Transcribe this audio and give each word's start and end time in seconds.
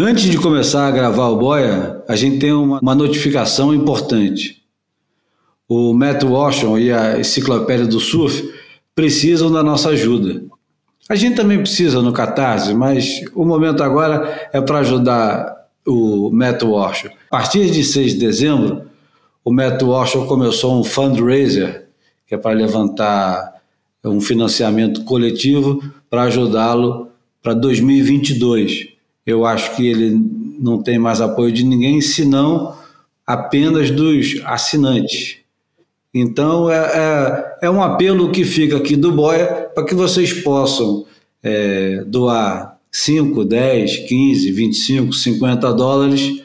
Antes 0.00 0.26
de 0.26 0.38
começar 0.38 0.86
a 0.86 0.92
gravar 0.92 1.26
o 1.26 1.36
Boia, 1.38 2.04
a 2.06 2.14
gente 2.14 2.38
tem 2.38 2.52
uma, 2.52 2.78
uma 2.80 2.94
notificação 2.94 3.74
importante. 3.74 4.62
O 5.68 5.92
Matt 5.92 6.22
Washington 6.22 6.78
e 6.78 6.92
a 6.92 7.18
Enciclopédia 7.18 7.84
do 7.84 7.98
Surf 7.98 8.48
precisam 8.94 9.50
da 9.50 9.60
nossa 9.60 9.88
ajuda. 9.88 10.40
A 11.08 11.16
gente 11.16 11.34
também 11.34 11.58
precisa 11.58 12.00
no 12.00 12.12
Catarse, 12.12 12.72
mas 12.74 13.22
o 13.34 13.44
momento 13.44 13.82
agora 13.82 14.48
é 14.52 14.60
para 14.60 14.78
ajudar 14.78 15.66
o 15.84 16.30
Matt 16.30 16.62
Washington. 16.62 17.16
A 17.28 17.36
partir 17.38 17.68
de 17.68 17.82
6 17.82 18.12
de 18.12 18.18
dezembro, 18.20 18.82
o 19.44 19.52
Matt 19.52 19.82
Washington 19.82 20.26
começou 20.28 20.80
um 20.80 20.84
fundraiser, 20.84 21.88
que 22.24 22.36
é 22.36 22.38
para 22.38 22.56
levantar 22.56 23.52
um 24.04 24.20
financiamento 24.20 25.02
coletivo 25.02 25.82
para 26.08 26.22
ajudá-lo 26.22 27.08
para 27.42 27.52
2022. 27.52 28.97
Eu 29.28 29.44
acho 29.44 29.76
que 29.76 29.86
ele 29.86 30.18
não 30.58 30.82
tem 30.82 30.98
mais 30.98 31.20
apoio 31.20 31.52
de 31.52 31.62
ninguém, 31.62 32.00
senão 32.00 32.74
apenas 33.26 33.90
dos 33.90 34.40
assinantes. 34.42 35.36
Então, 36.14 36.70
é, 36.70 36.78
é, 37.60 37.66
é 37.66 37.70
um 37.70 37.82
apelo 37.82 38.32
que 38.32 38.42
fica 38.42 38.78
aqui 38.78 38.96
do 38.96 39.12
Boia 39.12 39.68
para 39.74 39.84
que 39.84 39.94
vocês 39.94 40.32
possam 40.32 41.04
é, 41.42 42.02
doar 42.06 42.78
5, 42.90 43.44
10, 43.44 44.08
15, 44.08 44.50
25, 44.50 45.12
50 45.12 45.74
dólares 45.74 46.42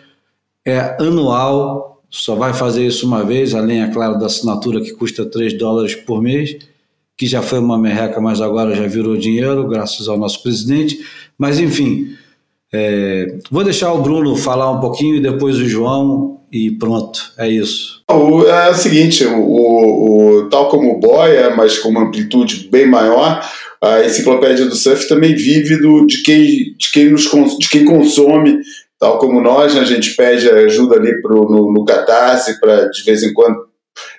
é 0.66 0.98
anual, 1.00 2.04
só 2.10 2.36
vai 2.36 2.54
fazer 2.54 2.86
isso 2.86 3.08
uma 3.08 3.24
vez, 3.24 3.56
além, 3.56 3.82
é 3.82 3.88
claro, 3.88 4.20
da 4.20 4.26
assinatura 4.26 4.82
que 4.82 4.92
custa 4.92 5.26
3 5.26 5.58
dólares 5.58 5.96
por 5.96 6.22
mês, 6.22 6.58
que 7.16 7.28
já 7.28 7.42
foi 7.42 7.60
uma 7.60 7.78
merreca, 7.78 8.20
mas 8.20 8.42
agora 8.42 8.76
já 8.76 8.88
virou 8.88 9.16
dinheiro, 9.16 9.70
graças 9.70 10.10
ao 10.10 10.18
nosso 10.18 10.44
presidente. 10.44 11.00
Mas, 11.38 11.60
enfim, 11.60 12.18
é, 12.74 13.38
vou 13.52 13.64
deixar 13.64 13.94
o 13.94 14.02
Bruno 14.02 14.36
falar 14.36 14.72
um 14.72 14.80
pouquinho 14.80 15.18
e 15.18 15.22
depois 15.22 15.58
o 15.58 15.66
João 15.70 16.42
e 16.52 16.72
pronto, 16.72 17.20
é 17.38 17.48
isso. 17.48 18.02
O, 18.10 18.44
é 18.46 18.70
o 18.70 18.76
seguinte, 18.76 19.26
o, 19.26 19.40
o, 19.40 20.50
tal 20.50 20.70
como 20.70 20.92
o 20.92 21.00
Boia, 21.00 21.56
mas 21.56 21.78
com 21.78 21.90
uma 21.90 22.04
amplitude 22.04 22.68
bem 22.72 22.88
maior, 22.88 23.44
a 23.82 24.04
enciclopédia 24.04 24.66
do 24.66 24.76
surf 24.76 25.08
também 25.08 25.36
vive 25.36 25.78
do, 25.78 26.06
de, 26.06 26.24
quem, 26.24 26.76
de, 26.78 26.92
quem 26.92 27.10
nos, 27.10 27.30
de 27.60 27.70
quem 27.70 27.86
consome, 27.86 28.60
tal 29.00 29.20
como 29.20 29.42
nós, 29.42 29.76
né, 29.76 29.82
a 29.82 29.86
gente 29.86 30.16
pede 30.16 30.50
ajuda 30.50 30.96
ali 30.96 31.22
pro, 31.22 31.50
no, 31.50 31.72
no 31.72 31.86
Catarse 31.86 32.60
para 32.60 32.88
de 32.90 33.04
vez 33.04 33.24
em 33.24 33.34
quando 33.34 33.73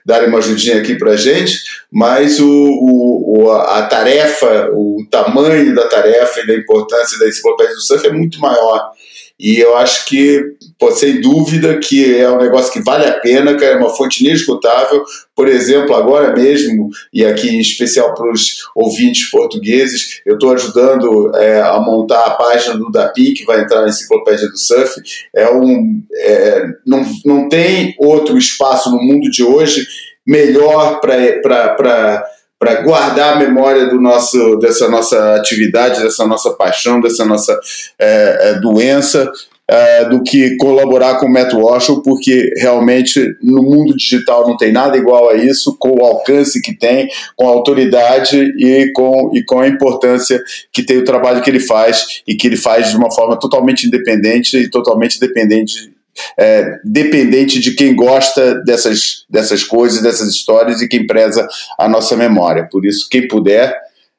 darem 0.04 0.28
uma 0.28 0.38
ajudinha 0.38 0.78
aqui 0.78 0.94
para 0.96 1.12
a 1.12 1.16
gente, 1.16 1.58
mas 1.90 2.38
o, 2.40 2.46
o, 2.48 3.50
a 3.52 3.82
tarefa, 3.86 4.70
o 4.72 5.06
tamanho 5.10 5.74
da 5.74 5.86
tarefa 5.88 6.40
e 6.40 6.46
da 6.46 6.54
importância 6.54 7.18
da 7.18 7.28
enciclopédia 7.28 7.74
do 7.74 7.80
surf 7.80 8.06
é 8.06 8.12
muito 8.12 8.40
maior. 8.40 8.92
E 9.38 9.58
eu 9.58 9.76
acho 9.76 10.06
que, 10.06 10.40
pô, 10.78 10.92
sem 10.92 11.20
dúvida, 11.20 11.78
que 11.78 12.16
é 12.16 12.30
um 12.30 12.38
negócio 12.38 12.72
que 12.72 12.82
vale 12.82 13.04
a 13.04 13.18
pena, 13.18 13.56
que 13.56 13.64
é 13.64 13.76
uma 13.76 13.90
fonte 13.90 14.24
inesgotável. 14.24 15.02
Por 15.34 15.48
exemplo, 15.48 15.94
agora 15.94 16.32
mesmo, 16.32 16.88
e 17.12 17.24
aqui 17.24 17.48
em 17.48 17.60
especial 17.60 18.14
para 18.14 18.30
os 18.30 18.64
ouvintes 18.76 19.28
portugueses, 19.30 20.20
eu 20.24 20.34
estou 20.34 20.52
ajudando 20.52 21.34
é, 21.36 21.60
a 21.60 21.80
montar 21.80 22.24
a 22.24 22.30
página 22.30 22.76
do 22.76 22.92
DAPI, 22.92 23.34
que 23.34 23.44
vai 23.44 23.60
entrar 23.60 23.82
na 23.82 23.88
Enciclopédia 23.88 24.48
do 24.48 24.56
Surf. 24.56 25.02
É 25.34 25.50
um, 25.52 26.02
é, 26.14 26.66
não, 26.86 27.04
não 27.26 27.48
tem 27.48 27.94
outro 27.98 28.38
espaço 28.38 28.90
no 28.90 29.02
mundo 29.02 29.28
de 29.30 29.42
hoje 29.42 29.84
melhor 30.26 31.00
para 31.00 32.24
para 32.58 32.82
guardar 32.82 33.34
a 33.34 33.38
memória 33.38 33.86
do 33.88 34.00
nosso, 34.00 34.56
dessa 34.56 34.88
nossa 34.88 35.34
atividade, 35.34 36.02
dessa 36.02 36.26
nossa 36.26 36.50
paixão, 36.50 37.00
dessa 37.00 37.24
nossa 37.24 37.58
é, 37.98 38.38
é, 38.40 38.60
doença, 38.60 39.30
é, 39.66 40.08
do 40.08 40.22
que 40.22 40.56
colaborar 40.56 41.18
com 41.18 41.26
o 41.26 41.32
Matt 41.32 41.54
Washington, 41.54 42.02
porque 42.02 42.52
realmente 42.56 43.34
no 43.42 43.62
mundo 43.62 43.96
digital 43.96 44.46
não 44.46 44.56
tem 44.56 44.72
nada 44.72 44.96
igual 44.96 45.30
a 45.30 45.34
isso, 45.34 45.76
com 45.78 45.90
o 45.90 46.04
alcance 46.04 46.60
que 46.60 46.76
tem, 46.76 47.08
com 47.34 47.48
a 47.48 47.52
autoridade 47.52 48.36
e 48.58 48.92
com, 48.92 49.30
e 49.34 49.42
com 49.42 49.60
a 49.60 49.68
importância 49.68 50.42
que 50.70 50.82
tem 50.82 50.98
o 50.98 51.04
trabalho 51.04 51.40
que 51.40 51.48
ele 51.48 51.60
faz 51.60 52.22
e 52.26 52.34
que 52.34 52.46
ele 52.46 52.56
faz 52.56 52.90
de 52.90 52.96
uma 52.96 53.10
forma 53.10 53.38
totalmente 53.38 53.86
independente 53.86 54.56
e 54.58 54.70
totalmente 54.70 55.18
dependente 55.18 55.93
é, 56.38 56.78
dependente 56.84 57.60
de 57.60 57.74
quem 57.74 57.94
gosta 57.94 58.62
dessas, 58.64 59.24
dessas 59.28 59.64
coisas, 59.64 60.02
dessas 60.02 60.28
histórias 60.28 60.80
e 60.80 60.88
quem 60.88 61.06
preza 61.06 61.46
a 61.78 61.88
nossa 61.88 62.16
memória. 62.16 62.68
Por 62.70 62.84
isso, 62.84 63.08
quem 63.10 63.28
puder, 63.28 63.74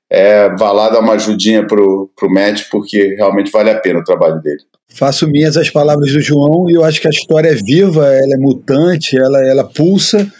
é, 0.09 0.49
vá 0.55 0.71
lá 0.71 0.89
dar 0.89 0.99
uma 0.99 1.13
ajudinha 1.13 1.65
pro, 1.65 2.09
pro 2.15 2.31
Matt, 2.31 2.63
porque 2.69 3.15
realmente 3.15 3.51
vale 3.51 3.69
a 3.69 3.79
pena 3.79 3.99
o 3.99 4.03
trabalho 4.03 4.41
dele. 4.41 4.61
Faço 4.89 5.27
minhas 5.27 5.57
as 5.57 5.69
palavras 5.69 6.11
do 6.11 6.21
João 6.21 6.69
e 6.69 6.73
eu 6.73 6.85
acho 6.85 7.01
que 7.01 7.07
a 7.07 7.11
história 7.11 7.49
é 7.49 7.55
viva, 7.55 8.05
ela 8.05 8.35
é 8.35 8.37
mutante, 8.37 9.17
ela, 9.17 9.45
ela 9.45 9.63
pulsa 9.63 10.31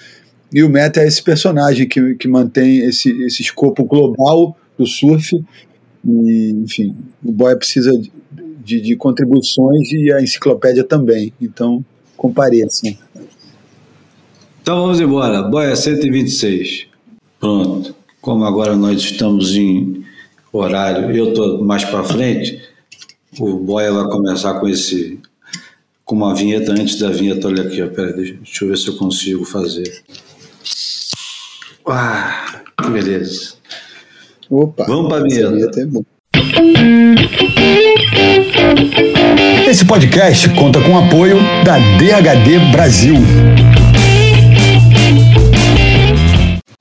e 0.54 0.64
o 0.64 0.70
Matt 0.70 0.98
é 0.98 1.06
esse 1.06 1.22
personagem 1.22 1.88
que, 1.88 2.16
que 2.16 2.28
mantém 2.28 2.78
esse, 2.80 3.12
esse 3.24 3.42
escopo 3.42 3.84
global 3.84 4.56
do 4.78 4.86
surf 4.86 5.36
e, 6.06 6.52
enfim, 6.64 6.96
o 7.24 7.32
Boy 7.32 7.56
precisa 7.58 7.92
de, 8.66 8.82
de 8.82 8.96
contribuições 8.96 9.92
e 9.92 10.12
a 10.12 10.22
enciclopédia 10.22 10.84
também. 10.84 11.32
Então, 11.40 11.86
compareçam. 12.18 12.96
Então 14.62 14.82
vamos 14.82 15.00
embora. 15.00 15.44
Boia 15.44 15.76
126. 15.76 16.88
Pronto. 17.40 17.96
Como 18.20 18.44
agora 18.44 18.76
nós 18.76 19.00
estamos 19.02 19.56
em 19.56 20.04
horário, 20.52 21.12
eu 21.16 21.30
estou 21.30 21.64
mais 21.64 21.86
para 21.86 22.04
frente, 22.04 22.60
o 23.40 23.58
Boia 23.60 23.92
vai 23.92 24.06
começar 24.06 24.60
com 24.60 24.68
esse 24.68 25.20
com 26.04 26.16
uma 26.16 26.34
vinheta 26.34 26.72
antes 26.72 26.98
da 26.98 27.10
vinheta. 27.10 27.48
Olha 27.48 27.64
aqui, 27.64 27.82
ó, 27.82 27.88
pera, 27.88 28.14
deixa, 28.14 28.34
deixa 28.36 28.64
eu 28.66 28.70
ver 28.70 28.78
se 28.78 28.88
eu 28.88 28.96
consigo 28.98 29.46
fazer. 29.46 30.04
Ah, 31.88 32.64
que 32.82 32.90
beleza. 32.90 33.54
Opa, 34.50 34.86
Vamos 34.86 35.10
para 35.10 35.18
a 35.22 35.24
vinheta. 35.28 35.52
vinheta 35.52 35.82
é 35.82 35.86
bom. 35.86 36.04
Esse 39.68 39.84
podcast 39.84 40.48
conta 40.54 40.80
com 40.80 40.92
o 40.92 40.98
apoio 41.00 41.38
da 41.64 41.80
DHD 41.98 42.72
Brasil. 42.72 43.16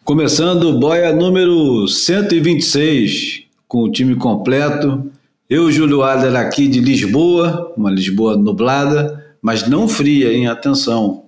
Começando 0.05 0.79
boia 0.79 1.11
número 1.11 1.89
126, 1.89 3.45
com 3.67 3.85
o 3.85 3.91
time 3.91 4.15
completo. 4.17 5.11
Eu, 5.49 5.73
Júlio 5.73 6.03
Adler, 6.03 6.37
aqui 6.37 6.69
de 6.69 6.79
Lisboa, 6.79 7.73
uma 7.75 7.91
Lisboa 7.91 8.37
nublada, 8.37 9.35
mas 9.41 9.67
não 9.67 9.89
fria, 9.89 10.31
hein? 10.35 10.47
Atenção. 10.47 11.25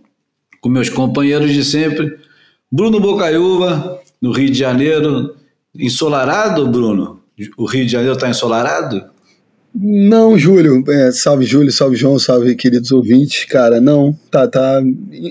Com 0.60 0.68
meus 0.68 0.90
companheiros 0.90 1.54
de 1.54 1.64
sempre, 1.64 2.18
Bruno 2.70 3.00
Bocaiúva, 3.00 3.98
no 4.20 4.30
Rio 4.30 4.50
de 4.50 4.58
Janeiro. 4.58 5.34
Ensolarado, 5.74 6.68
Bruno? 6.68 7.20
O 7.56 7.64
Rio 7.64 7.86
de 7.86 7.92
Janeiro 7.92 8.14
está 8.14 8.28
ensolarado? 8.28 9.15
Não, 9.78 10.38
Júlio. 10.38 10.82
É, 10.88 11.12
salve, 11.12 11.44
Júlio, 11.44 11.70
salve, 11.70 11.96
João, 11.96 12.18
salve, 12.18 12.54
queridos 12.54 12.90
ouvintes. 12.92 13.44
Cara, 13.44 13.78
não. 13.78 14.16
Tá, 14.30 14.48
tá 14.48 14.80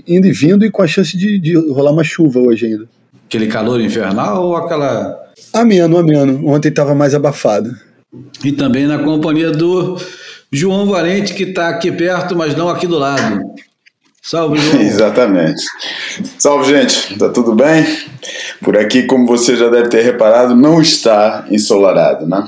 indo 0.07 0.27
e 0.27 0.31
vindo 0.31 0.63
e 0.63 0.69
com 0.69 0.83
a 0.83 0.87
chance 0.87 1.17
de, 1.17 1.39
de 1.39 1.55
rolar 1.55 1.91
uma 1.91 2.03
chuva 2.03 2.39
hoje 2.39 2.67
ainda. 2.67 2.87
Aquele 3.25 3.47
calor 3.47 3.81
infernal 3.81 4.43
ou 4.43 4.55
aquela. 4.55 5.17
Ameno, 5.51 5.97
ameno. 5.97 6.47
Ontem 6.47 6.69
estava 6.69 6.93
mais 6.93 7.15
abafado. 7.15 7.71
E 8.43 8.51
também 8.51 8.85
na 8.85 8.99
companhia 8.99 9.51
do 9.51 9.97
João 10.51 10.85
Valente, 10.85 11.33
que 11.33 11.43
está 11.43 11.69
aqui 11.69 11.91
perto, 11.91 12.35
mas 12.35 12.55
não 12.55 12.69
aqui 12.69 12.85
do 12.85 12.99
lado. 12.99 13.41
Salve, 14.21 14.59
João. 14.59 14.81
Exatamente. 14.83 15.63
Salve, 16.37 16.69
gente. 16.71 17.17
Tá 17.17 17.29
tudo 17.29 17.55
bem? 17.55 17.83
Por 18.61 18.77
aqui, 18.77 19.03
como 19.03 19.25
você 19.25 19.55
já 19.55 19.69
deve 19.69 19.89
ter 19.89 20.01
reparado, 20.01 20.55
não 20.55 20.79
está 20.79 21.45
ensolarado, 21.49 22.27
né? 22.27 22.45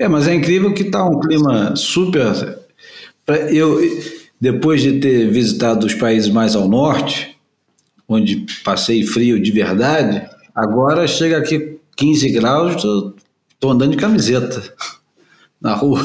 É, 0.00 0.08
mas 0.08 0.26
é 0.26 0.34
incrível 0.34 0.72
que 0.72 0.84
está 0.84 1.04
um 1.04 1.20
clima 1.20 1.76
super. 1.76 2.58
Eu, 3.52 3.78
depois 4.40 4.80
de 4.80 4.98
ter 4.98 5.30
visitado 5.30 5.84
os 5.84 5.92
países 5.92 6.30
mais 6.30 6.56
ao 6.56 6.66
norte, 6.66 7.36
onde 8.08 8.46
passei 8.64 9.04
frio 9.04 9.38
de 9.38 9.50
verdade, 9.50 10.26
agora 10.54 11.06
chega 11.06 11.36
aqui 11.36 11.78
15 11.96 12.30
graus, 12.30 12.76
estou 12.76 13.70
andando 13.70 13.90
de 13.90 13.98
camiseta 13.98 14.72
na 15.60 15.74
rua. 15.74 16.00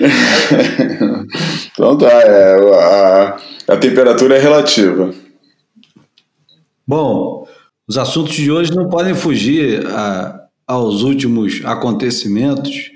então 1.72 1.96
tá, 1.96 2.10
é, 2.10 2.74
a, 2.74 3.36
a 3.68 3.76
temperatura 3.76 4.36
é 4.36 4.40
relativa. 4.40 5.14
Bom, 6.84 7.46
os 7.86 7.96
assuntos 7.96 8.34
de 8.34 8.50
hoje 8.50 8.74
não 8.74 8.88
podem 8.88 9.14
fugir 9.14 9.86
a, 9.86 10.40
aos 10.70 11.02
últimos 11.02 11.62
acontecimentos, 11.64 12.92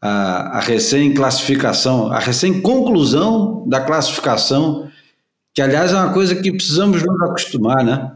a, 0.00 0.56
a 0.56 0.60
recém-classificação, 0.60 2.10
a 2.10 2.18
recém-conclusão 2.18 3.62
da 3.66 3.78
classificação, 3.78 4.88
que 5.52 5.60
aliás 5.60 5.92
é 5.92 5.96
uma 5.96 6.14
coisa 6.14 6.34
que 6.34 6.50
precisamos 6.50 7.02
nos 7.02 7.22
acostumar, 7.22 7.84
né? 7.84 8.12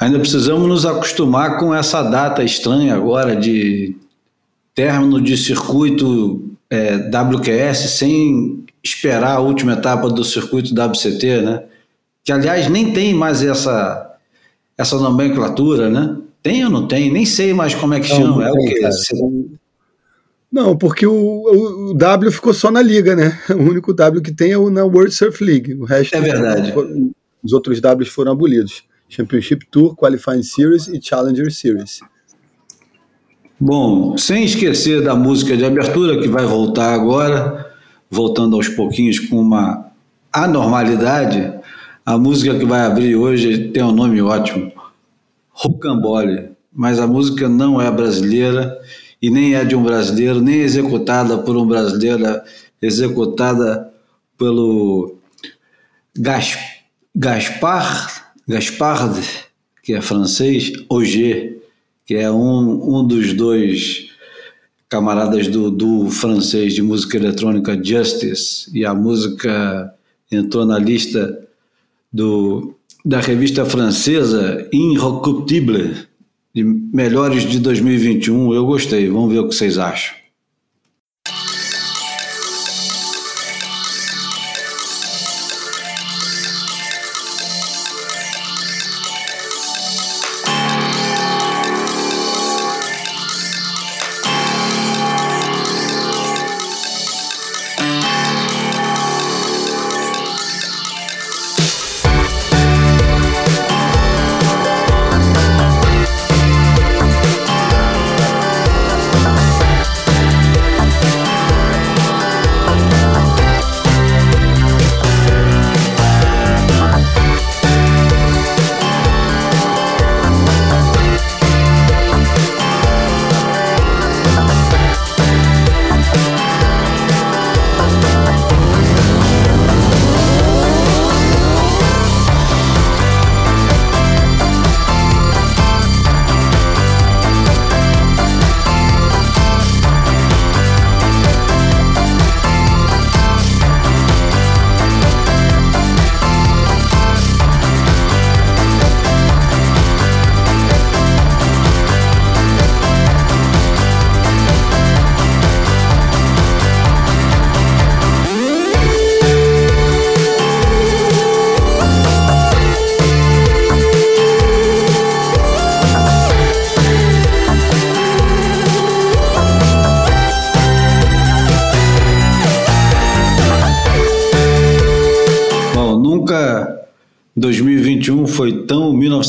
Ainda 0.00 0.18
precisamos 0.18 0.66
nos 0.66 0.86
acostumar 0.86 1.58
com 1.58 1.74
essa 1.74 2.02
data 2.02 2.42
estranha 2.42 2.94
agora 2.94 3.36
de 3.36 3.94
término 4.74 5.20
de 5.20 5.36
circuito 5.36 6.50
é, 6.70 6.96
WQS 6.96 7.90
sem 7.90 8.64
esperar 8.82 9.36
a 9.36 9.40
última 9.40 9.74
etapa 9.74 10.08
do 10.08 10.24
circuito 10.24 10.72
WCT, 10.72 11.42
né? 11.42 11.62
Que 12.24 12.32
aliás 12.32 12.70
nem 12.70 12.94
tem 12.94 13.12
mais 13.12 13.42
essa 13.42 14.02
essa 14.78 14.98
nomenclatura, 14.98 15.90
né? 15.90 16.16
Tem 16.46 16.64
ou 16.64 16.70
não 16.70 16.86
tem? 16.86 17.10
Nem 17.12 17.26
sei 17.26 17.52
mais 17.52 17.74
como 17.74 17.92
é 17.94 17.98
que 17.98 18.08
não, 18.08 18.16
chama. 18.16 18.36
Não 18.36 18.42
é 18.42 18.52
tem, 18.52 18.62
o 18.62 18.68
quê? 18.68 18.88
Não, 20.52 20.76
porque 20.76 21.04
o, 21.04 21.90
o, 21.90 21.94
W 21.94 22.30
ficou 22.30 22.54
só 22.54 22.70
na 22.70 22.80
liga, 22.80 23.16
né? 23.16 23.36
O 23.50 23.62
único 23.62 23.92
W 23.92 24.22
que 24.22 24.32
tem 24.32 24.52
é 24.52 24.58
o 24.58 24.70
na 24.70 24.84
World 24.84 25.12
Surf 25.12 25.42
League. 25.42 25.74
O 25.74 25.84
resto 25.84 26.14
é 26.14 26.20
verdade. 26.20 26.72
os 27.42 27.52
outros 27.52 27.80
Ws 27.80 28.08
foram 28.08 28.30
abolidos. 28.30 28.84
Championship 29.08 29.66
Tour, 29.72 29.96
Qualifying 29.96 30.44
Series 30.44 30.86
e 30.86 31.02
Challenger 31.02 31.52
Series. 31.52 31.98
Bom, 33.58 34.16
sem 34.16 34.44
esquecer 34.44 35.02
da 35.02 35.16
música 35.16 35.56
de 35.56 35.64
abertura 35.64 36.20
que 36.22 36.28
vai 36.28 36.46
voltar 36.46 36.94
agora, 36.94 37.74
voltando 38.08 38.54
aos 38.54 38.68
pouquinhos 38.68 39.18
com 39.18 39.40
uma 39.40 39.90
anormalidade, 40.32 41.52
a 42.04 42.16
música 42.16 42.56
que 42.56 42.64
vai 42.64 42.82
abrir 42.82 43.16
hoje 43.16 43.68
tem 43.70 43.82
um 43.82 43.90
nome 43.90 44.22
ótimo, 44.22 44.70
Rocambole, 45.58 46.50
mas 46.70 47.00
a 47.00 47.06
música 47.06 47.48
não 47.48 47.80
é 47.80 47.90
brasileira 47.90 48.78
e 49.22 49.30
nem 49.30 49.54
é 49.54 49.64
de 49.64 49.74
um 49.74 49.82
brasileiro, 49.82 50.38
nem 50.38 50.56
executada 50.56 51.38
por 51.38 51.56
um 51.56 51.66
brasileiro, 51.66 52.26
é 52.26 52.44
executada 52.82 53.90
pelo 54.36 55.16
Gas, 56.14 56.58
Gaspar, 57.14 58.34
Gaspard, 58.46 59.26
que 59.82 59.94
é 59.94 60.02
francês, 60.02 60.70
Auger, 60.90 61.62
que 62.04 62.14
é 62.14 62.30
um, 62.30 62.98
um 62.98 63.06
dos 63.06 63.32
dois 63.32 64.10
camaradas 64.90 65.48
do, 65.48 65.70
do 65.70 66.10
francês 66.10 66.74
de 66.74 66.82
música 66.82 67.16
eletrônica 67.16 67.82
Justice, 67.82 68.70
e 68.74 68.84
a 68.84 68.92
música 68.92 69.94
entrou 70.30 70.66
na 70.66 70.78
lista 70.78 71.48
do, 72.12 72.75
da 73.06 73.20
revista 73.20 73.64
francesa 73.64 74.68
Inrecuptible, 74.72 75.94
de 76.52 76.64
melhores 76.64 77.44
de 77.44 77.60
2021. 77.60 78.52
Eu 78.52 78.66
gostei, 78.66 79.08
vamos 79.08 79.32
ver 79.32 79.38
o 79.38 79.48
que 79.48 79.54
vocês 79.54 79.78
acham. 79.78 80.12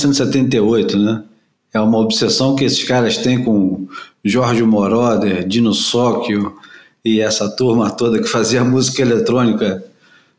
1978, 0.06 0.98
né? 0.98 1.24
É 1.74 1.80
uma 1.80 1.98
obsessão 1.98 2.56
que 2.56 2.64
esses 2.64 2.84
caras 2.84 3.18
têm 3.18 3.44
com 3.44 3.88
Jorge 4.24 4.64
Moroder, 4.64 5.48
Dino 5.48 5.74
Sóquio 5.74 6.56
e 7.04 7.22
essa 7.22 7.50
turma 7.50 7.92
toda 7.92 8.20
que 8.20 8.28
fazia 8.28 8.64
música 8.66 9.02
eletrônica 9.02 9.84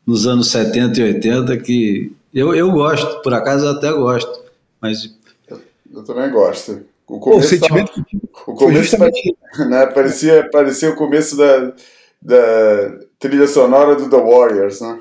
nos 0.05 0.25
anos 0.25 0.49
70 0.51 0.99
e 0.99 1.03
80 1.03 1.57
que 1.57 2.11
eu, 2.33 2.53
eu 2.53 2.71
gosto, 2.71 3.21
por 3.21 3.33
acaso 3.33 3.65
eu 3.65 3.71
até 3.71 3.91
gosto, 3.91 4.43
mas... 4.81 5.15
Eu, 5.47 5.61
eu 5.93 6.03
também 6.03 6.29
gosto. 6.29 6.81
O, 7.07 7.19
começo 7.19 7.47
o 7.47 7.49
sentimento 7.49 7.91
tava, 7.91 8.05
o 8.47 8.53
começo 8.53 8.81
justamente... 8.81 9.35
né, 9.67 9.85
parecia, 9.87 10.47
parecia 10.51 10.91
o 10.91 10.95
começo 10.95 11.35
da, 11.35 11.73
da 12.21 12.99
trilha 13.17 13.47
sonora 13.47 13.95
do 13.95 14.09
The 14.09 14.17
Warriors, 14.17 14.81
né? 14.81 14.99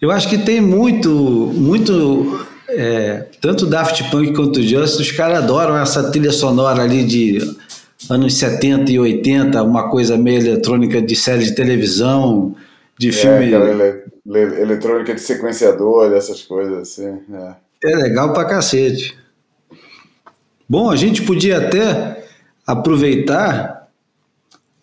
Eu 0.00 0.10
acho 0.10 0.28
que 0.28 0.38
tem 0.38 0.60
muito, 0.60 1.10
muito. 1.10 2.46
É, 2.68 3.26
tanto 3.40 3.66
Daft 3.66 4.10
Punk 4.10 4.34
quanto 4.34 4.62
Just, 4.62 5.00
os 5.00 5.10
caras 5.10 5.38
adoram 5.38 5.76
essa 5.76 6.10
trilha 6.10 6.30
sonora 6.30 6.82
ali 6.82 7.02
de 7.02 7.38
anos 8.08 8.34
70 8.34 8.92
e 8.92 8.98
80, 8.98 9.62
uma 9.62 9.90
coisa 9.90 10.16
meio 10.16 10.38
eletrônica 10.38 11.00
de 11.00 11.16
série 11.16 11.44
de 11.44 11.54
televisão, 11.54 12.54
de 12.98 13.08
é, 13.08 13.12
filme. 13.12 13.50
Cara, 13.50 13.70
ele, 13.70 14.60
eletrônica 14.60 15.14
de 15.14 15.20
sequenciador, 15.20 16.12
essas 16.12 16.42
coisas 16.42 16.78
assim. 16.78 17.18
É. 17.32 17.90
é 17.90 17.96
legal 17.96 18.32
pra 18.32 18.44
cacete. 18.44 19.18
Bom, 20.68 20.90
a 20.90 20.96
gente 20.96 21.22
podia 21.22 21.58
até 21.58 22.24
aproveitar 22.66 23.88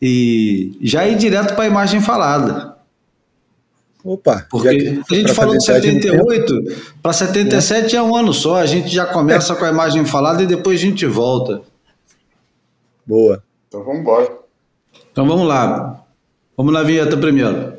e 0.01 0.75
já 0.81 1.07
ir 1.07 1.15
direto 1.15 1.53
para 1.53 1.65
a 1.65 1.67
imagem 1.67 2.01
falada. 2.01 2.74
Opa, 4.05 4.45
porque 4.51 4.67
a 4.67 5.15
gente 5.15 5.33
falou 5.33 5.57
de 5.57 5.65
78, 5.65 6.53
para 7.01 7.11
77 7.11 7.95
é. 7.95 7.97
é 7.97 8.03
um 8.03 8.15
ano 8.15 8.31
só, 8.31 8.57
a 8.57 8.65
gente 8.67 8.87
já 8.87 9.07
começa 9.07 9.53
é. 9.53 9.55
com 9.55 9.65
a 9.65 9.69
imagem 9.69 10.05
falada 10.05 10.43
e 10.43 10.45
depois 10.45 10.79
a 10.79 10.83
gente 10.83 11.07
volta. 11.07 11.63
Boa. 13.03 13.41
Então 13.67 13.83
vamos 13.83 14.01
embora. 14.01 14.31
Então 15.11 15.27
vamos 15.27 15.47
lá. 15.47 16.05
Vamos 16.55 16.71
na 16.71 16.83
vinheta 16.83 17.17
primeiro. 17.17 17.73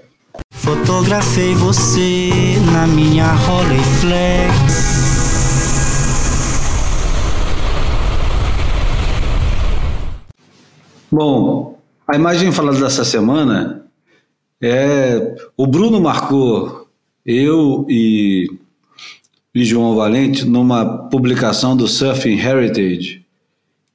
Fotografei 0.51 1.55
você 1.55 2.31
na 2.73 2.89
minha 2.89 3.33
Rolleiflex. 3.33 4.53
Bom, 11.09 11.79
a 12.09 12.17
imagem 12.17 12.51
falada 12.51 12.81
dessa 12.81 13.05
semana 13.05 13.86
é. 14.61 15.35
O 15.57 15.67
Bruno 15.67 16.01
marcou 16.01 16.89
eu 17.25 17.87
e, 17.89 18.49
e 19.55 19.65
João 19.65 19.97
Valente 19.97 20.45
numa 20.45 21.09
publicação 21.09 21.77
do 21.77 21.89
Surfing 21.89 22.39
Heritage, 22.39 23.25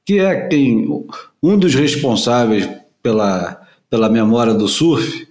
que 0.04 0.18
é 0.18 0.48
quem 0.48 0.86
um 1.42 1.58
dos 1.58 1.74
responsáveis 1.74 2.68
pela, 3.02 3.60
pela 3.90 4.08
memória 4.08 4.54
do 4.54 4.68
surf, 4.68 5.28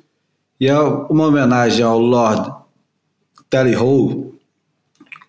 e 0.60 0.68
é 0.68 0.78
uma 0.78 1.28
homenagem 1.28 1.84
ao 1.84 2.00
Lord 2.00 2.54
Tally 3.50 3.76
Ho. 3.76 4.34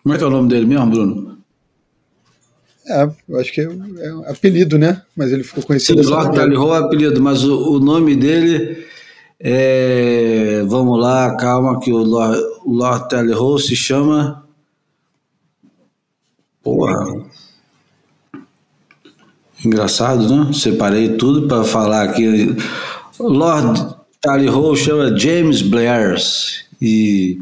Como 0.03 0.13
é 0.13 0.17
que 0.17 0.23
é 0.23 0.27
o 0.27 0.29
nome 0.29 0.49
dele 0.49 0.65
mesmo, 0.65 0.87
Bruno? 0.87 1.33
É, 2.85 3.09
eu 3.29 3.39
acho 3.39 3.53
que 3.53 3.61
é, 3.61 3.65
é 3.65 4.31
apelido, 4.31 4.77
né? 4.77 5.01
Mas 5.15 5.31
ele 5.31 5.43
ficou 5.43 5.63
conhecido. 5.63 6.03
Sim, 6.03 6.09
Lord 6.09 6.35
Tallyho 6.35 6.73
é 6.73 6.77
apelido, 6.77 7.21
mas 7.21 7.43
o, 7.43 7.75
o, 7.75 7.79
nome 7.79 8.15
dele 8.15 8.85
é. 9.43 10.63
Vamos 10.67 10.99
lá, 10.99 11.35
calma, 11.35 11.79
que 11.79 11.91
o 11.91 11.97
Lord, 11.97 12.41
Lord 12.65 13.09
Tallyho 13.09 13.59
se 13.59 13.75
chama. 13.75 14.43
Porra. 16.63 17.25
Engraçado, 19.65 20.27
né? 20.27 20.53
Separei 20.53 21.17
tudo 21.17 21.47
para 21.47 21.63
falar 21.63 22.03
aqui. 22.03 22.55
Lord 23.19 23.95
Tally 24.23 24.47
Hall 24.47 24.75
chama 24.75 25.17
James 25.17 25.61
Blair 25.61 26.15
e, 26.81 27.39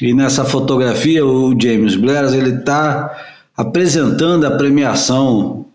e 0.00 0.12
nessa 0.12 0.44
fotografia 0.44 1.24
o 1.24 1.54
James 1.60 1.96
Blair 1.96 2.24
ele 2.34 2.58
está 2.58 3.16
apresentando 3.56 4.44
a 4.44 4.56
premiação 4.56 5.66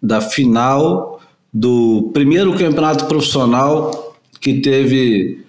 da 0.00 0.20
final 0.20 1.20
do 1.52 2.10
primeiro 2.12 2.56
campeonato 2.56 3.06
profissional 3.06 4.05
que 4.40 4.60
teve 4.60 5.44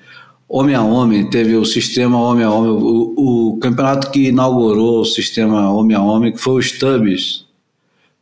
homem 0.47 0.75
a 0.75 0.83
homem, 0.83 1.29
teve 1.29 1.55
o 1.55 1.65
sistema 1.65 2.19
homem 2.19 2.45
a 2.45 2.51
homem, 2.51 2.71
o, 2.71 3.51
o 3.51 3.57
campeonato 3.59 4.09
que 4.11 4.27
inaugurou 4.27 5.01
o 5.01 5.05
sistema 5.05 5.71
homem 5.71 5.95
a 5.95 6.01
homem, 6.01 6.31
que 6.31 6.39
foi 6.39 6.53
o 6.55 6.63
Stubbs, 6.63 7.45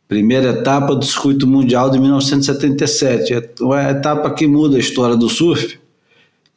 primeira 0.07 0.49
etapa 0.49 0.95
do 0.95 1.05
circuito 1.05 1.47
mundial 1.47 1.89
de 1.89 1.99
1977, 1.99 3.33
é 3.33 3.49
uma 3.61 3.91
etapa 3.91 4.31
que 4.31 4.47
muda 4.47 4.77
a 4.77 4.79
história 4.79 5.15
do 5.15 5.29
surf 5.29 5.79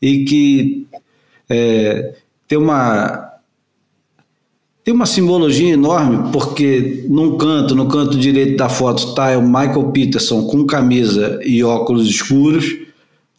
e 0.01 0.25
que 0.25 0.87
é, 1.49 2.15
tem 2.47 2.59
uma 2.59 3.27
tem 4.85 4.95
uma 4.95 5.05
simbologia 5.05 5.75
enorme 5.75 6.31
porque 6.33 7.05
num 7.11 7.37
canto, 7.37 7.75
no 7.75 7.89
canto 7.89 8.17
direito 8.17 8.57
da 8.57 8.71
foto 8.71 9.09
está 9.09 9.37
o 9.37 9.43
Michael 9.43 9.91
Peterson 9.93 10.47
com 10.47 10.65
camisa 10.65 11.39
e 11.45 11.63
óculos 11.63 12.09
escuros 12.09 12.88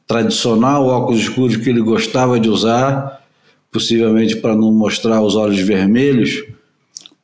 tradicional, 0.09 0.87
óculos 0.87 1.21
escuros 1.21 1.55
que 1.55 1.69
ele 1.69 1.81
gostava 1.81 2.39
de 2.39 2.49
usar, 2.49 3.23
possivelmente 3.71 4.37
para 4.37 4.55
não 4.55 4.71
mostrar 4.71 5.21
os 5.21 5.35
olhos 5.35 5.59
vermelhos, 5.59 6.43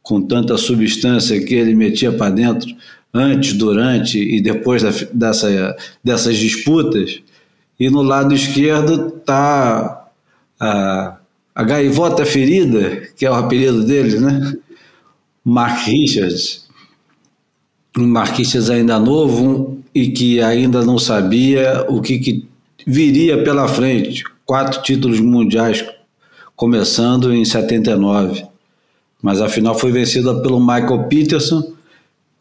com 0.04 0.22
tanta 0.22 0.56
substância 0.56 1.44
que 1.44 1.56
ele 1.56 1.74
metia 1.74 2.12
para 2.12 2.30
dentro 2.30 2.70
antes, 3.12 3.54
durante 3.54 4.20
e 4.20 4.39
depois 4.39 4.84
da, 4.84 4.92
dessa, 5.12 5.75
dessas 6.04 6.38
disputas. 6.38 7.24
E 7.80 7.89
no 7.89 8.04
lado 8.04 8.36
esquerdo 8.36 9.18
está 9.18 10.08
a, 10.60 11.18
a 11.56 11.63
gaivota 11.63 12.24
ferida, 12.24 13.01
que 13.18 13.25
é 13.25 13.32
o 13.32 13.34
apelido 13.34 13.84
dele, 13.84 14.20
né? 14.20 14.54
Mark 15.44 15.88
Richards. 15.88 16.68
Um 17.98 18.06
Mark 18.06 18.38
Richards 18.38 18.70
ainda 18.70 19.00
novo 19.00 19.80
e 19.94 20.10
que 20.10 20.39
ainda 20.39 20.86
não 20.86 21.00
sabia 21.00 21.84
o 21.89 22.00
que, 22.00 22.20
que 22.20 22.54
viria 22.86 23.44
pela 23.44 23.68
frente. 23.68 24.24
Quatro 24.46 24.82
títulos 24.84 25.20
mundiais, 25.20 25.84
começando 26.56 27.34
em 27.34 27.44
79. 27.44 28.46
Mas 29.22 29.42
a 29.42 29.50
final 29.50 29.77
foi 29.77 29.92
vencida 29.92 30.39
pelo 30.42 30.60
Michael 30.60 31.06
Peterson. 31.10 31.74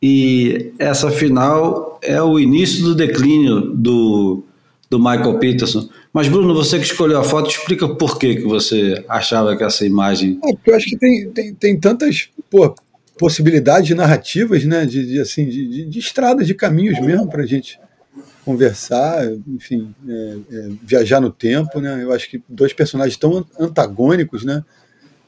E 0.03 0.73
essa 0.79 1.11
final 1.11 1.99
é 2.03 2.21
o 2.23 2.39
início 2.39 2.85
do 2.85 2.95
declínio 2.95 3.61
do, 3.61 4.45
do 4.91 4.99
Michael 4.99 5.39
Peterson. 5.39 5.89
Mas, 6.13 6.29
Bruno, 6.29 6.55
você 6.55 6.79
que 6.79 6.85
escolheu 6.85 7.19
a 7.19 7.25
foto, 7.25 7.49
explica 7.49 7.89
por 7.89 8.19
que, 8.19 8.37
que 8.37 8.45
você 8.45 9.03
achava 9.09 9.57
que 9.57 9.65
essa 9.65 9.87
imagem. 9.87 10.39
É, 10.45 10.71
eu 10.71 10.77
acho 10.77 10.87
que 10.87 10.99
tem, 10.99 11.31
tem, 11.31 11.55
tem 11.55 11.81
tantas 11.81 12.29
pô, 12.51 12.75
possibilidades 13.19 13.97
narrativas, 13.97 14.63
né? 14.65 14.85
De, 14.85 15.07
de 15.07 15.21
assim, 15.21 15.49
de, 15.49 15.67
de, 15.67 15.85
de 15.87 15.99
estradas, 15.99 16.47
de 16.47 16.55
caminhos 16.55 17.01
mesmo 17.01 17.27
para 17.27 17.47
gente 17.47 17.79
conversar, 18.45 19.27
enfim, 19.49 19.95
é, 20.07 20.37
é, 20.53 20.69
viajar 20.83 21.21
no 21.21 21.31
tempo, 21.31 21.81
né? 21.81 22.03
Eu 22.03 22.13
acho 22.13 22.29
que 22.29 22.43
dois 22.49 22.73
personagens 22.73 23.17
tão 23.17 23.45
antagônicos, 23.59 24.45
né? 24.45 24.63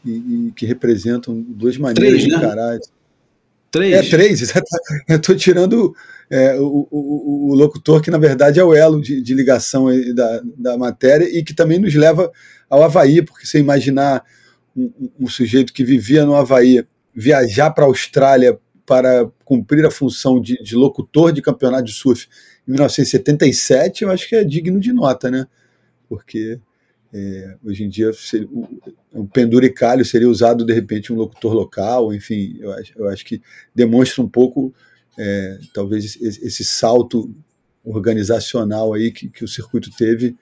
E, 0.04 0.10
e 0.10 0.52
que 0.54 0.66
representam 0.66 1.40
duas 1.40 1.76
maneiras 1.78 2.10
três, 2.10 2.24
de 2.24 2.30
né? 2.30 2.36
encarar. 2.36 2.74
Né? 2.74 2.80
Três. 3.70 3.94
É, 3.94 4.02
três, 4.10 4.42
exatamente. 4.42 5.04
Eu 5.08 5.16
estou 5.16 5.34
tirando 5.34 5.94
é, 6.30 6.54
o, 6.60 6.86
o, 6.90 7.50
o, 7.50 7.54
locutor, 7.54 8.00
que 8.00 8.10
na 8.10 8.18
verdade 8.18 8.60
é 8.60 8.64
o 8.64 8.74
elo 8.74 9.00
de, 9.00 9.20
de 9.20 9.34
ligação 9.34 9.86
da, 10.14 10.42
da 10.56 10.78
matéria 10.78 11.24
e 11.24 11.42
que 11.42 11.54
também 11.54 11.78
nos 11.78 11.94
leva 11.94 12.30
ao 12.68 12.82
Havaí, 12.82 13.22
porque 13.22 13.46
você 13.46 13.58
imaginar 13.58 14.22
um, 14.76 15.10
um 15.20 15.28
sujeito 15.28 15.72
que 15.72 15.84
vivia 15.84 16.24
no 16.24 16.34
Havaí 16.34 16.84
viajar 17.14 17.70
para 17.70 17.84
a 17.84 17.88
Austrália 17.88 18.58
para 18.84 19.28
cumprir 19.44 19.84
a 19.84 19.90
função 19.90 20.40
de, 20.40 20.62
de 20.62 20.76
locutor 20.76 21.32
de 21.32 21.42
campeonato 21.42 21.84
de 21.84 21.92
surf 21.92 22.28
1977, 22.66 24.04
eu 24.04 24.10
acho 24.10 24.28
que 24.28 24.36
é 24.36 24.44
digno 24.44 24.80
de 24.80 24.92
nota, 24.92 25.30
né? 25.30 25.46
Porque 26.08 26.58
é, 27.12 27.56
hoje 27.64 27.84
em 27.84 27.88
dia 27.88 28.12
seria, 28.12 28.48
um 29.14 29.26
penduricalho 29.26 30.04
seria 30.04 30.28
usado 30.28 30.64
de 30.64 30.72
repente 30.72 31.12
um 31.12 31.16
locutor 31.16 31.54
local, 31.54 32.12
enfim, 32.12 32.56
eu 32.60 32.72
acho, 32.72 32.92
eu 32.96 33.08
acho 33.08 33.24
que 33.24 33.40
demonstra 33.74 34.22
um 34.22 34.28
pouco 34.28 34.74
é, 35.18 35.58
talvez 35.72 36.04
esse, 36.04 36.46
esse, 36.46 36.64
salto 36.64 37.34
organizacional 37.84 38.92
aí 38.92 39.10
que, 39.10 39.30
que 39.30 39.44
o 39.44 39.48
circuito 39.48 39.90
teve 39.96 40.36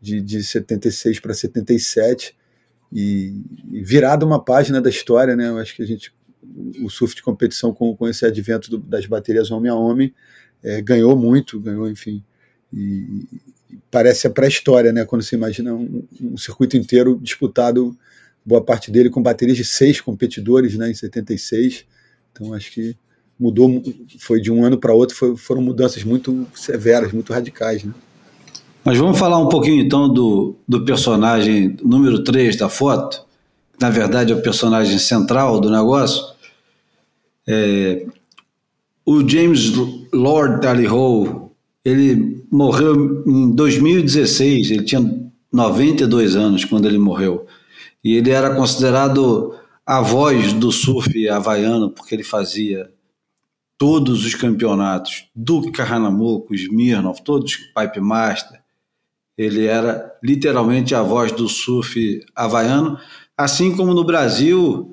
de, 0.00 0.20
de 0.20 0.44
76 0.44 1.18
para 1.18 1.34
77 1.34 2.36
e, 2.92 3.42
e 3.70 3.82
virada 3.82 4.26
uma 4.26 4.44
página 4.44 4.80
da 4.80 4.90
história, 4.90 5.34
né? 5.34 5.48
Eu 5.48 5.58
acho 5.58 5.74
que 5.74 5.82
a 5.82 5.86
gente 5.86 6.14
o 6.82 6.90
surf 6.90 7.14
de 7.14 7.22
competição 7.22 7.72
com, 7.72 7.96
com 7.96 8.08
esse 8.08 8.26
advento 8.26 8.70
do, 8.70 8.78
das 8.78 9.06
baterias 9.06 9.50
homem 9.50 9.70
a 9.70 9.74
homem 9.74 10.12
é, 10.62 10.80
ganhou 10.80 11.16
muito, 11.16 11.58
ganhou, 11.58 11.90
enfim. 11.90 12.22
E, 12.72 13.26
e 13.70 13.78
parece 13.90 14.26
a 14.26 14.30
pré-história, 14.30 14.92
né? 14.92 15.04
Quando 15.04 15.22
você 15.22 15.36
imagina 15.36 15.74
um, 15.74 16.02
um, 16.20 16.36
circuito 16.36 16.76
inteiro 16.76 17.18
disputado, 17.20 17.96
boa 18.44 18.62
parte 18.62 18.90
dele 18.90 19.10
com 19.10 19.22
baterias 19.22 19.56
de 19.56 19.64
seis 19.64 20.00
competidores, 20.00 20.76
né? 20.76 20.90
Em 20.90 20.94
76. 20.94 21.84
Então 22.32 22.54
acho 22.54 22.70
que 22.72 22.96
mudou, 23.38 23.82
foi 24.18 24.40
de 24.40 24.52
um 24.52 24.64
ano 24.64 24.78
para 24.78 24.94
outro, 24.94 25.16
foi, 25.16 25.36
foram 25.36 25.60
mudanças 25.60 26.04
muito 26.04 26.46
severas, 26.54 27.12
muito 27.12 27.32
radicais, 27.32 27.82
né? 27.82 27.92
Mas 28.84 28.98
vamos 28.98 29.18
falar 29.18 29.38
um 29.38 29.48
pouquinho 29.48 29.82
então 29.84 30.12
do, 30.12 30.56
do 30.66 30.84
personagem 30.84 31.76
número 31.82 32.24
3 32.24 32.56
da 32.56 32.68
foto, 32.68 33.24
que 33.72 33.80
na 33.80 33.90
verdade 33.90 34.32
é 34.32 34.36
o 34.36 34.42
personagem 34.42 34.98
central 34.98 35.60
do 35.60 35.70
negócio. 35.70 36.24
É, 37.46 38.06
o 39.04 39.28
James 39.28 39.70
Lord 40.12 40.60
Tally 40.60 40.86
Hall, 40.86 41.56
ele 41.84 42.44
morreu 42.50 43.24
em 43.26 43.54
2016, 43.54 44.70
ele 44.70 44.84
tinha 44.84 45.00
92 45.52 46.36
anos 46.36 46.64
quando 46.64 46.86
ele 46.86 46.98
morreu. 46.98 47.46
E 48.04 48.16
ele 48.16 48.30
era 48.30 48.54
considerado 48.54 49.54
a 49.86 50.00
voz 50.00 50.52
do 50.52 50.70
surf 50.70 51.28
havaiano, 51.28 51.90
porque 51.90 52.14
ele 52.14 52.22
fazia 52.22 52.90
todos 53.78 54.24
os 54.24 54.34
campeonatos, 54.34 55.26
Duke 55.34 55.72
Kahanamoku, 55.72 56.54
Smirnoff, 56.54 57.22
todos 57.22 57.56
Pipe 57.56 58.00
Master. 58.00 58.60
Ele 59.36 59.66
era 59.66 60.12
literalmente 60.22 60.94
a 60.94 61.02
voz 61.02 61.32
do 61.32 61.48
surf 61.48 62.20
havaiano, 62.34 62.98
assim 63.36 63.74
como 63.74 63.92
no 63.92 64.04
Brasil 64.04 64.91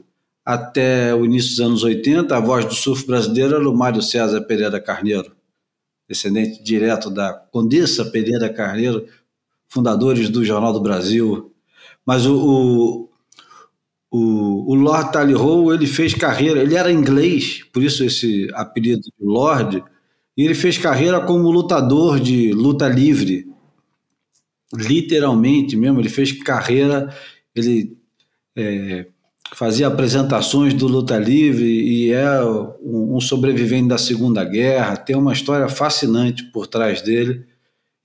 até 0.50 1.14
o 1.14 1.24
início 1.26 1.52
dos 1.52 1.60
anos 1.60 1.84
80, 1.84 2.36
a 2.36 2.40
voz 2.40 2.66
do 2.66 2.74
surf 2.74 3.06
brasileiro 3.06 3.54
era 3.54 3.70
o 3.70 3.78
Mário 3.78 4.02
César 4.02 4.42
Pereira 4.42 4.82
Carneiro, 4.82 5.32
descendente 6.08 6.64
direto 6.64 7.12
da 7.12 7.32
Condessa 7.32 8.04
Pereira 8.06 8.52
Carneiro, 8.52 9.06
fundadores 9.68 10.28
do 10.28 10.44
Jornal 10.44 10.74
do 10.74 10.80
Brasil. 10.80 11.54
Mas 12.04 12.26
o, 12.26 12.34
o, 12.36 13.10
o, 14.10 14.72
o 14.72 14.74
Lord 14.74 15.12
Tallyho, 15.12 15.72
ele 15.72 15.86
fez 15.86 16.16
carreira, 16.16 16.64
ele 16.64 16.76
era 16.76 16.92
inglês, 16.92 17.64
por 17.72 17.84
isso 17.84 18.04
esse 18.04 18.50
apelido 18.56 19.04
de 19.04 19.14
Lord, 19.24 19.84
e 20.36 20.44
ele 20.44 20.56
fez 20.56 20.80
carreira 20.80 21.24
como 21.24 21.52
lutador 21.52 22.20
de 22.20 22.54
luta 22.54 22.90
livre, 22.90 23.48
literalmente 24.74 25.78
mesmo, 25.78 26.00
ele 26.00 26.10
fez 26.10 26.32
carreira, 26.42 27.16
ele... 27.54 27.96
É, 28.56 29.06
fazia 29.54 29.88
apresentações 29.88 30.74
do 30.74 30.88
Luta 30.88 31.18
Livre 31.18 31.66
e 31.66 32.12
é 32.12 32.44
um 32.82 33.20
sobrevivente 33.20 33.90
da 33.90 33.98
Segunda 33.98 34.44
Guerra, 34.44 34.98
tem 34.98 35.16
uma 35.16 35.34
história 35.34 35.68
fascinante 35.68 36.44
por 36.52 36.68
trás 36.68 37.02
dele. 37.02 37.46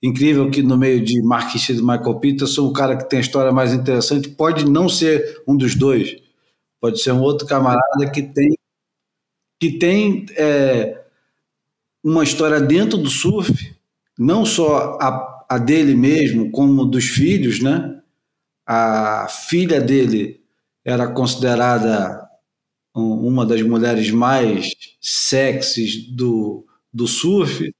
Incrível 0.03 0.49
que 0.51 0.61
no 0.61 0.77
meio 0.77 1.03
de 1.03 1.21
Marquis 1.21 1.69
e 1.69 1.73
Michael 1.73 2.19
Peterson, 2.19 2.65
o 2.67 2.73
cara 2.73 2.95
que 2.95 3.09
tem 3.09 3.17
a 3.17 3.21
história 3.21 3.51
mais 3.51 3.73
interessante 3.73 4.29
pode 4.29 4.69
não 4.69 4.89
ser 4.89 5.41
um 5.47 5.55
dos 5.55 5.75
dois, 5.75 6.15
pode 6.79 7.01
ser 7.01 7.11
um 7.11 7.21
outro 7.21 7.47
camarada 7.47 8.09
que 8.13 8.21
tem 8.21 8.55
que 9.59 9.79
tem 9.79 10.25
é, 10.31 11.01
uma 12.03 12.23
história 12.23 12.59
dentro 12.59 12.97
do 12.97 13.09
surf, 13.09 13.73
não 14.19 14.45
só 14.45 14.97
a, 15.01 15.45
a 15.49 15.57
dele 15.57 15.95
mesmo, 15.95 16.51
como 16.51 16.85
dos 16.85 17.05
filhos, 17.05 17.61
né? 17.61 17.99
A 18.67 19.27
filha 19.29 19.79
dele 19.79 20.44
era 20.85 21.07
considerada 21.07 22.29
uma 22.93 23.45
das 23.45 23.61
mulheres 23.63 24.11
mais 24.11 24.69
sexys 25.01 26.07
do, 26.15 26.65
do 26.93 27.07
surf. 27.07 27.73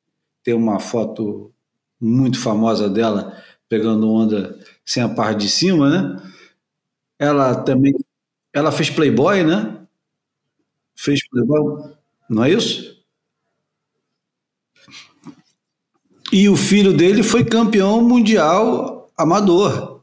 Tem 0.44 0.56
uma 0.56 0.80
foto 0.80 1.54
muito 2.02 2.40
famosa 2.40 2.90
dela 2.90 3.42
pegando 3.70 4.12
onda 4.12 4.60
sem 4.84 5.04
a 5.04 5.10
parte 5.10 5.42
de 5.42 5.50
cima, 5.50 5.90
né? 5.90 6.32
Ela 7.18 7.56
também, 7.56 7.94
ela 8.52 8.72
fez 8.72 8.90
Playboy, 8.90 9.44
né? 9.44 9.86
Fez 10.96 11.28
Playboy, 11.30 11.94
não 12.30 12.44
é 12.44 12.52
isso? 12.52 12.96
E 16.32 16.50
o 16.50 16.56
filho 16.56 16.92
dele 16.92 17.24
foi 17.24 17.46
campeão 17.46 18.02
mundial 18.02 19.12
amador. 19.18 19.95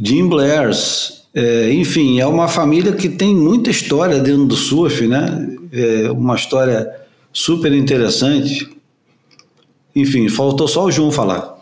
Jim 0.00 0.28
Blairs. 0.28 1.22
É, 1.34 1.72
enfim, 1.72 2.20
é 2.20 2.26
uma 2.26 2.46
família 2.46 2.92
que 2.92 3.08
tem 3.08 3.34
muita 3.34 3.70
história 3.70 4.18
dentro 4.18 4.46
do 4.46 4.56
surf, 4.56 5.06
né? 5.06 5.56
É 5.72 6.10
uma 6.10 6.34
história 6.34 6.94
super 7.32 7.72
interessante. 7.72 8.68
Enfim, 9.94 10.28
faltou 10.28 10.68
só 10.68 10.84
o 10.84 10.90
João 10.90 11.10
falar. 11.10 11.52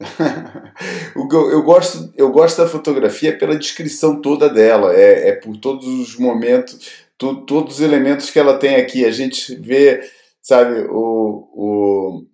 eu, 1.14 1.62
gosto, 1.62 2.12
eu 2.16 2.30
gosto 2.30 2.58
da 2.58 2.68
fotografia 2.68 3.36
pela 3.36 3.56
descrição 3.56 4.20
toda 4.20 4.48
dela, 4.48 4.92
é, 4.94 5.30
é 5.30 5.32
por 5.32 5.56
todos 5.56 5.86
os 5.86 6.16
momentos, 6.16 6.90
tu, 7.16 7.36
todos 7.42 7.76
os 7.76 7.80
elementos 7.80 8.30
que 8.30 8.38
ela 8.38 8.58
tem 8.58 8.76
aqui. 8.76 9.04
A 9.04 9.10
gente 9.10 9.54
vê, 9.56 10.00
sabe, 10.42 10.80
o, 10.90 11.48
o, 11.52 12.24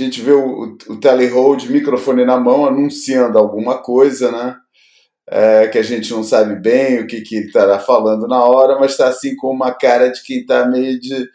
a 0.00 0.04
gente 0.04 0.22
vê 0.22 0.32
o, 0.32 0.76
o 0.88 0.96
telehold, 0.98 1.70
microfone 1.70 2.24
na 2.24 2.38
mão, 2.38 2.64
anunciando 2.64 3.38
alguma 3.38 3.78
coisa, 3.82 4.30
né? 4.32 4.56
É, 5.28 5.68
que 5.68 5.78
a 5.78 5.82
gente 5.82 6.10
não 6.10 6.24
sabe 6.24 6.56
bem 6.56 7.00
o 7.00 7.06
que, 7.06 7.20
que 7.20 7.36
ele 7.36 7.46
estará 7.46 7.78
falando 7.78 8.26
na 8.26 8.42
hora, 8.44 8.78
mas 8.78 8.92
está 8.92 9.08
assim 9.08 9.36
com 9.36 9.48
uma 9.48 9.72
cara 9.72 10.08
de 10.08 10.22
quem 10.22 10.40
está 10.40 10.66
meio 10.66 10.98
de. 10.98 11.28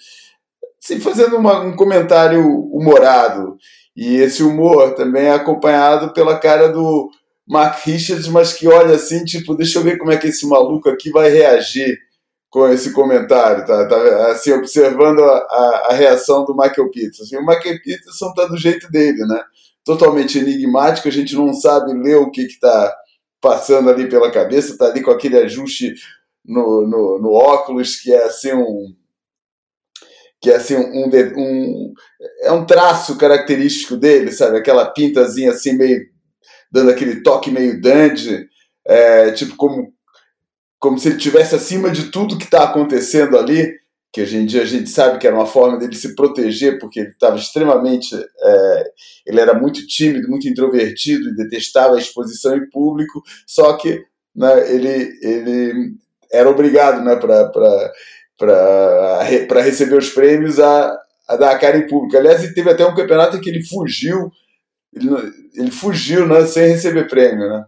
Assim, 0.84 1.00
fazendo 1.00 1.38
uma, 1.38 1.62
um 1.62 1.76
comentário 1.76 2.44
humorado. 2.72 3.58
E 3.96 4.18
esse 4.18 4.44
humor 4.44 4.94
também 4.96 5.26
é 5.26 5.34
acompanhado 5.34 6.14
pela 6.14 6.38
cara 6.38 6.70
do 6.70 7.10
Mark 7.48 7.86
Richards, 7.86 8.28
mas 8.28 8.54
que 8.54 8.68
olha 8.68 8.96
assim, 8.96 9.24
tipo, 9.24 9.56
deixa 9.56 9.80
eu 9.80 9.84
ver 9.84 9.98
como 9.98 10.12
é 10.12 10.18
que 10.18 10.28
esse 10.28 10.48
maluco 10.48 10.90
aqui 10.90 11.10
vai 11.10 11.30
reagir 11.30 11.98
com 12.50 12.68
esse 12.70 12.94
comentário, 12.94 13.66
tá? 13.66 13.88
tá 13.88 14.32
assim, 14.32 14.51
observando 14.54 15.20
a, 15.22 15.38
a, 15.38 15.88
a, 15.89 15.94
reação 15.94 16.46
do 16.46 16.56
Michael 16.56 16.89
Peterson. 16.92 17.24
Assim, 17.24 17.38
o 17.38 17.46
Michael 17.46 17.82
Peterson 17.84 18.34
tá 18.34 18.46
do 18.46 18.58
jeito 18.58 18.89
dele, 18.89 19.25
né? 19.25 19.44
Totalmente 19.84 20.39
enigmático, 20.39 21.08
a 21.08 21.12
gente 21.12 21.36
não 21.36 21.54
sabe 21.54 21.94
ler 21.94 22.16
o 22.16 22.32
que 22.32 22.46
que 22.46 22.60
tá 22.60 22.96
passando 23.42 23.89
ali 23.89 24.10
pela 24.10 24.32
cabeça, 24.32 24.77
tá 24.77 24.88
ali 24.88 25.01
com 25.01 25.12
aquele 25.12 25.38
ajuste 25.38 25.94
no, 26.44 26.88
no, 26.88 27.20
no 27.20 27.32
óculos 27.32 27.98
que 27.98 28.13
é 28.13 28.24
assim 28.24 28.54
um 28.54 28.96
que 30.39 30.51
é 30.51 30.56
assim 30.56 30.75
um, 30.75 31.10
um, 31.36 31.94
é 32.42 32.51
um 32.51 32.66
traço 32.66 33.18
característico 33.18 33.98
dele, 33.98 34.32
sabe? 34.32 34.58
Aquela 34.58 34.86
pintazinha 34.86 35.51
assim 35.51 35.74
meio 35.74 36.00
dando 36.72 36.92
aquele 36.92 37.22
toque 37.22 37.50
meio 37.50 37.82
dandy, 37.82 38.48
é, 38.86 39.32
tipo 39.32 39.56
como 39.56 39.94
como 40.80 40.98
se 40.98 41.10
ele 41.10 41.18
tivesse 41.18 41.56
acima 41.56 41.90
de 41.90 42.12
tudo 42.12 42.38
que 42.38 42.46
está 42.46 42.64
acontecendo 42.64 43.38
ali, 43.38 43.74
que 44.12 44.22
hoje 44.22 44.38
em 44.38 44.46
dia 44.46 44.62
a 44.62 44.66
gente 44.66 44.90
sabe 44.90 45.20
que 45.20 45.28
era 45.28 45.36
uma 45.36 45.46
forma 45.46 45.78
dele 45.78 45.96
se 45.96 46.16
proteger, 46.16 46.80
porque 46.80 47.00
ele 47.00 47.10
estava 47.10 47.36
extremamente, 47.38 48.16
é, 48.16 48.92
ele 49.26 49.40
era 49.40 49.54
muito 49.54 49.86
tímido, 49.86 50.30
muito 50.30 50.48
introvertido 50.48 51.30
e 51.30 51.36
detestava 51.36 51.96
a 51.96 52.00
exposição 52.00 52.56
em 52.56 52.70
público, 52.70 53.22
só 53.46 53.74
que 53.74 54.04
né, 54.36 54.74
ele, 54.74 55.18
ele 55.22 55.94
era 56.32 56.50
obrigado, 56.50 57.04
né, 57.04 57.16
para 57.16 57.52
para 58.38 59.62
receber 59.62 59.98
os 59.98 60.10
prêmios 60.10 60.60
a, 60.60 60.96
a 61.28 61.36
dar 61.36 61.52
a 61.52 61.58
cara 61.58 61.78
em 61.78 61.88
público. 61.88 62.16
Aliás, 62.16 62.44
ele 62.44 62.54
teve 62.54 62.70
até 62.70 62.86
um 62.86 62.94
campeonato 62.94 63.38
em 63.38 63.42
que 63.42 63.50
ele 63.50 63.66
fugiu, 63.66 64.32
ele, 64.94 65.10
ele 65.56 65.72
fugiu 65.72 66.28
né, 66.28 66.46
sem 66.46 66.68
receber 66.68 67.08
prêmio. 67.10 67.50
Né? 67.50 67.66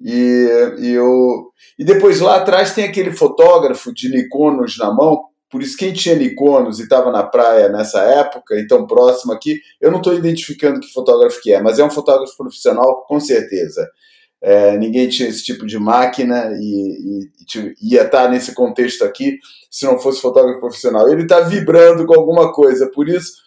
E, 0.00 0.48
e, 0.78 0.90
eu, 0.90 1.50
e 1.78 1.84
depois 1.84 2.20
lá 2.20 2.36
atrás 2.36 2.74
tem 2.74 2.84
aquele 2.84 3.12
fotógrafo 3.12 3.92
de 3.92 4.08
Nikonos 4.08 4.76
na 4.78 4.92
mão, 4.92 5.24
por 5.50 5.62
isso 5.62 5.76
quem 5.76 5.92
tinha 5.92 6.16
Nikonos 6.16 6.80
e 6.80 6.82
estava 6.82 7.12
na 7.12 7.22
praia 7.22 7.68
nessa 7.68 8.00
época, 8.00 8.58
então 8.58 8.86
próximo 8.86 9.32
aqui, 9.32 9.60
eu 9.80 9.90
não 9.90 9.98
estou 9.98 10.14
identificando 10.14 10.80
que 10.80 10.92
fotógrafo 10.92 11.40
que 11.40 11.52
é, 11.52 11.62
mas 11.62 11.78
é 11.78 11.84
um 11.84 11.90
fotógrafo 11.90 12.36
profissional 12.36 13.04
com 13.06 13.20
certeza. 13.20 13.88
É, 14.42 14.76
ninguém 14.76 15.08
tinha 15.08 15.28
esse 15.28 15.42
tipo 15.42 15.64
de 15.64 15.78
máquina 15.78 16.50
e, 16.60 17.30
e, 17.56 17.74
e 17.80 17.94
ia 17.94 18.02
estar 18.02 18.28
nesse 18.28 18.52
contexto 18.52 19.02
aqui 19.02 19.38
se 19.70 19.86
não 19.86 19.98
fosse 19.98 20.20
fotógrafo 20.20 20.60
profissional. 20.60 21.08
Ele 21.08 21.22
está 21.22 21.40
vibrando 21.40 22.04
com 22.04 22.14
alguma 22.14 22.52
coisa, 22.52 22.90
por 22.92 23.08
isso 23.08 23.43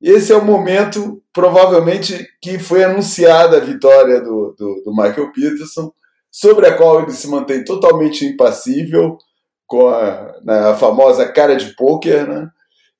esse 0.00 0.32
é 0.32 0.36
o 0.36 0.44
momento, 0.44 1.22
provavelmente, 1.32 2.26
que 2.40 2.58
foi 2.58 2.84
anunciada 2.84 3.56
a 3.56 3.64
vitória 3.64 4.20
do, 4.20 4.54
do, 4.56 4.82
do 4.84 4.90
Michael 4.92 5.32
Peterson, 5.32 5.92
sobre 6.30 6.66
a 6.66 6.76
qual 6.76 7.02
ele 7.02 7.12
se 7.12 7.28
mantém 7.28 7.64
totalmente 7.64 8.24
impassível, 8.24 9.16
com 9.66 9.88
a, 9.88 10.34
né, 10.44 10.58
a 10.70 10.74
famosa 10.74 11.30
cara 11.30 11.56
de 11.56 11.74
pôquer, 11.74 12.26
né? 12.26 12.48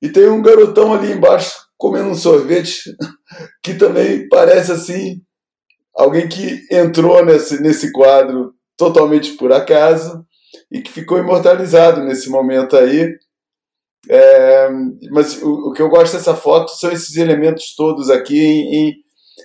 E 0.01 0.09
tem 0.09 0.29
um 0.29 0.41
garotão 0.41 0.93
ali 0.93 1.11
embaixo 1.11 1.57
comendo 1.77 2.09
um 2.09 2.15
sorvete, 2.15 2.95
que 3.63 3.73
também 3.73 4.27
parece 4.27 4.71
assim 4.71 5.21
alguém 5.95 6.27
que 6.27 6.65
entrou 6.71 7.25
nesse, 7.25 7.61
nesse 7.61 7.91
quadro 7.91 8.53
totalmente 8.77 9.33
por 9.33 9.51
acaso 9.51 10.25
e 10.71 10.81
que 10.81 10.91
ficou 10.91 11.17
imortalizado 11.17 12.01
nesse 12.03 12.29
momento 12.29 12.77
aí. 12.77 13.17
É, 14.09 14.69
mas 15.11 15.39
o, 15.41 15.69
o, 15.69 15.71
que 15.71 15.81
eu 15.81 15.89
gosto 15.89 16.13
dessa 16.13 16.35
foto 16.35 16.71
são 16.71 16.91
esses 16.91 17.15
elementos 17.15 17.75
todos 17.75 18.09
aqui 18.09 18.39
em, 18.39 18.75
em, 18.75 18.95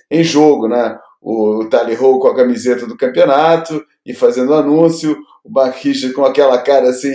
em 0.09 0.23
jogo, 0.23 0.67
né? 0.67 0.97
O, 1.21 1.61
o 1.61 1.69
Tally 1.69 1.95
Ho 1.95 2.19
com 2.19 2.29
a 2.29 2.35
camiseta 2.35 2.87
do 2.87 2.97
campeonato 2.97 3.83
e 4.03 4.13
fazendo 4.13 4.55
anúncio, 4.55 5.15
o 5.43 5.51
Mark 5.51 5.77
com 6.15 6.25
aquela 6.25 6.57
cara 6.61 6.89
assim 6.89 7.13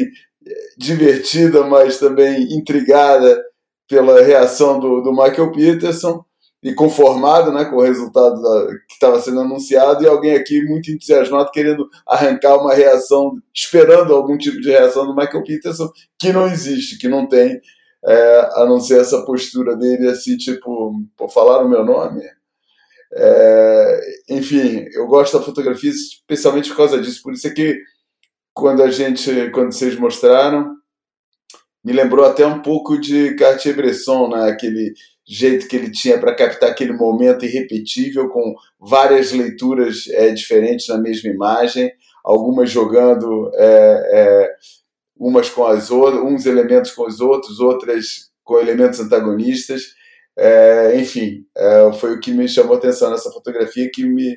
divertida, 0.79 1.65
mas 1.65 1.99
também 1.99 2.57
intrigada 2.57 3.43
pela 3.89 4.23
reação 4.23 4.79
do, 4.79 5.01
do 5.01 5.11
Michael 5.11 5.53
Peterson 5.53 6.25
e 6.63 6.75
conformado 6.75 7.53
né, 7.53 7.65
com 7.65 7.77
o 7.77 7.83
resultado 7.83 8.41
da, 8.41 8.67
que 8.87 8.93
estava 8.93 9.21
sendo 9.21 9.41
anunciado, 9.41 10.03
e 10.03 10.07
alguém 10.07 10.35
aqui 10.35 10.63
muito 10.63 10.91
entusiasmado 10.91 11.51
querendo 11.51 11.89
arrancar 12.07 12.57
uma 12.57 12.75
reação, 12.75 13.39
esperando 13.55 14.15
algum 14.15 14.37
tipo 14.37 14.61
de 14.61 14.69
reação 14.69 15.07
do 15.07 15.17
Michael 15.17 15.43
Peterson, 15.43 15.91
que 16.19 16.33
não 16.33 16.47
existe, 16.47 16.99
que 16.99 17.09
não 17.09 17.27
tem, 17.27 17.61
é, 18.05 18.51
a 18.55 18.67
não 18.67 18.79
ser 18.79 19.01
essa 19.01 19.25
postura 19.25 19.75
dele, 19.77 20.09
assim, 20.09 20.37
tipo, 20.37 20.93
por 21.17 21.31
falar 21.31 21.65
o 21.65 21.69
meu 21.69 21.85
nome. 21.85 22.23
É, 23.13 24.01
enfim, 24.29 24.87
eu 24.93 25.07
gosto 25.07 25.39
da 25.39 25.45
fotografia 25.45 25.91
especialmente 25.91 26.69
por 26.69 26.77
causa 26.77 27.01
disso, 27.01 27.23
por 27.23 27.33
isso 27.33 27.47
é 27.47 27.51
que 27.51 27.81
quando 28.53 28.83
a 28.83 28.91
gente, 28.91 29.51
quando 29.51 29.73
vocês 29.73 29.97
mostraram, 29.97 30.77
me 31.83 31.93
lembrou 31.93 32.27
até 32.27 32.47
um 32.47 32.61
pouco 32.61 32.99
de 32.99 33.35
Cartier-Bresson, 33.37 34.29
né? 34.29 34.51
aquele 34.51 34.93
jeito 35.33 35.69
que 35.69 35.77
ele 35.77 35.93
tinha 35.93 36.19
para 36.19 36.35
captar 36.35 36.71
aquele 36.71 36.93
momento 36.93 37.45
irrepetível, 37.45 38.29
com 38.31 38.53
várias 38.81 39.31
leituras 39.31 40.09
é, 40.09 40.31
diferentes 40.31 40.89
na 40.89 40.99
mesma 40.99 41.31
imagem, 41.31 41.93
algumas 42.25 42.69
jogando 42.69 43.49
é, 43.55 44.51
umas 45.17 45.49
com 45.49 45.65
as 45.65 45.89
outras, 45.89 46.21
uns 46.21 46.47
elementos 46.47 46.91
com 46.91 47.07
os 47.07 47.21
outros, 47.21 47.61
outras 47.61 48.31
com 48.43 48.59
elementos 48.59 48.99
antagonistas. 48.99 49.95
Enfim, 50.99 51.45
foi 52.01 52.15
o 52.15 52.21
que 52.21 52.33
me 52.33 52.49
chamou 52.49 52.75
a 52.75 52.79
atenção 52.79 53.11
nessa 53.11 53.31
fotografia, 53.31 53.91
que 53.93 54.05
me 54.05 54.37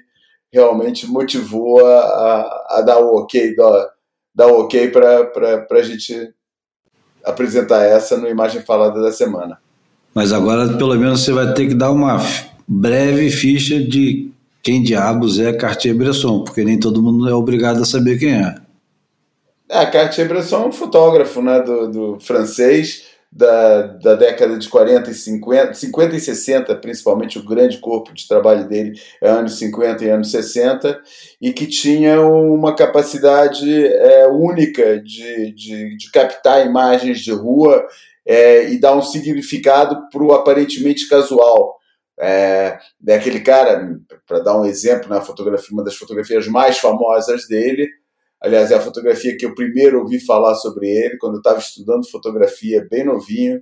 realmente 0.52 1.08
motivou 1.08 1.84
a, 1.86 2.66
a, 2.70 2.82
dar 2.82 3.00
o 3.00 3.16
ok, 3.16 3.56
dar 4.36 4.48
o 4.48 4.62
ok 4.62 4.92
para 4.92 5.66
a 5.72 5.82
gente 5.82 6.34
apresentar 7.24 7.84
essa 7.86 8.18
no 8.18 8.28
Imagem 8.28 8.62
Falada 8.62 9.02
da 9.02 9.12
semana. 9.12 9.64
Mas 10.14 10.32
agora, 10.32 10.78
pelo 10.78 10.96
menos, 10.96 11.22
você 11.22 11.32
vai 11.32 11.54
ter 11.54 11.68
que 11.68 11.74
dar 11.74 11.92
uma 11.92 12.18
breve 12.68 13.30
ficha 13.30 13.80
de 13.80 14.32
quem 14.62 14.82
diabos 14.82 15.40
é 15.40 15.52
Cartier-Bresson, 15.52 16.44
porque 16.44 16.64
nem 16.64 16.80
todo 16.80 17.02
mundo 17.02 17.28
é 17.28 17.34
obrigado 17.34 17.82
a 17.82 17.86
saber 17.86 18.18
quem 18.18 18.34
é. 18.34 18.56
É, 19.70 19.86
Cartier-Bresson 19.86 20.64
é 20.64 20.68
um 20.68 20.72
fotógrafo 20.72 21.42
né, 21.42 21.60
do, 21.62 21.88
do 21.90 22.20
francês 22.20 23.04
da, 23.36 23.82
da 23.88 24.16
década 24.16 24.58
de 24.58 24.70
40 24.70 25.10
e 25.10 25.14
50, 25.14 25.74
50 25.74 26.16
e 26.16 26.20
60, 26.20 26.76
principalmente 26.76 27.40
o 27.40 27.44
grande 27.44 27.80
corpo 27.80 28.14
de 28.14 28.28
trabalho 28.28 28.68
dele 28.68 28.94
é 29.20 29.28
anos 29.28 29.58
50 29.58 30.06
e 30.06 30.10
anos 30.10 30.30
60, 30.30 31.02
e 31.42 31.52
que 31.52 31.66
tinha 31.66 32.22
uma 32.22 32.76
capacidade 32.76 33.88
é, 33.88 34.28
única 34.28 35.02
de, 35.02 35.52
de, 35.52 35.98
de 35.98 36.12
captar 36.12 36.66
imagens 36.66 37.20
de 37.20 37.32
rua 37.32 37.84
é, 38.26 38.70
e 38.70 38.80
dar 38.80 38.96
um 38.96 39.02
significado 39.02 40.08
para 40.10 40.24
o 40.24 40.34
aparentemente 40.34 41.08
casual. 41.08 41.78
É, 42.20 42.78
é 43.08 43.16
aquele 43.16 43.42
cara, 43.42 44.00
para 44.28 44.40
dar 44.40 44.60
um 44.60 44.66
exemplo, 44.66 45.10
na 45.10 45.22
fotografia, 45.22 45.74
uma 45.74 45.84
das 45.84 45.96
fotografias 45.96 46.48
mais 46.48 46.78
famosas 46.78 47.48
dele, 47.48 47.90
aliás, 48.42 48.72
é 48.72 48.76
a 48.76 48.82
fotografia 48.82 49.36
que 49.38 49.46
eu 49.46 49.56
primeiro 49.56 50.00
ouvi 50.00 50.20
falar 50.20 50.56
sobre 50.56 50.88
ele, 50.88 51.18
quando 51.18 51.36
eu 51.36 51.40
estava 51.40 51.60
estudando 51.60 52.10
fotografia 52.10 52.86
bem 52.90 53.04
novinho, 53.04 53.62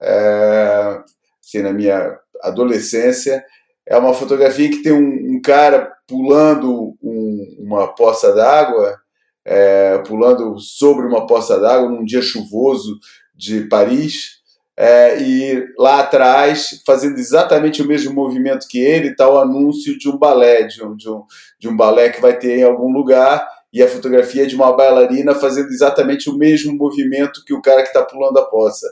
é, 0.00 1.00
assim, 1.40 1.62
na 1.62 1.72
minha 1.72 2.18
adolescência. 2.42 3.44
É 3.86 3.96
uma 3.96 4.12
fotografia 4.12 4.68
que 4.68 4.82
tem 4.82 4.92
um, 4.92 5.36
um 5.36 5.40
cara 5.40 5.92
pulando 6.08 6.96
um, 7.02 7.56
uma 7.60 7.94
poça 7.94 8.32
d'água, 8.34 8.98
é, 9.44 9.98
pulando 9.98 10.58
sobre 10.58 11.06
uma 11.06 11.26
poça 11.26 11.58
d'água 11.58 11.88
num 11.88 12.04
dia 12.04 12.20
chuvoso 12.20 12.98
de 13.36 13.62
Paris, 13.62 14.36
é, 14.78 15.22
e 15.22 15.66
lá 15.78 16.00
atrás, 16.00 16.82
fazendo 16.86 17.18
exatamente 17.18 17.80
o 17.80 17.86
mesmo 17.86 18.12
movimento 18.12 18.68
que 18.68 18.78
ele, 18.78 19.08
está 19.08 19.28
o 19.28 19.38
anúncio 19.38 19.98
de 19.98 20.08
um 20.08 20.18
balé, 20.18 20.64
de 20.64 20.84
um, 20.84 20.94
de, 20.94 21.08
um, 21.08 21.22
de 21.58 21.68
um 21.68 21.76
balé 21.76 22.10
que 22.10 22.20
vai 22.20 22.38
ter 22.38 22.58
em 22.58 22.62
algum 22.62 22.92
lugar, 22.92 23.46
e 23.72 23.82
a 23.82 23.88
fotografia 23.88 24.44
é 24.44 24.46
de 24.46 24.54
uma 24.54 24.74
bailarina 24.76 25.34
fazendo 25.34 25.68
exatamente 25.68 26.30
o 26.30 26.36
mesmo 26.36 26.74
movimento 26.74 27.42
que 27.44 27.54
o 27.54 27.62
cara 27.62 27.82
que 27.82 27.88
está 27.88 28.02
pulando 28.02 28.38
a 28.38 28.44
poça. 28.46 28.86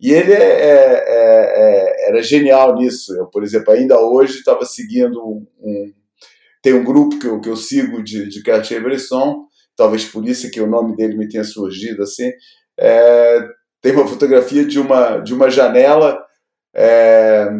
E 0.00 0.12
ele 0.12 0.32
é, 0.32 0.36
é, 0.36 1.04
é, 1.06 2.08
era 2.08 2.22
genial 2.22 2.74
nisso. 2.74 3.14
Eu, 3.14 3.26
por 3.26 3.42
exemplo, 3.44 3.72
ainda 3.72 4.00
hoje 4.00 4.38
estava 4.38 4.64
seguindo 4.64 5.20
um, 5.22 5.46
um, 5.60 5.92
Tem 6.60 6.72
um 6.72 6.84
grupo 6.84 7.18
que 7.18 7.26
eu, 7.26 7.40
que 7.40 7.48
eu 7.48 7.56
sigo 7.56 8.02
de, 8.02 8.28
de 8.28 8.42
Cartier-Bresson, 8.42 9.46
talvez 9.76 10.04
por 10.04 10.26
isso 10.26 10.50
que 10.50 10.60
o 10.60 10.66
nome 10.66 10.96
dele 10.96 11.16
me 11.16 11.28
tenha 11.28 11.44
surgido 11.44 12.02
assim. 12.02 12.32
Tem 13.82 13.92
uma 13.92 14.06
fotografia 14.06 14.64
de 14.64 14.78
uma, 14.78 15.18
de 15.18 15.34
uma 15.34 15.50
janela 15.50 16.24
é, 16.74 17.50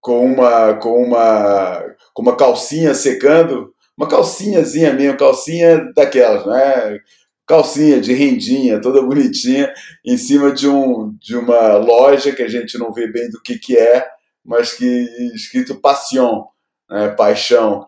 com, 0.00 0.24
uma, 0.24 0.74
com, 0.74 1.02
uma, 1.02 1.84
com 2.14 2.22
uma 2.22 2.36
calcinha 2.36 2.94
secando, 2.94 3.72
uma 3.96 4.08
calcinhazinha 4.08 4.92
mesmo, 4.92 5.18
calcinha 5.18 5.92
daquelas, 5.94 6.44
né? 6.46 6.98
calcinha 7.46 8.00
de 8.00 8.14
rendinha, 8.14 8.80
toda 8.80 9.02
bonitinha, 9.02 9.72
em 10.04 10.16
cima 10.16 10.52
de, 10.52 10.66
um, 10.66 11.14
de 11.20 11.36
uma 11.36 11.76
loja 11.76 12.32
que 12.32 12.42
a 12.42 12.48
gente 12.48 12.78
não 12.78 12.92
vê 12.92 13.06
bem 13.06 13.28
do 13.30 13.42
que, 13.42 13.58
que 13.58 13.76
é, 13.76 14.06
mas 14.44 14.72
que 14.72 14.86
escrito 15.34 15.80
Passion, 15.80 16.44
né, 16.90 17.08
paixão. 17.08 17.86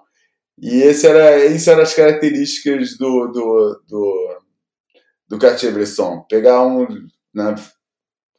E 0.60 0.82
esse 0.82 1.06
era, 1.06 1.46
isso 1.46 1.70
eram 1.70 1.82
as 1.82 1.94
características 1.94 2.96
do, 2.98 3.28
do, 3.28 3.82
do, 3.88 4.36
do 5.28 5.38
Cartier-Bresson. 5.38 6.24
Pegar 6.28 6.66
um... 6.66 6.86
Né, 7.34 7.54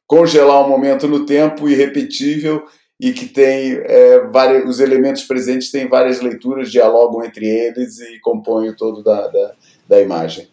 congelar 0.08 0.66
um 0.66 0.70
momento 0.70 1.08
no 1.08 1.26
tempo 1.26 1.68
irrepetível 1.68 2.64
e 3.00 3.12
que 3.12 3.26
tem 3.26 3.74
é, 3.74 4.28
vários, 4.28 4.70
os 4.70 4.80
elementos 4.80 5.24
presentes 5.24 5.72
têm 5.72 5.88
várias 5.88 6.22
leituras, 6.22 6.72
dialogam 6.72 7.24
entre 7.24 7.46
eles 7.46 8.00
e 8.00 8.20
compõem 8.20 8.70
o 8.70 8.76
todo 8.76 9.04
da, 9.04 9.28
da, 9.28 9.52
da 9.90 10.02
imagem. 10.02 10.48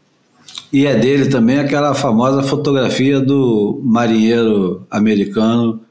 E 0.72 0.86
é 0.86 0.96
dele 0.96 1.28
também 1.28 1.58
aquela 1.58 1.94
famosa 1.94 2.42
fotografia 2.42 3.20
do 3.20 3.80
marinheiro 3.84 4.86
americano 4.90 5.84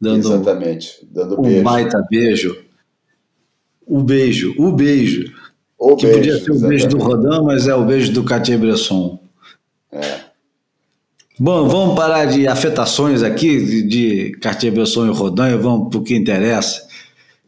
dando, 0.00 0.18
Exatamente, 0.18 1.06
dando 1.08 1.38
um 1.38 1.42
beijo. 1.42 1.62
baita 1.62 2.04
beijo. 2.10 2.56
O 3.86 4.02
beijo, 4.02 4.54
o 4.58 4.72
beijo. 4.72 5.32
O 5.78 5.96
que 5.96 6.06
beijo, 6.06 6.18
podia 6.18 6.38
ser 6.40 6.50
o 6.50 6.68
beijo 6.68 6.88
do 6.88 6.98
Rodin, 6.98 7.44
mas 7.44 7.68
é 7.68 7.74
o 7.74 7.84
beijo 7.84 8.12
do 8.12 8.24
Cartier-Bresson. 8.24 9.21
É. 9.92 10.20
Bom, 11.38 11.68
vamos 11.68 11.96
parar 11.96 12.26
de 12.26 12.46
afetações 12.46 13.22
aqui 13.22 13.64
de, 13.64 13.82
de 13.82 14.32
Cartier-Bresson 14.38 15.06
e 15.06 15.10
Rodin 15.10 15.54
e 15.54 15.56
vamos 15.56 15.88
para 15.88 15.98
o 15.98 16.04
que 16.04 16.14
interessa, 16.14 16.86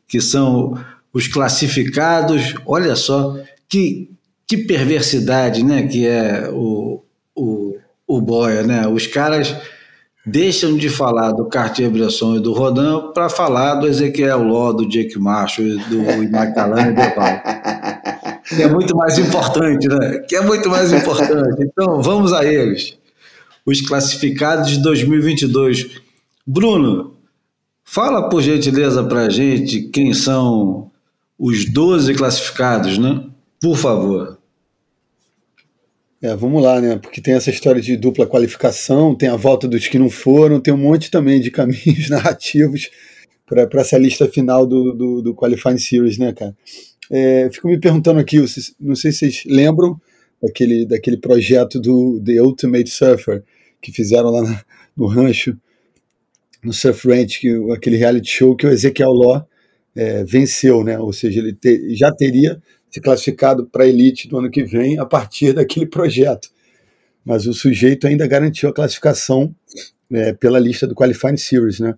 que 0.08 0.20
são 0.20 0.78
os 1.12 1.28
classificados. 1.28 2.54
Olha 2.66 2.96
só 2.96 3.36
que 3.68 4.14
que 4.46 4.58
perversidade, 4.58 5.64
né? 5.64 5.86
Que 5.86 6.06
é 6.06 6.50
o, 6.52 7.02
o, 7.34 7.76
o 8.06 8.20
Boia, 8.20 8.62
né? 8.62 8.86
Os 8.86 9.06
caras 9.06 9.54
deixam 10.26 10.76
de 10.76 10.88
falar 10.88 11.32
do 11.32 11.46
Cartier-Bresson 11.46 12.36
e 12.36 12.40
do 12.40 12.52
Rodin 12.52 13.12
para 13.12 13.28
falar 13.28 13.74
do 13.76 13.86
Ezequiel 13.86 14.42
Ló, 14.42 14.72
do 14.72 14.88
Jake 14.88 15.18
Marshall 15.18 15.78
do 15.88 16.30
Macallan 16.30 16.88
e 16.88 16.92
do 16.92 17.14
Val. 17.14 17.42
Que 18.48 18.62
é 18.62 18.68
muito 18.68 18.96
mais 18.96 19.18
importante, 19.18 19.88
né? 19.88 20.18
Que 20.28 20.36
é 20.36 20.40
muito 20.40 20.68
mais 20.68 20.92
importante. 20.92 21.62
Então, 21.62 22.02
vamos 22.02 22.32
a 22.32 22.44
eles. 22.44 22.96
Os 23.64 23.80
classificados 23.80 24.70
de 24.70 24.82
2022. 24.82 26.02
Bruno, 26.46 27.14
fala 27.82 28.28
por 28.28 28.42
gentileza 28.42 29.02
para 29.02 29.22
a 29.22 29.30
gente 29.30 29.82
quem 29.88 30.12
são 30.12 30.90
os 31.38 31.64
12 31.64 32.14
classificados, 32.14 32.98
né? 32.98 33.24
Por 33.60 33.76
favor. 33.76 34.38
É, 36.24 36.34
vamos 36.34 36.62
lá, 36.62 36.80
né? 36.80 36.96
Porque 36.96 37.20
tem 37.20 37.34
essa 37.34 37.50
história 37.50 37.82
de 37.82 37.98
dupla 37.98 38.26
qualificação, 38.26 39.14
tem 39.14 39.28
a 39.28 39.36
volta 39.36 39.68
dos 39.68 39.88
que 39.88 39.98
não 39.98 40.08
foram, 40.08 40.58
tem 40.58 40.72
um 40.72 40.78
monte 40.78 41.10
também 41.10 41.38
de 41.38 41.50
caminhos 41.50 42.08
narrativos 42.10 42.90
para 43.46 43.68
essa 43.80 43.98
lista 43.98 44.26
final 44.26 44.66
do, 44.66 44.94
do, 44.94 45.22
do, 45.22 45.34
Qualifying 45.34 45.76
Series, 45.76 46.16
né, 46.16 46.32
cara? 46.32 46.56
É, 47.10 47.50
fico 47.50 47.68
me 47.68 47.78
perguntando 47.78 48.18
aqui, 48.18 48.38
não 48.80 48.96
sei 48.96 49.12
se 49.12 49.18
vocês 49.18 49.44
lembram 49.46 50.00
daquele, 50.42 50.86
daquele 50.86 51.16
projeto 51.16 51.80
do 51.80 52.20
The 52.24 52.40
Ultimate 52.40 52.88
Surfer 52.90 53.42
que 53.80 53.92
fizeram 53.92 54.30
lá 54.30 54.64
no 54.96 55.06
rancho, 55.06 55.56
no 56.64 56.72
Surf 56.72 57.06
Ranch, 57.06 57.40
que, 57.40 57.50
aquele 57.72 57.96
reality 57.96 58.30
show 58.30 58.56
que 58.56 58.66
o 58.66 58.70
Ezequiel 58.70 59.12
Law 59.12 59.46
é, 59.94 60.24
venceu, 60.24 60.82
né? 60.82 60.98
Ou 60.98 61.12
seja, 61.12 61.40
ele 61.40 61.52
te, 61.52 61.94
já 61.94 62.10
teria 62.10 62.60
se 62.90 63.00
classificado 63.00 63.66
para 63.66 63.84
a 63.84 63.86
elite 63.86 64.26
do 64.28 64.38
ano 64.38 64.50
que 64.50 64.64
vem 64.64 64.98
a 64.98 65.04
partir 65.04 65.52
daquele 65.54 65.86
projeto. 65.86 66.48
Mas 67.24 67.46
o 67.46 67.52
sujeito 67.52 68.06
ainda 68.06 68.26
garantiu 68.26 68.68
a 68.68 68.72
classificação 68.72 69.54
é, 70.10 70.32
pela 70.32 70.58
lista 70.58 70.86
do 70.86 70.94
Qualifying 70.94 71.36
Series, 71.36 71.80
né? 71.80 71.94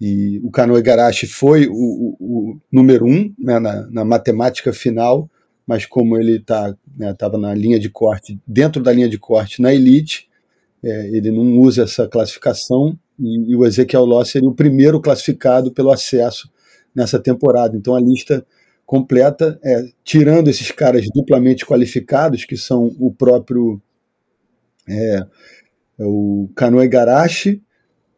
E 0.00 0.40
o 0.44 0.50
Kanoe 0.50 0.82
Garashi 0.82 1.26
foi 1.26 1.66
o, 1.66 1.72
o, 1.72 2.16
o 2.20 2.60
número 2.70 3.06
um 3.06 3.32
né, 3.38 3.58
na, 3.58 3.86
na, 3.90 4.04
matemática 4.04 4.72
final, 4.72 5.28
mas 5.66 5.86
como 5.86 6.18
ele 6.18 6.36
estava 6.36 6.76
tá, 7.16 7.30
né, 7.30 7.38
na 7.38 7.54
linha 7.54 7.78
de 7.78 7.88
corte, 7.88 8.38
dentro 8.46 8.82
da 8.82 8.92
linha 8.92 9.08
de 9.08 9.18
corte 9.18 9.62
na 9.62 9.72
elite, 9.72 10.28
é, 10.84 11.08
ele 11.08 11.30
não 11.30 11.58
usa 11.58 11.84
essa 11.84 12.06
classificação 12.06 12.98
e, 13.18 13.52
e 13.52 13.56
o 13.56 13.64
Ezequiel 13.64 14.04
Ló 14.04 14.22
seria 14.24 14.48
o 14.48 14.54
primeiro 14.54 15.00
classificado 15.00 15.72
pelo 15.72 15.90
acesso 15.90 16.50
nessa 16.94 17.18
temporada. 17.18 17.76
Então 17.76 17.94
a 17.94 18.00
lista 18.00 18.46
completa, 18.84 19.58
é, 19.64 19.82
tirando 20.04 20.48
esses 20.48 20.70
caras 20.70 21.06
duplamente 21.12 21.66
qualificados, 21.66 22.44
que 22.44 22.56
são 22.56 22.94
o 23.00 23.12
próprio 23.12 23.80
é, 24.88 25.26
é 25.98 26.04
o 26.04 26.48
Kanoe 26.54 26.86
Garashi, 26.86 27.62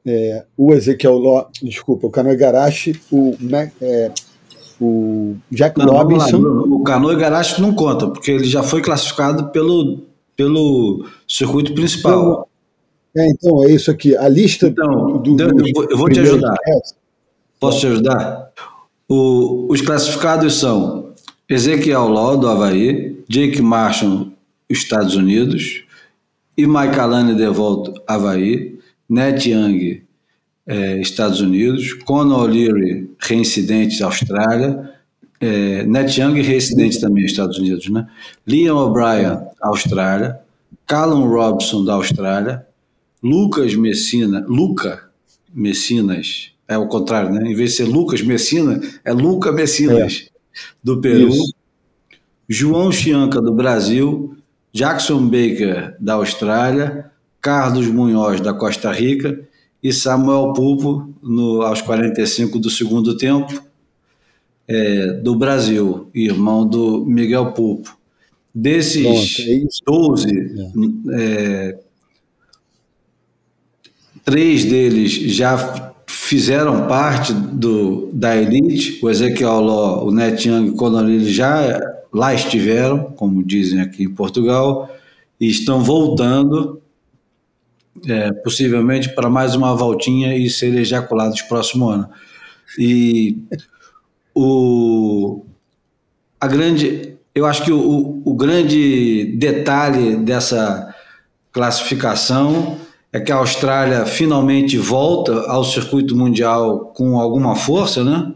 é, 0.09 0.45
o 0.57 0.73
Ezequiel 0.73 1.19
Ló, 1.19 1.47
desculpa, 1.63 2.07
o 2.07 2.11
Kanoe 2.11 2.37
Garashi, 2.37 2.99
o, 3.13 3.37
é, 3.83 4.11
o 4.81 5.37
Jack 5.51 5.79
não, 5.79 5.87
Robinson. 5.87 6.39
O 6.39 6.83
Kanoe 6.83 7.17
Garashi 7.17 7.61
não 7.61 7.75
conta, 7.75 8.09
porque 8.09 8.31
ele 8.31 8.45
já 8.45 8.63
foi 8.63 8.81
classificado 8.81 9.49
pelo, 9.51 10.01
pelo 10.35 11.05
circuito 11.29 11.75
principal. 11.75 12.49
Então, 13.13 13.25
é, 13.25 13.29
então, 13.29 13.65
é 13.65 13.71
isso 13.73 13.91
aqui. 13.91 14.17
A 14.17 14.29
lista 14.29 14.69
então, 14.69 15.19
do, 15.19 15.35
do, 15.37 15.91
eu, 15.91 15.97
vou 15.99 16.09
te 16.09 16.21
ajudar. 16.21 16.57
Posso 17.61 17.81
te 17.81 17.87
ajudar? 17.89 18.51
O, 19.07 19.67
os 19.71 19.81
classificados 19.83 20.55
são 20.59 21.13
Ezequiel 21.49 22.09
Law, 22.09 22.37
do 22.37 22.49
Havaí, 22.49 23.23
Jake 23.29 23.61
Marshall, 23.61 24.29
Estados 24.71 25.17
Unidos, 25.17 25.85
e 26.57 26.67
Mike 26.67 26.99
Alane 26.99 27.35
de 27.35 27.47
volta, 27.49 27.93
Havaí, 28.07 28.78
Net 29.09 29.49
Young, 29.49 30.03
eh, 30.67 31.01
Estados 31.01 31.41
Unidos, 31.41 31.95
Conor 32.05 32.49
O'Leary, 32.49 33.11
reincidente, 33.19 34.03
Austrália, 34.03 34.93
eh, 35.41 35.85
Net 35.85 36.21
Young, 36.21 36.41
reincidente 36.41 37.01
também, 37.01 37.25
Estados 37.25 37.59
Unidos, 37.59 37.89
né? 37.89 38.07
Liam 38.47 38.77
O'Brien, 38.77 39.39
Austrália, 39.63 40.39
Callum 40.87 41.27
Robson, 41.29 41.85
da 41.85 41.95
Austrália, 41.95 42.67
Lucas 43.23 43.75
Messina, 43.75 44.45
Luca 44.47 45.09
Messinas, 45.53 46.53
é 46.69 46.77
o 46.77 46.87
contrário, 46.87 47.33
né? 47.33 47.51
Em 47.51 47.55
vez 47.55 47.71
de 47.71 47.77
ser 47.79 47.85
Lucas 47.85 48.21
Messina, 48.21 48.81
é 49.03 49.13
Luca 49.13 49.51
Messinas, 49.51 50.27
é. 50.27 50.31
do 50.83 51.01
Peru. 51.01 51.29
Isso. 51.29 51.55
João 52.49 52.93
Chianca, 52.93 53.41
do 53.41 53.53
Brasil. 53.53 54.35
Jackson 54.73 55.27
Baker, 55.27 55.97
da 55.99 56.15
Austrália. 56.15 57.11
Carlos 57.41 57.87
Munhoz, 57.87 58.41
da 58.41 58.53
Costa 58.53 58.93
Rica. 58.93 59.41
E 59.83 59.93
Samuel 59.93 60.53
Pulpo, 60.55 61.09
no, 61.23 61.63
aos 61.63 61.81
45 61.81 62.59
do 62.59 62.69
segundo 62.69 63.17
tempo, 63.17 63.63
é, 64.67 65.13
do 65.15 65.37
Brasil, 65.37 66.11
irmão 66.13 66.67
do 66.67 67.05
Miguel 67.07 67.53
Pulpo. 67.53 67.97
Desses 68.53 69.03
Pronto, 69.03 69.51
é 69.51 69.83
12, 69.87 71.07
é. 71.13 71.79
três 74.25 74.65
deles 74.65 75.13
já 75.13 75.95
fizeram 76.07 76.87
parte 76.87 77.33
do, 77.33 78.11
da 78.13 78.37
elite, 78.37 78.99
o 79.03 79.09
Ezequiel 79.09 79.61
Ló, 79.61 80.05
o 80.05 80.11
Net 80.11 80.49
Young, 80.49 80.73
quando 80.73 81.01
eles 81.09 81.29
já 81.29 81.81
lá 82.13 82.35
estiveram, 82.35 83.13
como 83.13 83.45
dizem 83.45 83.81
aqui 83.81 84.03
em 84.03 84.11
Portugal, 84.11 84.91
e 85.41 85.49
estão 85.49 85.83
voltando, 85.83 86.81
é, 88.07 88.33
possivelmente 88.33 89.15
para 89.15 89.31
mais 89.31 89.55
uma 89.55 89.75
voltinha 89.75 90.37
e 90.37 90.49
serem 90.51 90.81
ejaculados 90.81 91.43
próximo 91.43 91.89
ano. 91.89 92.09
E 92.79 93.39
o, 94.35 95.45
a 96.41 96.47
grande, 96.47 97.17
eu 97.35 97.47
acho 97.47 97.65
que 97.65 97.73
o, 97.73 98.23
o 98.25 98.35
grande 98.35 99.37
detalhe 99.37 100.17
dessa 100.17 100.95
classificação 101.53 102.79
é 102.85 102.89
é 103.13 103.21
que 103.21 103.33
a 103.33 103.37
Austrália 103.37 104.05
finalmente 104.05 104.77
volta 104.77 105.33
ao 105.51 105.65
circuito 105.65 106.15
mundial 106.15 106.93
com 106.95 107.19
alguma 107.19 107.57
força, 107.57 108.05
né? 108.05 108.35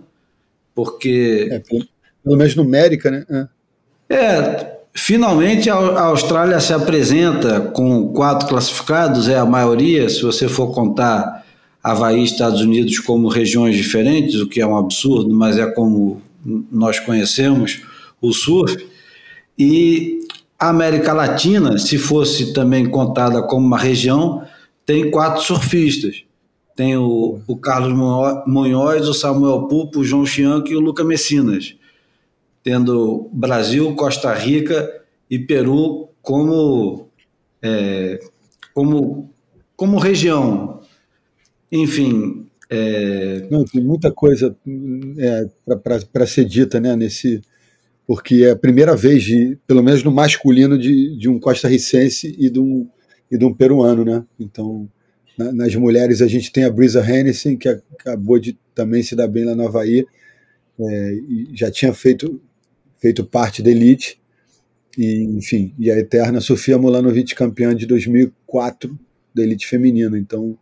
Porque. 0.75 1.49
É, 1.51 1.59
pelo, 1.59 1.89
pelo 2.25 2.37
menos 2.37 2.57
numérica, 2.57 3.11
né? 3.11 3.49
É. 4.09 4.82
finalmente 4.95 5.71
a 5.71 6.03
Austrália 6.03 6.61
se 6.61 6.73
apresenta 6.73 7.61
com 7.61 8.13
quatro 8.13 8.49
classificados, 8.49 9.29
é 9.29 9.39
a 9.39 9.47
maioria, 9.47 10.09
se 10.09 10.23
você 10.23 10.49
for 10.49 10.73
contar 10.73 11.45
Havaí 11.83 12.21
e 12.21 12.25
Estados 12.25 12.61
Unidos 12.61 12.99
como 13.01 13.29
regiões 13.29 13.77
diferentes, 13.77 14.41
o 14.41 14.49
que 14.49 14.61
é 14.61 14.67
um 14.67 14.77
absurdo, 14.77 15.35
mas 15.35 15.59
é 15.59 15.67
como 15.67 16.23
nós 16.71 17.01
conhecemos 17.01 17.83
o 18.21 18.33
surf. 18.33 18.87
E 19.59 20.21
a 20.59 20.69
América 20.69 21.13
Latina, 21.13 21.77
se 21.79 21.99
fosse 21.99 22.53
também 22.53 22.89
contada 22.89 23.43
como 23.43 23.67
uma 23.67 23.79
região, 23.79 24.45
tem 24.87 25.11
quatro 25.11 25.43
surfistas. 25.43 26.25
Tem 26.77 26.97
o, 26.97 27.41
o 27.47 27.57
Carlos 27.57 27.93
Munhoz, 28.47 29.09
o 29.09 29.13
Samuel 29.15 29.63
Pupo, 29.63 30.01
o 30.01 30.05
João 30.05 30.25
Chianco 30.25 30.69
e 30.69 30.77
o 30.77 30.81
Luca 30.81 31.05
Messinas. 31.05 31.75
Tendo 32.63 33.29
Brasil, 33.33 33.95
Costa 33.95 34.33
Rica 34.33 35.03
e 35.29 35.39
Peru 35.39 36.09
como, 36.21 37.09
é, 37.61 38.21
como, 38.73 39.31
como 39.77 39.99
região. 39.99 40.81
Enfim. 41.71 42.47
É... 42.71 43.47
Não, 43.51 43.65
tem 43.65 43.83
muita 43.83 44.11
coisa 44.11 44.57
é, 45.19 45.49
para 46.13 46.27
ser 46.27 46.45
dita 46.45 46.81
né, 46.81 46.97
nesse, 46.97 47.43
porque 48.07 48.45
é 48.45 48.51
a 48.51 48.57
primeira 48.57 48.97
vez, 48.97 49.23
de, 49.23 49.59
pelo 49.67 49.83
menos 49.83 50.03
no 50.03 50.11
masculino, 50.11 50.79
de, 50.79 51.17
de 51.17 51.29
um 51.29 51.39
costarricense 51.39 52.35
e 52.39 52.51
de 52.51 52.61
um, 52.61 52.89
e 53.31 53.39
de 53.39 53.45
um 53.45 53.55
peruano, 53.55 54.05
né? 54.05 54.25
Então, 54.39 54.89
na, 55.37 55.53
nas 55.53 55.75
mulheres 55.75 56.21
a 56.21 56.27
gente 56.27 56.53
tem 56.53 56.65
a 56.65 56.71
Brisa 56.71 57.01
Hennessy, 57.01 57.57
que 57.57 57.69
acabou 57.69 58.39
de 58.39 58.59
também 58.75 59.03
se 59.03 59.17
dar 59.17 59.29
bem 59.29 59.45
lá 59.45 59.55
no 59.55 59.67
Havaí, 59.67 60.05
é, 60.79 61.19
já 61.55 61.71
tinha 61.71 61.93
feito, 61.93 62.41
feito 63.03 63.25
parte 63.25 63.61
da 63.65 63.69
elite, 63.69 64.17
e, 64.97 65.25
enfim, 65.25 65.75
e 65.77 65.91
a 65.91 65.99
eterna 65.99 66.41
Sofia 66.41 66.79
Molanovic, 66.79 67.35
campeã 67.35 67.75
de 67.75 67.85
2004 67.85 68.97
da 69.35 69.43
elite 69.43 69.67
feminina. 69.67 70.17
Então, 70.17 70.57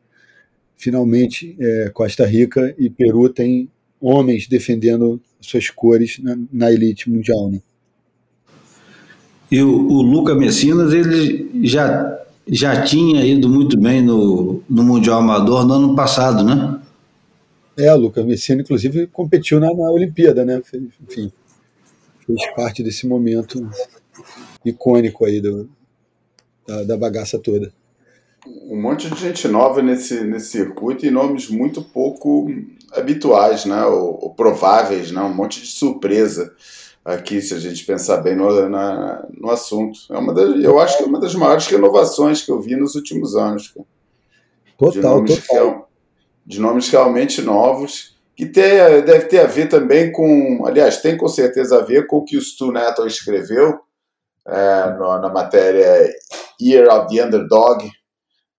finalmente, 0.75 1.55
é, 1.61 1.91
Costa 1.93 2.25
Rica 2.25 2.75
e 2.79 2.89
Peru 2.89 3.29
têm 3.29 3.69
homens 4.01 4.49
defendendo 4.49 5.21
suas 5.39 5.69
cores 5.69 6.19
na, 6.19 6.39
na 6.51 6.73
elite 6.73 7.11
mundial. 7.11 7.51
Né? 7.51 7.61
E 9.51 9.61
o, 9.61 9.69
o 9.69 10.01
Luca 10.01 10.35
Messinas, 10.35 10.95
ele 10.95 11.51
já, 11.65 12.21
já 12.49 12.83
tinha 12.83 13.23
ido 13.27 13.51
muito 13.51 13.79
bem 13.79 14.01
no, 14.01 14.63
no 14.71 14.83
Mundial 14.83 15.19
Amador 15.19 15.67
no 15.67 15.75
ano 15.75 15.95
passado, 15.95 16.43
né? 16.43 16.81
É, 17.77 17.93
o 17.93 17.97
Luca 17.97 18.23
Messina, 18.23 18.63
inclusive, 18.63 19.07
competiu 19.09 19.61
na, 19.61 19.67
na 19.69 19.91
Olimpíada, 19.91 20.45
né? 20.45 20.63
Enfim, 21.03 21.33
fez 22.37 22.55
parte 22.55 22.83
desse 22.83 23.07
momento 23.07 23.69
icônico 24.65 25.25
aí 25.25 25.41
do, 25.41 25.69
da, 26.67 26.85
da 26.85 26.97
bagaça 26.97 27.39
toda 27.39 27.73
um 28.47 28.81
monte 28.81 29.11
de 29.11 29.21
gente 29.21 29.47
nova 29.49 29.83
nesse, 29.83 30.23
nesse 30.23 30.51
circuito 30.51 31.05
e 31.05 31.11
nomes 31.11 31.49
muito 31.49 31.83
pouco 31.83 32.49
habituais, 32.93 33.65
né? 33.65 33.85
Ou, 33.85 34.19
ou, 34.25 34.35
prováveis, 34.35 35.11
né? 35.11 35.21
Um 35.21 35.35
monte 35.35 35.61
de 35.61 35.67
surpresa 35.67 36.55
aqui, 37.05 37.41
se 37.41 37.55
a 37.55 37.59
gente 37.59 37.85
pensar 37.85 38.19
bem 38.19 38.35
no, 38.35 38.69
na, 38.69 39.27
no 39.37 39.51
assunto. 39.51 40.01
É 40.11 40.19
uma 40.19 40.33
das, 40.33 40.63
eu 40.63 40.79
acho 40.79 40.97
que 40.97 41.05
é 41.05 41.07
uma 41.07 41.21
das 41.21 41.35
maiores 41.35 41.67
renovações 41.67 42.43
que 42.43 42.51
eu 42.51 42.61
vi 42.61 42.77
nos 42.77 42.95
últimos 42.95 43.37
anos. 43.37 43.75
Total, 44.79 44.93
de 44.93 45.01
nomes, 45.01 45.47
total. 45.47 45.91
de 46.47 46.61
nomes 46.61 46.89
realmente 46.89 47.43
novos, 47.43 48.17
que 48.41 48.47
ter, 48.47 49.03
deve 49.03 49.27
ter 49.27 49.41
a 49.41 49.47
ver 49.47 49.69
também 49.69 50.11
com, 50.11 50.65
aliás, 50.65 51.03
tem 51.03 51.15
com 51.15 51.29
certeza 51.29 51.79
a 51.79 51.83
ver 51.83 52.07
com 52.07 52.17
o 52.17 52.25
que 52.25 52.39
o 52.39 52.41
Stu 52.41 52.73
Neto 52.73 53.07
escreveu 53.07 53.79
é, 54.49 54.91
no, 54.99 55.19
na 55.19 55.29
matéria 55.29 56.11
Year 56.59 56.89
of 56.89 57.15
the 57.15 57.23
Underdog, 57.23 57.87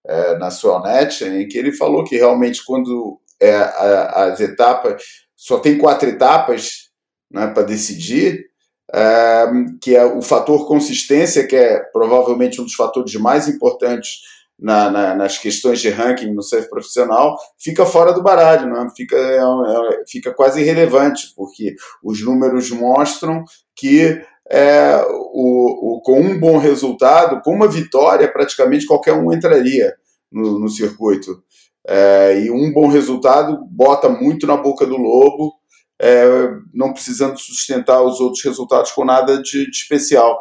é, 0.06 0.38
na 0.38 0.50
net, 0.84 1.24
em 1.24 1.48
que 1.48 1.58
ele 1.58 1.72
falou 1.72 2.04
que 2.04 2.16
realmente 2.16 2.64
quando 2.64 3.20
é, 3.42 3.56
a, 3.56 4.26
as 4.26 4.40
etapas 4.40 5.02
só 5.36 5.58
tem 5.58 5.80
quatro 5.80 6.08
etapas 6.08 6.92
né, 7.32 7.48
para 7.48 7.64
decidir, 7.64 8.46
é, 8.94 9.46
que 9.82 9.96
é 9.96 10.06
o 10.06 10.22
fator 10.22 10.68
consistência, 10.68 11.48
que 11.48 11.56
é 11.56 11.80
provavelmente 11.92 12.62
um 12.62 12.66
dos 12.66 12.76
fatores 12.76 13.16
mais 13.16 13.48
importantes 13.48 14.20
na, 14.62 14.92
na, 14.92 15.16
nas 15.16 15.40
questões 15.40 15.80
de 15.80 15.90
ranking 15.90 16.32
no 16.32 16.44
surf 16.44 16.70
profissional, 16.70 17.36
fica 17.58 17.84
fora 17.84 18.14
do 18.14 18.22
baralho, 18.22 18.72
né? 18.72 18.88
fica, 18.96 19.18
é, 19.18 19.40
é, 19.40 20.04
fica 20.08 20.32
quase 20.32 20.62
irrelevante, 20.62 21.34
porque 21.36 21.76
os 22.04 22.24
números 22.24 22.70
mostram 22.70 23.44
que 23.76 24.22
é, 24.52 25.04
o, 25.10 25.98
o, 25.98 26.02
com 26.02 26.22
um 26.22 26.40
bom 26.40 26.60
resultado, 26.60 27.42
com 27.42 27.56
uma 27.56 27.68
vitória, 27.68 28.32
praticamente 28.32 28.86
qualquer 28.86 29.14
um 29.14 29.34
entraria 29.34 29.96
no, 30.32 30.60
no 30.60 30.70
circuito. 30.70 31.42
É, 31.88 32.40
e 32.44 32.52
um 32.52 32.72
bom 32.72 32.88
resultado 32.88 33.66
bota 33.68 34.08
muito 34.08 34.46
na 34.46 34.56
boca 34.56 34.86
do 34.86 34.98
lobo, 34.98 35.54
é, 36.00 36.24
não 36.72 36.94
precisando 36.94 37.40
sustentar 37.40 38.04
os 38.04 38.20
outros 38.20 38.44
resultados 38.44 38.92
com 38.92 39.04
nada 39.04 39.42
de, 39.42 39.66
de 39.66 39.76
especial. 39.76 40.40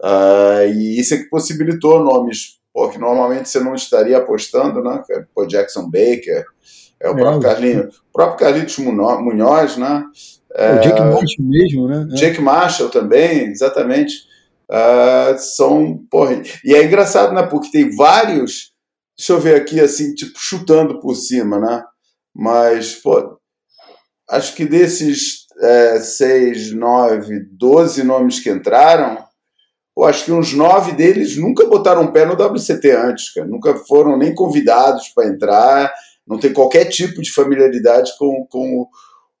Uh, 0.00 0.70
e 0.76 1.00
isso 1.00 1.14
é 1.14 1.16
que 1.16 1.28
possibilitou 1.28 2.04
nomes 2.04 2.57
pô, 2.78 2.88
que 2.88 2.98
normalmente 2.98 3.48
você 3.48 3.58
não 3.58 3.74
estaria 3.74 4.18
apostando, 4.18 4.80
né? 4.80 5.02
O 5.34 5.44
Jackson 5.44 5.90
Baker, 5.90 6.44
é 7.00 7.10
o 7.10 7.16
próprio 7.16 7.40
é, 7.40 7.42
Carlinhos, 7.42 7.96
o 7.96 8.12
próprio 8.12 8.38
Carlitos 8.38 8.78
Munhoz, 8.78 9.76
né? 9.76 10.04
É, 10.54 10.74
o 10.74 10.80
Jake 10.80 11.00
Marshall 11.00 11.26
mesmo, 11.40 11.88
né? 11.88 12.06
Jake 12.14 12.40
Marshall 12.40 12.88
também, 12.88 13.46
exatamente. 13.46 14.28
Uh, 14.70 15.36
são, 15.38 16.04
porra, 16.08 16.40
e 16.64 16.72
é 16.72 16.84
engraçado, 16.84 17.34
né? 17.34 17.42
Porque 17.42 17.72
tem 17.72 17.96
vários, 17.96 18.72
deixa 19.18 19.32
eu 19.32 19.40
ver 19.40 19.56
aqui, 19.56 19.80
assim, 19.80 20.14
tipo, 20.14 20.38
chutando 20.38 21.00
por 21.00 21.16
cima, 21.16 21.58
né? 21.58 21.82
Mas, 22.32 22.94
pô, 22.94 23.40
acho 24.30 24.54
que 24.54 24.64
desses 24.64 25.46
é, 25.60 25.98
seis, 25.98 26.72
nove, 26.72 27.40
doze 27.50 28.04
nomes 28.04 28.38
que 28.38 28.48
entraram, 28.48 29.18
eu 29.98 30.04
acho 30.04 30.24
que 30.24 30.32
uns 30.32 30.52
nove 30.54 30.92
deles 30.92 31.36
nunca 31.36 31.66
botaram 31.66 32.02
um 32.02 32.12
pé 32.12 32.24
no 32.24 32.34
WCT 32.34 32.90
antes, 32.92 33.34
cara. 33.34 33.48
Nunca 33.48 33.74
foram 33.74 34.16
nem 34.16 34.32
convidados 34.32 35.08
para 35.08 35.26
entrar, 35.26 35.92
não 36.24 36.38
tem 36.38 36.52
qualquer 36.52 36.84
tipo 36.84 37.20
de 37.20 37.32
familiaridade 37.32 38.12
com, 38.16 38.46
com, 38.48 38.86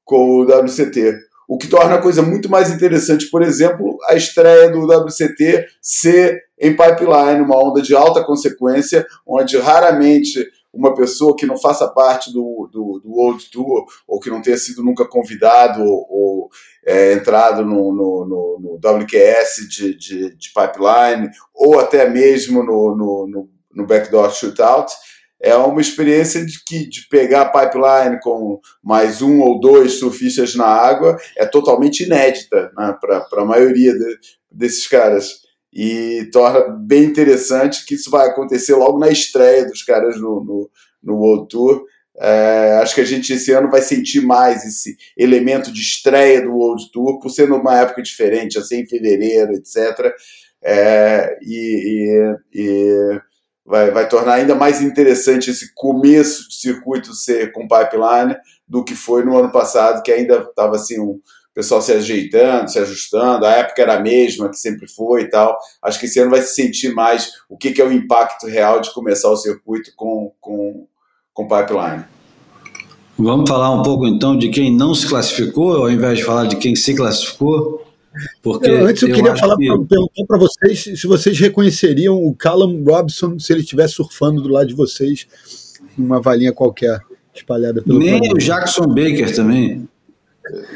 com 0.04 0.30
o 0.30 0.42
WCT. 0.42 1.16
O 1.48 1.56
que 1.56 1.68
torna 1.68 1.94
a 1.94 2.02
coisa 2.02 2.22
muito 2.22 2.50
mais 2.50 2.70
interessante, 2.72 3.30
por 3.30 3.40
exemplo, 3.40 3.96
a 4.08 4.16
estreia 4.16 4.68
do 4.68 4.84
WCT 4.84 5.64
ser 5.80 6.42
em 6.58 6.72
pipeline, 6.72 7.40
uma 7.40 7.56
onda 7.56 7.80
de 7.80 7.94
alta 7.94 8.24
consequência, 8.24 9.06
onde 9.24 9.56
raramente 9.58 10.44
uma 10.78 10.94
pessoa 10.94 11.34
que 11.34 11.44
não 11.44 11.58
faça 11.58 11.88
parte 11.88 12.32
do, 12.32 12.68
do, 12.72 13.00
do 13.02 13.10
World 13.10 13.50
Tour, 13.50 13.84
ou 14.06 14.20
que 14.20 14.30
não 14.30 14.40
tenha 14.40 14.56
sido 14.56 14.82
nunca 14.84 15.04
convidado 15.04 15.82
ou, 15.82 16.06
ou 16.08 16.50
é, 16.86 17.14
entrado 17.14 17.64
no, 17.64 17.92
no, 17.92 18.24
no, 18.24 18.58
no 18.60 18.74
WQS 18.76 19.68
de, 19.68 19.98
de, 19.98 20.36
de, 20.36 20.52
pipeline, 20.54 21.28
ou 21.52 21.80
até 21.80 22.08
mesmo 22.08 22.62
no, 22.62 22.94
no, 22.96 23.48
no 23.74 23.86
backdoor 23.86 24.30
shootout, 24.30 24.92
é 25.40 25.54
uma 25.56 25.80
experiência 25.80 26.46
de 26.46 26.62
que 26.64 26.88
de 26.88 27.08
pegar 27.08 27.42
a 27.42 27.50
pipeline 27.50 28.20
com 28.20 28.60
mais 28.82 29.20
um 29.20 29.40
ou 29.40 29.58
dois 29.58 29.94
surfistas 29.94 30.54
na 30.54 30.66
água 30.66 31.16
é 31.36 31.44
totalmente 31.44 32.04
inédita 32.04 32.70
né, 32.76 32.96
para 33.00 33.42
a 33.42 33.44
maioria 33.44 33.92
de, 33.92 34.18
desses 34.50 34.86
caras. 34.86 35.47
E 35.72 36.28
torna 36.32 36.60
bem 36.70 37.04
interessante 37.04 37.84
que 37.84 37.94
isso 37.94 38.10
vai 38.10 38.28
acontecer 38.28 38.74
logo 38.74 38.98
na 38.98 39.10
estreia 39.10 39.66
dos 39.66 39.82
caras 39.82 40.18
no, 40.20 40.42
no, 40.42 40.70
no 41.02 41.16
World 41.16 41.48
Tour. 41.48 41.84
É, 42.20 42.80
acho 42.82 42.94
que 42.94 43.00
a 43.00 43.04
gente 43.04 43.32
esse 43.32 43.52
ano 43.52 43.70
vai 43.70 43.80
sentir 43.80 44.20
mais 44.20 44.64
esse 44.64 44.96
elemento 45.16 45.72
de 45.72 45.80
estreia 45.80 46.42
do 46.42 46.52
World 46.52 46.90
Tour, 46.90 47.20
por 47.20 47.30
ser 47.30 47.48
numa 47.48 47.78
época 47.78 48.02
diferente, 48.02 48.58
assim, 48.58 48.80
em 48.80 48.88
fevereiro, 48.88 49.52
etc. 49.52 50.12
É, 50.60 51.38
e, 51.42 52.34
e, 52.54 52.60
e 52.60 53.20
vai, 53.64 53.90
vai 53.92 54.08
tornar 54.08 54.34
ainda 54.34 54.56
mais 54.56 54.80
interessante 54.82 55.50
esse 55.50 55.72
começo 55.74 56.48
de 56.48 56.56
circuito 56.56 57.14
ser 57.14 57.52
com 57.52 57.68
pipeline 57.68 58.36
do 58.66 58.82
que 58.82 58.94
foi 58.94 59.24
no 59.24 59.36
ano 59.36 59.52
passado, 59.52 60.02
que 60.02 60.10
ainda 60.10 60.38
estava 60.38 60.74
assim, 60.74 60.98
um 60.98 61.20
pessoal 61.58 61.82
se 61.82 61.90
ajeitando, 61.90 62.70
se 62.70 62.78
ajustando, 62.78 63.44
a 63.44 63.50
época 63.50 63.82
era 63.82 63.96
a 63.96 64.00
mesma, 64.00 64.48
que 64.48 64.56
sempre 64.56 64.86
foi 64.86 65.22
e 65.22 65.28
tal. 65.28 65.58
Acho 65.82 65.98
que 65.98 66.06
esse 66.06 66.20
ano 66.20 66.30
vai 66.30 66.40
se 66.40 66.54
sentir 66.54 66.94
mais 66.94 67.32
o 67.50 67.56
que, 67.56 67.72
que 67.72 67.82
é 67.82 67.84
o 67.84 67.92
impacto 67.92 68.46
real 68.46 68.80
de 68.80 68.94
começar 68.94 69.28
o 69.28 69.36
circuito 69.36 69.90
com, 69.96 70.30
com, 70.40 70.86
com 71.34 71.48
pipeline. 71.48 72.04
Vamos 73.18 73.50
falar 73.50 73.72
um 73.72 73.82
pouco 73.82 74.06
então 74.06 74.38
de 74.38 74.50
quem 74.50 74.72
não 74.72 74.94
se 74.94 75.08
classificou, 75.08 75.72
ao 75.78 75.90
invés 75.90 76.18
de 76.18 76.24
falar 76.24 76.46
de 76.46 76.54
quem 76.54 76.76
se 76.76 76.94
classificou. 76.94 77.84
Porque 78.40 78.70
eu, 78.70 78.86
antes 78.86 79.02
eu, 79.02 79.08
eu 79.08 79.16
queria 79.16 79.36
falar 79.36 79.56
que... 79.56 79.66
perguntar 79.66 80.26
para 80.28 80.38
vocês 80.38 81.00
se 81.00 81.06
vocês 81.08 81.40
reconheceriam 81.40 82.22
o 82.22 82.36
Callum 82.36 82.84
Robson 82.84 83.36
se 83.36 83.52
ele 83.52 83.62
estivesse 83.62 83.94
surfando 83.94 84.40
do 84.40 84.48
lado 84.48 84.68
de 84.68 84.74
vocês 84.74 85.26
uma 85.98 86.20
valinha 86.20 86.52
qualquer 86.52 87.00
espalhada 87.34 87.82
pelo 87.82 87.98
Nem 87.98 88.10
planeta. 88.10 88.34
o 88.34 88.38
Jackson 88.38 88.86
Baker 88.86 89.34
também. 89.34 89.88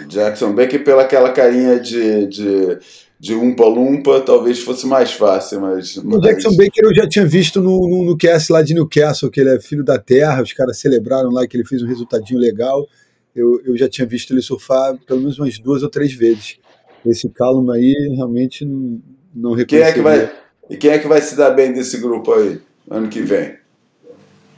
Jackson 0.08 0.54
Baker 0.54 0.82
pela 0.84 1.02
aquela 1.02 1.30
carinha 1.30 1.78
de, 1.78 2.26
de, 2.26 2.78
de 3.18 3.34
umpa-lumpa 3.34 4.20
talvez 4.20 4.60
fosse 4.60 4.86
mais 4.86 5.12
fácil, 5.12 5.60
mas... 5.60 5.96
O 5.96 6.20
Jackson 6.20 6.50
Baker 6.50 6.84
eu 6.84 6.94
já 6.94 7.08
tinha 7.08 7.26
visto 7.26 7.60
no, 7.60 7.88
no, 7.88 8.04
no 8.04 8.16
cast 8.16 8.52
lá 8.52 8.62
de 8.62 8.74
Newcastle, 8.74 9.30
que 9.30 9.40
ele 9.40 9.54
é 9.54 9.60
filho 9.60 9.84
da 9.84 9.98
terra, 9.98 10.42
os 10.42 10.52
caras 10.52 10.78
celebraram 10.78 11.30
lá 11.30 11.46
que 11.46 11.56
ele 11.56 11.64
fez 11.64 11.82
um 11.82 11.86
resultadinho 11.86 12.40
legal. 12.40 12.86
Eu, 13.34 13.60
eu 13.64 13.76
já 13.76 13.88
tinha 13.88 14.06
visto 14.06 14.32
ele 14.32 14.42
surfar 14.42 14.96
pelo 15.06 15.20
menos 15.20 15.38
umas 15.38 15.58
duas 15.58 15.82
ou 15.82 15.88
três 15.88 16.12
vezes. 16.12 16.58
Esse 17.04 17.28
Callum 17.28 17.70
aí 17.70 17.94
realmente 18.14 18.64
não, 18.64 19.00
não 19.34 19.64
quem 19.64 19.80
é 19.80 19.92
que 19.92 20.00
vai 20.00 20.30
E 20.70 20.76
quem 20.76 20.90
é 20.90 20.98
que 20.98 21.08
vai 21.08 21.20
se 21.20 21.36
dar 21.36 21.50
bem 21.50 21.72
desse 21.72 21.98
grupo 21.98 22.32
aí, 22.32 22.60
ano 22.90 23.08
que 23.08 23.20
vem? 23.22 23.54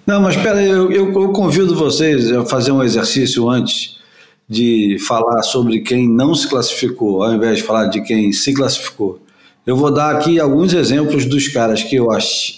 Não, 0.06 0.20
mas 0.20 0.36
espera 0.36 0.62
eu, 0.62 0.92
eu, 0.92 1.12
eu 1.12 1.32
convido 1.32 1.74
vocês 1.74 2.30
a 2.30 2.44
fazer 2.44 2.72
um 2.72 2.82
exercício 2.82 3.48
antes 3.48 3.98
de 4.48 4.98
falar 4.98 5.42
sobre 5.42 5.80
quem 5.80 6.08
não 6.08 6.34
se 6.34 6.48
classificou, 6.48 7.22
ao 7.22 7.32
invés 7.32 7.58
de 7.58 7.64
falar 7.64 7.86
de 7.86 8.02
quem 8.02 8.32
se 8.32 8.52
classificou. 8.52 9.20
Eu 9.66 9.76
vou 9.76 9.90
dar 9.90 10.14
aqui 10.14 10.38
alguns 10.38 10.74
exemplos 10.74 11.24
dos 11.24 11.48
caras 11.48 11.82
que 11.82 11.96
eu 11.96 12.10
ach, 12.10 12.56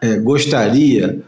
é, 0.00 0.16
gostaria 0.16 1.22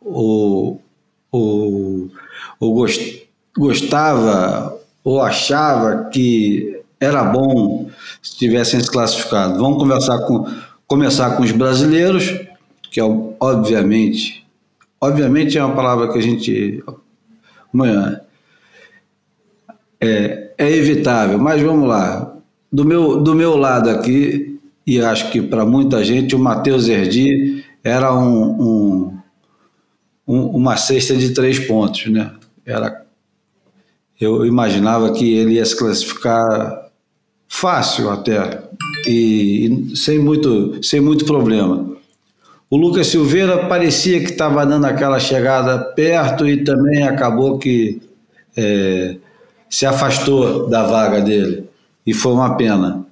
ou, 0.00 0.82
ou, 1.30 2.10
ou 2.58 2.74
gost, 2.74 3.22
gostava 3.56 4.76
ou 5.04 5.22
achava 5.22 6.08
que 6.10 6.80
era 6.98 7.22
bom 7.22 7.88
se 8.20 8.36
tivessem 8.36 8.80
se 8.80 8.90
classificado. 8.90 9.58
Vamos 9.58 9.78
conversar 9.78 10.18
com, 10.20 10.50
começar 10.86 11.36
com 11.36 11.42
os 11.42 11.52
brasileiros, 11.52 12.40
que 12.90 12.98
é 12.98 13.04
obviamente, 13.38 14.44
obviamente 15.00 15.56
é 15.56 15.64
uma 15.64 15.76
palavra 15.76 16.10
que 16.12 16.18
a 16.18 16.22
gente 16.22 16.82
amanhã 17.72 18.20
é, 20.04 20.52
é 20.58 20.70
evitável, 20.70 21.38
mas 21.38 21.60
vamos 21.62 21.88
lá. 21.88 22.32
Do 22.72 22.84
meu, 22.84 23.22
do 23.22 23.34
meu 23.34 23.56
lado 23.56 23.88
aqui, 23.88 24.58
e 24.86 25.00
acho 25.00 25.30
que 25.30 25.40
para 25.40 25.64
muita 25.64 26.04
gente, 26.04 26.34
o 26.34 26.38
Matheus 26.38 26.88
Erdi 26.88 27.64
era 27.82 28.12
um, 28.14 28.62
um, 28.62 29.18
um, 30.26 30.46
uma 30.46 30.76
cesta 30.76 31.14
de 31.16 31.30
três 31.30 31.58
pontos, 31.58 32.06
né? 32.06 32.32
Era, 32.66 33.04
eu 34.20 34.44
imaginava 34.44 35.12
que 35.12 35.34
ele 35.34 35.54
ia 35.54 35.64
se 35.64 35.76
classificar 35.76 36.88
fácil 37.48 38.10
até 38.10 38.62
e, 39.06 39.90
e 39.92 39.96
sem 39.96 40.18
muito 40.18 40.82
sem 40.82 41.00
muito 41.00 41.24
problema. 41.24 41.94
O 42.68 42.76
Lucas 42.76 43.06
Silveira 43.06 43.68
parecia 43.68 44.18
que 44.20 44.32
estava 44.32 44.66
dando 44.66 44.86
aquela 44.86 45.20
chegada 45.20 45.78
perto 45.78 46.48
e 46.48 46.64
também 46.64 47.04
acabou 47.04 47.58
que 47.58 48.02
é, 48.56 49.16
se 49.74 49.84
afastou 49.84 50.68
da 50.68 50.84
vaga 50.84 51.20
dele 51.20 51.64
e 52.06 52.14
foi 52.14 52.32
uma 52.32 52.56
pena. 52.56 53.04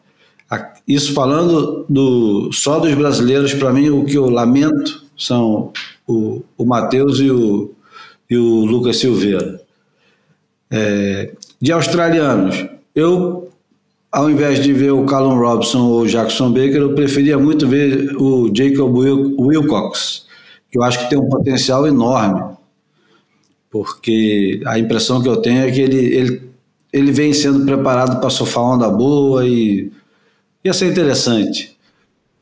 Isso 0.86 1.12
falando 1.12 1.84
do, 1.88 2.52
só 2.52 2.78
dos 2.78 2.94
brasileiros, 2.94 3.52
para 3.52 3.72
mim 3.72 3.90
o 3.90 4.04
que 4.04 4.14
eu 4.14 4.30
lamento 4.30 5.04
são 5.18 5.72
o, 6.06 6.40
o 6.56 6.64
Matheus 6.64 7.18
e 7.18 7.28
o, 7.28 7.72
e 8.30 8.36
o 8.36 8.64
Lucas 8.64 8.98
Silveira. 8.98 9.60
É, 10.70 11.32
de 11.60 11.72
australianos, 11.72 12.64
eu 12.94 13.50
ao 14.12 14.30
invés 14.30 14.62
de 14.62 14.72
ver 14.72 14.92
o 14.92 15.04
Callum 15.04 15.40
Robson 15.40 15.80
ou 15.80 16.02
o 16.02 16.06
Jackson 16.06 16.52
Baker, 16.52 16.76
eu 16.76 16.94
preferia 16.94 17.38
muito 17.40 17.66
ver 17.66 18.14
o 18.18 18.52
Jacob 18.54 18.94
Wilcox, 18.96 20.26
que 20.70 20.78
eu 20.78 20.84
acho 20.84 21.00
que 21.00 21.10
tem 21.10 21.18
um 21.18 21.28
potencial 21.28 21.88
enorme, 21.88 22.54
porque 23.68 24.60
a 24.64 24.78
impressão 24.78 25.20
que 25.20 25.28
eu 25.28 25.38
tenho 25.38 25.62
é 25.62 25.70
que 25.72 25.80
ele, 25.80 25.96
ele, 25.96 26.51
ele 26.92 27.10
vem 27.10 27.32
sendo 27.32 27.64
preparado 27.64 28.20
para 28.20 28.30
surfar 28.30 28.64
onda 28.64 28.88
boa 28.90 29.46
e 29.46 29.90
ia 30.62 30.72
ser 30.72 30.90
interessante. 30.90 31.76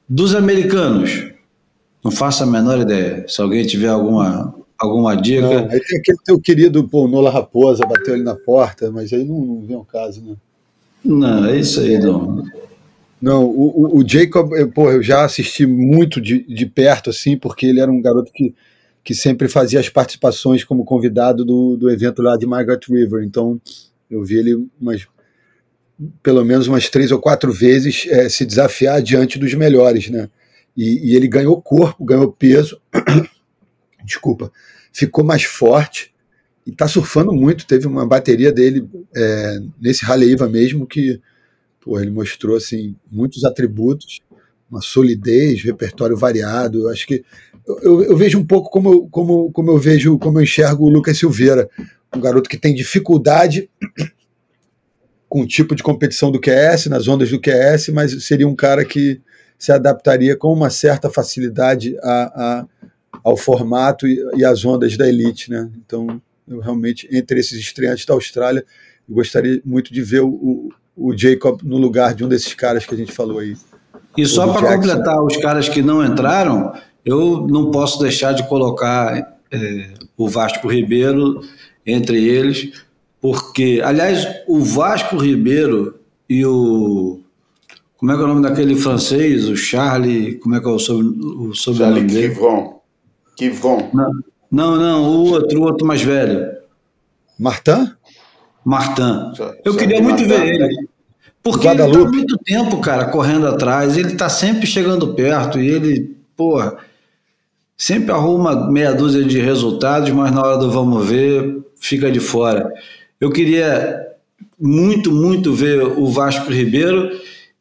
Dos 0.09 0.35
americanos, 0.35 1.31
não 2.03 2.11
faço 2.11 2.43
a 2.43 2.47
menor 2.47 2.81
ideia. 2.81 3.25
Se 3.29 3.41
alguém 3.41 3.65
tiver 3.65 3.89
alguma, 3.89 4.55
alguma 4.79 5.15
dica. 5.15 5.63
Não, 5.63 5.71
aí 5.71 5.81
tem 5.81 5.99
aquele 5.99 6.19
teu 6.25 6.41
querido 6.41 6.89
pô, 6.89 7.07
Nola 7.07 7.31
Raposa, 7.31 7.87
bateu 7.87 8.15
ele 8.15 8.25
na 8.25 8.35
porta, 8.35 8.91
mas 8.91 9.13
aí 9.13 9.25
não, 9.25 9.39
não 9.39 9.61
vem 9.61 9.77
o 9.77 9.85
caso, 9.85 10.23
né? 10.23 10.35
Não, 11.05 11.47
é 11.47 11.59
isso 11.59 11.81
aí, 11.81 11.99
não. 11.99 12.45
Não, 13.21 13.45
o, 13.45 13.99
o 13.99 14.09
Jacob, 14.09 14.53
eu, 14.53 14.71
pô, 14.71 14.91
eu 14.91 15.03
já 15.03 15.25
assisti 15.25 15.67
muito 15.67 16.21
de, 16.21 16.43
de 16.43 16.67
perto, 16.67 17.11
assim, 17.11 17.37
porque 17.37 17.67
ele 17.67 17.81
era 17.81 17.91
um 17.91 18.01
garoto 18.01 18.33
que, 18.33 18.55
que 19.05 19.15
sempre 19.15 19.47
fazia 19.47 19.79
as 19.79 19.91
participações 19.91 20.65
como 20.65 20.85
convidado 20.85 21.45
do, 21.45 21.77
do 21.77 21.91
evento 21.91 22.23
lá 22.23 22.37
de 22.37 22.47
Margaret 22.47 22.81
River. 22.89 23.23
Então, 23.23 23.61
eu 24.11 24.25
vi 24.25 24.37
ele 24.37 24.69
umas, 24.81 25.07
pelo 26.23 26.45
menos 26.45 26.67
umas 26.67 26.89
três 26.89 27.13
ou 27.13 27.21
quatro 27.21 27.53
vezes 27.53 28.07
é, 28.09 28.29
se 28.29 28.45
desafiar 28.45 29.01
diante 29.01 29.39
dos 29.39 29.55
melhores, 29.55 30.11
né? 30.11 30.29
E, 30.77 31.11
e 31.11 31.17
ele 31.17 31.29
ganhou 31.29 31.61
corpo, 31.61 32.05
ganhou 32.05 32.33
peso, 32.33 32.81
desculpa, 34.05 34.53
ficou 34.93 35.25
mais 35.25 35.45
forte 35.45 36.13
e 36.67 36.73
tá 36.73 36.89
surfando 36.89 37.33
muito. 37.33 37.67
Teve 37.67 37.87
uma 37.87 38.07
bateria 38.07 38.53
dele 38.53 38.89
é, 39.15 39.61
nesse 39.81 40.05
Haleiva 40.05 40.49
mesmo 40.49 40.87
que 40.87 41.21
pô, 41.81 41.99
ele 42.01 42.11
mostrou 42.11 42.57
assim 42.57 42.95
muitos 43.11 43.45
atributos, 43.45 44.21
uma 44.71 44.81
solidez, 44.81 45.63
repertório 45.63 46.17
variado. 46.17 46.83
Eu 46.83 46.89
acho 46.91 47.07
que 47.07 47.25
eu, 47.67 48.03
eu, 48.03 48.17
vejo 48.17 48.39
um 48.39 48.45
pouco 48.45 48.71
como, 48.71 49.09
como, 49.09 49.51
como 49.53 49.71
eu 49.71 49.79
vejo, 49.79 50.19
como 50.19 50.39
eu 50.39 50.43
enxergo 50.43 50.85
o 50.85 50.91
Lucas 50.91 51.19
Silveira, 51.19 51.69
um 52.15 52.21
garoto 52.21 52.49
que 52.49 52.57
tem 52.57 52.75
dificuldade 52.75 53.71
com 55.29 55.43
o 55.43 55.47
tipo 55.47 55.75
de 55.77 55.83
competição 55.83 56.31
do 56.31 56.41
QS, 56.41 56.87
nas 56.87 57.07
ondas 57.07 57.31
do 57.31 57.41
QS, 57.41 57.89
mas 57.91 58.25
seria 58.25 58.49
um 58.49 58.57
cara 58.57 58.85
que 58.85 59.21
se 59.59 59.71
adaptaria 59.71 60.37
com 60.37 60.53
uma 60.53 60.71
certa 60.71 61.09
facilidade 61.11 61.97
a, 62.03 62.33
a 62.35 62.67
ao 63.23 63.37
formato 63.37 64.07
e, 64.07 64.19
e 64.37 64.45
às 64.45 64.65
ondas 64.65 64.97
da 64.97 65.07
elite, 65.09 65.51
né? 65.51 65.71
Então 65.85 66.21
eu 66.49 66.59
realmente, 66.59 67.09
entre 67.13 67.39
esses 67.39 67.59
estreantes 67.59 68.05
da 68.05 68.15
Austrália, 68.15 68.65
eu 69.09 69.15
gostaria 69.15 69.61
muito 69.65 69.93
de 69.93 70.03
ver 70.03 70.21
o, 70.21 70.71
o, 70.97 71.17
Jacob 71.17 71.63
no 71.63 71.77
lugar 71.77 72.15
de 72.15 72.25
um 72.25 72.29
desses 72.29 72.55
caras 72.55 72.85
que 72.85 72.95
a 72.95 72.99
gente 72.99 73.13
falou 73.13 73.39
aí. 73.39 73.57
E 74.17 74.27
só 74.27 74.53
para 74.53 74.77
completar 74.77 75.23
os 75.23 75.37
caras 75.37 75.69
que 75.69 75.83
não 75.83 76.05
entraram, 76.05 76.73
eu 77.05 77.47
não 77.47 77.71
posso 77.71 78.01
deixar 78.01 78.33
de 78.33 78.47
colocar 78.49 79.39
é, 79.53 79.91
o 80.17 80.29
Vasco 80.29 80.67
Ribeiro 80.69 81.41
entre 81.91 82.23
eles, 82.25 82.85
porque, 83.21 83.81
aliás, 83.85 84.27
o 84.47 84.61
Vasco 84.61 85.17
Ribeiro 85.17 86.01
e 86.29 86.45
o. 86.45 87.21
Como 87.97 88.13
é 88.13 88.15
que 88.15 88.21
é 88.21 88.25
o 88.25 88.29
nome 88.29 88.43
daquele 88.43 88.77
francês? 88.77 89.47
O 89.49 89.57
Charlie. 89.57 90.37
Como 90.37 90.55
é 90.55 90.61
que 90.61 90.67
é 90.67 90.71
o, 90.71 90.79
sobre, 90.79 91.07
o 91.07 91.55
sobrenome 91.55 92.01
Charlie 92.01 92.15
dele? 92.15 92.35
Kivron. 92.35 92.81
Kivron. 93.37 93.91
Não, 93.93 94.11
não, 94.51 94.77
não, 94.77 95.03
o 95.11 95.31
outro, 95.33 95.61
o 95.61 95.63
outro 95.63 95.87
mais 95.87 96.01
velho. 96.01 96.51
Martin? 97.39 97.93
Martin. 98.65 99.33
Eu 99.65 99.77
queria 99.77 100.03
muito 100.03 100.25
ver 100.25 100.47
ele. 100.47 100.89
Porque 101.43 101.67
ele 101.67 101.83
está 101.83 101.99
há 101.99 102.05
muito 102.05 102.37
tempo, 102.39 102.79
cara, 102.79 103.07
correndo 103.07 103.47
atrás. 103.47 103.97
Ele 103.97 104.13
está 104.13 104.29
sempre 104.29 104.67
chegando 104.67 105.15
perto 105.15 105.59
e 105.59 105.69
ele, 105.69 106.17
porra, 106.37 106.77
sempre 107.77 108.13
arruma 108.13 108.71
meia 108.71 108.93
dúzia 108.93 109.25
de 109.25 109.41
resultados, 109.41 110.11
mas 110.11 110.33
na 110.33 110.43
hora 110.43 110.59
do 110.59 110.71
vamos 110.71 111.07
ver, 111.07 111.65
fica 111.81 112.11
de 112.11 112.21
fora. 112.21 112.73
Eu 113.21 113.31
queria 113.31 114.07
muito, 114.59 115.11
muito 115.11 115.53
ver 115.53 115.83
o 115.83 116.07
Vasco 116.07 116.53
Ribeiro 116.53 117.11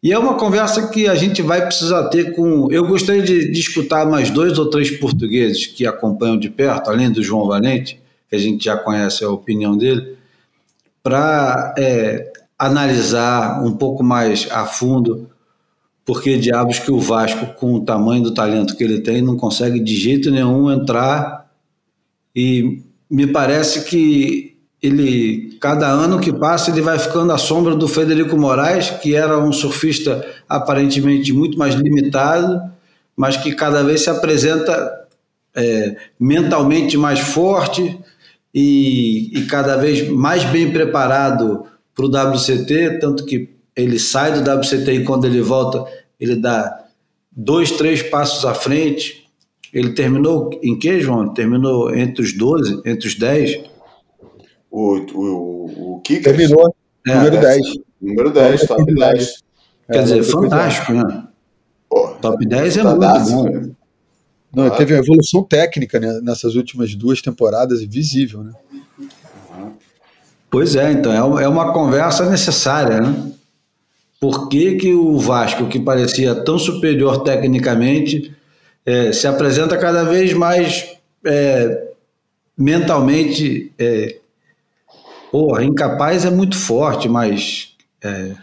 e 0.01 0.13
é 0.13 0.19
uma 0.19 0.35
conversa 0.35 0.87
que 0.89 1.07
a 1.07 1.15
gente 1.15 1.41
vai 1.41 1.65
precisar 1.65 2.07
ter 2.09 2.33
com. 2.33 2.71
Eu 2.71 2.85
gostaria 2.87 3.21
de, 3.21 3.51
de, 3.51 3.59
escutar 3.59 4.05
mais 4.05 4.29
dois 4.29 4.57
ou 4.57 4.69
três 4.69 4.91
portugueses 4.91 5.65
que 5.65 5.85
acompanham 5.85 6.37
de 6.37 6.49
perto, 6.49 6.89
além 6.89 7.11
do 7.11 7.23
João 7.23 7.47
Valente, 7.47 7.99
que 8.29 8.35
a 8.35 8.39
gente 8.39 8.65
já 8.65 8.77
conhece 8.77 9.23
a 9.23 9.29
opinião 9.29 9.77
dele, 9.77 10.15
para 11.03 11.73
é, 11.77 12.31
analisar 12.57 13.61
um 13.65 13.73
pouco 13.73 14.03
mais 14.03 14.47
a 14.51 14.65
fundo 14.65 15.29
porque 16.09 16.37
diabos 16.37 16.79
que 16.79 16.91
o 16.91 16.99
Vasco, 16.99 17.53
com 17.53 17.75
o 17.75 17.85
tamanho 17.85 18.23
do 18.23 18.33
talento 18.33 18.75
que 18.75 18.83
ele 18.83 18.99
tem, 18.99 19.21
não 19.21 19.37
consegue 19.37 19.79
de 19.79 19.95
jeito 19.95 20.31
nenhum 20.31 20.71
entrar. 20.71 21.47
E 22.35 22.81
me 23.09 23.27
parece 23.27 23.85
que 23.85 24.57
ele 24.81 25.57
cada 25.59 25.87
ano 25.87 26.19
que 26.19 26.31
passa 26.31 26.71
ele 26.71 26.81
vai 26.81 26.97
ficando 26.97 27.33
à 27.33 27.37
sombra 27.37 27.75
do 27.75 27.87
Federico 27.87 28.37
Moraes, 28.37 28.89
que 28.89 29.15
era 29.15 29.37
um 29.37 29.51
surfista 29.51 30.25
aparentemente 30.47 31.33
muito 31.33 31.57
mais 31.57 31.75
limitado, 31.75 32.61
mas 33.15 33.35
que 33.35 33.53
cada 33.53 33.83
vez 33.83 34.01
se 34.01 34.09
apresenta 34.09 35.07
é, 35.53 35.97
mentalmente 36.19 36.97
mais 36.97 37.19
forte 37.19 37.99
e, 38.53 39.37
e, 39.37 39.45
cada 39.45 39.75
vez 39.75 40.07
mais 40.09 40.45
bem 40.45 40.71
preparado 40.71 41.65
para 41.93 42.05
o 42.05 42.09
WCT, 42.09 42.99
tanto 42.99 43.25
que 43.25 43.49
ele 43.75 43.99
sai 43.99 44.31
do 44.31 44.49
WCT 44.49 44.91
e 44.91 45.03
quando 45.03 45.25
ele 45.25 45.41
volta, 45.41 45.85
ele 46.19 46.35
dá 46.35 46.85
dois, 47.31 47.71
três 47.71 48.01
passos 48.01 48.45
à 48.45 48.53
frente. 48.53 49.18
Ele 49.73 49.93
terminou 49.93 50.49
em 50.63 50.77
que, 50.79 50.99
João? 50.99 51.33
Terminou 51.33 51.93
entre 51.95 52.23
os 52.23 52.33
12, 52.35 52.81
entre 52.85 53.07
os 53.07 53.15
10? 53.15 53.63
O, 54.71 54.97
o, 55.13 55.95
o 55.95 56.01
Kickers? 56.01 56.35
Terminou, 56.37 56.75
É, 57.07 57.15
número 57.15 57.35
é, 57.37 57.39
10. 57.39 57.59
Número 58.01 58.29
10, 58.31 58.67
top 58.67 58.93
10. 58.95 59.43
Quer 59.91 59.97
É, 59.99 60.03
dizer, 60.03 60.23
fantástico, 60.23 60.93
né? 60.93 61.27
Pô, 61.89 62.07
Top 62.21 62.45
10 62.45 62.77
é 62.77 62.83
muito 62.83 62.99
bom. 62.99 63.43
né? 63.49 63.69
Não, 64.55 64.65
ele 64.67 64.75
teve 64.75 64.93
uma 64.93 64.99
evolução 64.99 65.43
técnica 65.43 65.99
né, 65.99 66.19
nessas 66.23 66.55
últimas 66.55 66.95
duas 66.95 67.21
temporadas, 67.21 67.83
visível, 67.83 68.43
né? 68.43 68.51
Pois 70.49 70.75
é, 70.75 70.91
então 70.91 71.11
é 71.11 71.21
uma- 71.23 71.41
é 71.43 71.47
uma 71.47 71.71
conversa 71.73 72.27
necessária, 72.29 72.99
né? 72.99 73.31
Por 74.19 74.49
que, 74.49 74.75
que 74.75 74.93
o 74.93 75.17
Vasco, 75.19 75.67
que 75.67 75.79
parecia 75.79 76.35
tão 76.43 76.57
superior 76.57 77.23
tecnicamente, 77.23 78.35
eh, 78.89 79.13
se 79.13 79.27
apresenta 79.27 79.77
cada 79.77 80.03
vez 80.03 80.33
mais 80.33 80.97
eh, 81.23 81.89
mentalmente. 82.57 83.71
eh, 83.77 84.17
porra, 85.31 85.63
incapaz 85.63 86.25
é 86.25 86.31
muito 86.31 86.57
forte, 86.57 87.07
mas 87.07 87.75
eh, 88.03 88.33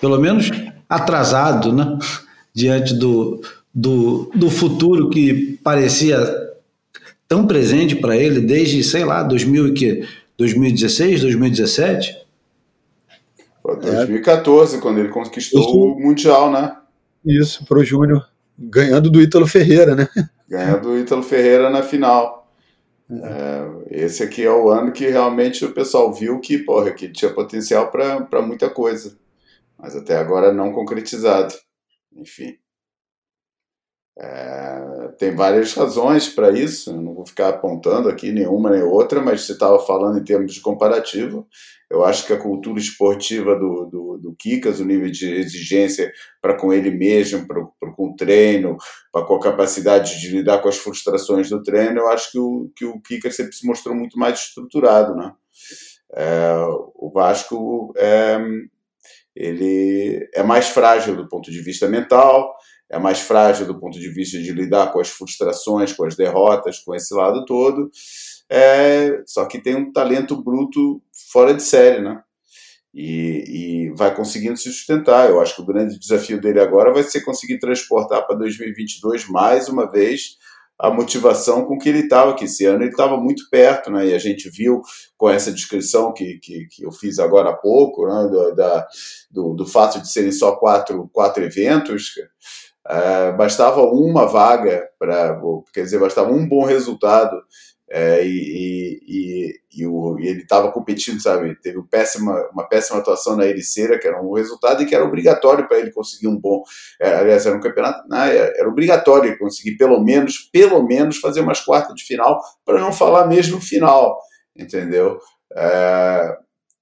pelo 0.00 0.20
menos 0.20 0.48
atrasado, 0.88 1.72
né? 1.72 1.98
Diante 2.54 2.94
do, 2.94 3.40
do, 3.72 4.30
do 4.34 4.50
futuro 4.50 5.08
que 5.08 5.58
parecia 5.62 6.18
tão 7.28 7.46
presente 7.46 7.94
para 7.94 8.16
ele 8.16 8.40
desde, 8.40 8.82
sei 8.82 9.04
lá, 9.04 9.22
2000 9.22 9.68
e 9.68 9.72
quê? 9.72 10.08
2016, 10.36 11.20
2017? 11.20 12.16
Pô, 13.62 13.76
2014, 13.76 14.80
quando 14.80 14.98
ele 14.98 15.10
conquistou 15.10 15.60
Isso. 15.60 15.78
o 15.78 16.00
Mundial, 16.00 16.50
né? 16.50 16.76
Isso, 17.24 17.64
pro 17.66 17.84
Júnior, 17.84 18.26
ganhando 18.60 19.10
do 19.10 19.22
Ítalo 19.22 19.46
Ferreira, 19.46 19.94
né? 19.94 20.08
Ganhando 20.46 20.90
o 20.90 20.98
Ítalo 20.98 21.22
Ferreira 21.22 21.70
na 21.70 21.82
final. 21.82 22.52
É, 23.10 24.04
esse 24.04 24.22
aqui 24.22 24.44
é 24.44 24.52
o 24.52 24.68
ano 24.70 24.92
que 24.92 25.08
realmente 25.08 25.64
o 25.64 25.72
pessoal 25.72 26.12
viu 26.12 26.38
que, 26.38 26.58
porra, 26.58 26.92
que 26.92 27.08
tinha 27.08 27.32
potencial 27.32 27.90
para 27.90 28.42
muita 28.42 28.68
coisa. 28.68 29.16
Mas 29.78 29.96
até 29.96 30.16
agora 30.16 30.52
não 30.52 30.72
concretizado. 30.72 31.54
Enfim. 32.14 32.56
É, 34.18 35.08
tem 35.18 35.34
várias 35.34 35.72
razões 35.72 36.28
para 36.28 36.50
isso, 36.50 36.92
não 36.92 37.14
vou 37.14 37.24
ficar 37.24 37.48
apontando 37.48 38.08
aqui 38.08 38.30
nenhuma 38.30 38.70
nem 38.70 38.82
outra, 38.82 39.22
mas 39.22 39.42
você 39.42 39.52
estava 39.52 39.78
falando 39.78 40.18
em 40.18 40.24
termos 40.24 40.52
de 40.52 40.60
comparativo. 40.60 41.48
Eu 41.90 42.04
acho 42.04 42.24
que 42.24 42.32
a 42.32 42.38
cultura 42.38 42.78
esportiva 42.78 43.56
do, 43.56 43.84
do, 43.86 44.18
do 44.18 44.34
Kikas, 44.36 44.78
o 44.78 44.84
nível 44.84 45.10
de 45.10 45.28
exigência 45.34 46.12
para 46.40 46.56
com 46.56 46.72
ele 46.72 46.90
mesmo, 46.92 47.46
pra, 47.48 47.60
com 47.96 48.10
o 48.10 48.14
treino, 48.14 48.76
pra, 49.12 49.24
com 49.24 49.34
a 49.34 49.40
capacidade 49.40 50.20
de 50.20 50.28
lidar 50.28 50.58
com 50.62 50.68
as 50.68 50.78
frustrações 50.78 51.50
do 51.50 51.60
treino, 51.62 51.98
eu 51.98 52.08
acho 52.08 52.30
que 52.30 52.38
o, 52.38 52.70
que 52.76 52.84
o 52.84 53.00
Kikas 53.00 53.34
sempre 53.34 53.56
se 53.56 53.66
mostrou 53.66 53.94
muito 53.94 54.16
mais 54.16 54.38
estruturado. 54.38 55.16
Né? 55.16 55.32
É, 56.14 56.52
o 56.94 57.10
Vasco 57.12 57.92
é, 57.96 58.38
ele 59.34 60.28
é 60.32 60.44
mais 60.44 60.68
frágil 60.68 61.16
do 61.16 61.28
ponto 61.28 61.50
de 61.50 61.60
vista 61.60 61.88
mental, 61.88 62.54
é 62.88 62.98
mais 62.98 63.20
frágil 63.20 63.66
do 63.66 63.78
ponto 63.78 63.98
de 63.98 64.08
vista 64.10 64.38
de 64.38 64.52
lidar 64.52 64.92
com 64.92 65.00
as 65.00 65.08
frustrações, 65.08 65.92
com 65.92 66.04
as 66.04 66.14
derrotas, 66.14 66.78
com 66.78 66.94
esse 66.94 67.12
lado 67.14 67.44
todo. 67.44 67.90
É, 68.48 69.22
só 69.26 69.46
que 69.46 69.60
tem 69.60 69.76
um 69.76 69.92
talento 69.92 70.42
bruto 70.42 71.00
fora 71.30 71.54
de 71.54 71.62
série, 71.62 72.00
né? 72.00 72.20
E, 72.92 73.44
e, 73.86 73.94
vai 73.94 74.14
conseguindo 74.14 74.56
se 74.56 74.70
sustentar. 74.72 75.28
Eu 75.28 75.40
acho 75.40 75.54
que 75.54 75.62
o 75.62 75.66
grande 75.66 75.98
desafio 75.98 76.40
dele 76.40 76.60
agora 76.60 76.92
vai 76.92 77.04
ser 77.04 77.20
conseguir 77.20 77.58
transportar 77.58 78.26
para 78.26 78.36
2022 78.36 79.28
mais 79.28 79.68
uma 79.68 79.88
vez 79.88 80.38
a 80.76 80.90
motivação 80.90 81.66
com 81.66 81.78
que 81.78 81.90
ele 81.90 82.00
estava, 82.00 82.34
que 82.34 82.46
esse 82.46 82.64
ano 82.64 82.82
ele 82.82 82.90
estava 82.90 83.16
muito 83.18 83.48
perto, 83.50 83.90
né? 83.90 84.06
E 84.06 84.14
a 84.14 84.18
gente 84.18 84.48
viu 84.50 84.80
com 85.16 85.28
essa 85.28 85.52
descrição 85.52 86.12
que, 86.12 86.38
que, 86.38 86.66
que 86.70 86.84
eu 86.84 86.90
fiz 86.90 87.18
agora 87.18 87.50
há 87.50 87.56
pouco, 87.56 88.06
né? 88.08 88.28
do, 88.28 88.54
da, 88.54 88.86
do, 89.30 89.54
do 89.54 89.66
fato 89.66 90.00
de 90.00 90.10
serem 90.10 90.32
só 90.32 90.56
quatro, 90.56 91.08
quatro 91.12 91.44
eventos. 91.44 92.14
Uh, 92.88 93.36
bastava 93.36 93.82
uma 93.82 94.26
vaga 94.26 94.88
para, 94.98 95.38
quer 95.72 95.82
dizer, 95.82 96.00
bastava 96.00 96.32
um 96.32 96.48
bom 96.48 96.64
resultado 96.64 97.36
é, 97.92 98.24
e, 98.24 99.00
e, 99.08 99.60
e, 99.74 99.86
o, 99.86 100.16
e, 100.20 100.28
ele 100.28 100.42
estava 100.42 100.70
competindo, 100.70 101.20
sabe? 101.20 101.56
Teve 101.56 101.78
uma 101.78 101.88
péssima, 101.88 102.48
uma 102.52 102.68
péssima 102.68 103.00
atuação 103.00 103.36
na 103.36 103.46
Ericeira, 103.46 103.98
que 103.98 104.06
era 104.06 104.22
um 104.22 104.32
resultado 104.32 104.80
e 104.80 104.86
que 104.86 104.94
era 104.94 105.04
obrigatório 105.04 105.66
para 105.66 105.78
ele 105.78 105.90
conseguir 105.90 106.28
um 106.28 106.38
bom. 106.38 106.62
É, 107.00 107.14
aliás, 107.14 107.44
era 107.46 107.56
um 107.56 107.60
campeonato, 107.60 108.08
não, 108.08 108.22
era 108.22 108.68
obrigatório 108.68 109.30
ele 109.30 109.38
conseguir 109.38 109.76
pelo 109.76 110.00
menos, 110.00 110.38
pelo 110.52 110.86
menos 110.86 111.18
fazer 111.18 111.40
umas 111.40 111.60
quartas 111.60 111.96
de 111.96 112.04
final, 112.04 112.40
para 112.64 112.80
não 112.80 112.92
falar 112.92 113.26
mesmo 113.26 113.60
final, 113.60 114.16
entendeu? 114.56 115.18
É, 115.56 116.36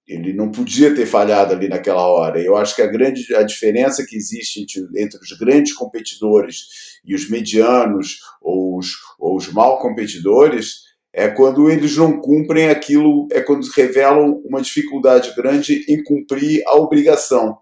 ele 0.06 0.34
não 0.34 0.50
podia 0.50 0.94
ter 0.94 1.06
falhado 1.06 1.54
ali 1.54 1.68
naquela 1.68 2.06
hora. 2.06 2.38
Eu 2.38 2.54
acho 2.54 2.74
que 2.76 2.82
a 2.82 2.86
grande 2.86 3.34
a 3.34 3.42
diferença 3.42 4.04
que 4.06 4.16
existe 4.16 4.60
entre, 4.60 5.02
entre 5.02 5.18
os 5.20 5.32
grandes 5.38 5.72
competidores 5.72 6.98
e 7.04 7.14
os 7.14 7.30
medianos 7.30 8.18
ou 8.42 8.78
os, 8.78 8.88
ou 9.18 9.36
os 9.36 9.50
mal 9.52 9.78
competidores 9.78 10.87
é 11.18 11.26
quando 11.26 11.68
eles 11.68 11.96
não 11.96 12.20
cumprem 12.20 12.68
aquilo, 12.68 13.26
é 13.32 13.40
quando 13.40 13.66
revelam 13.74 14.40
uma 14.44 14.62
dificuldade 14.62 15.34
grande 15.34 15.84
em 15.88 16.00
cumprir 16.04 16.62
a 16.64 16.76
obrigação, 16.76 17.58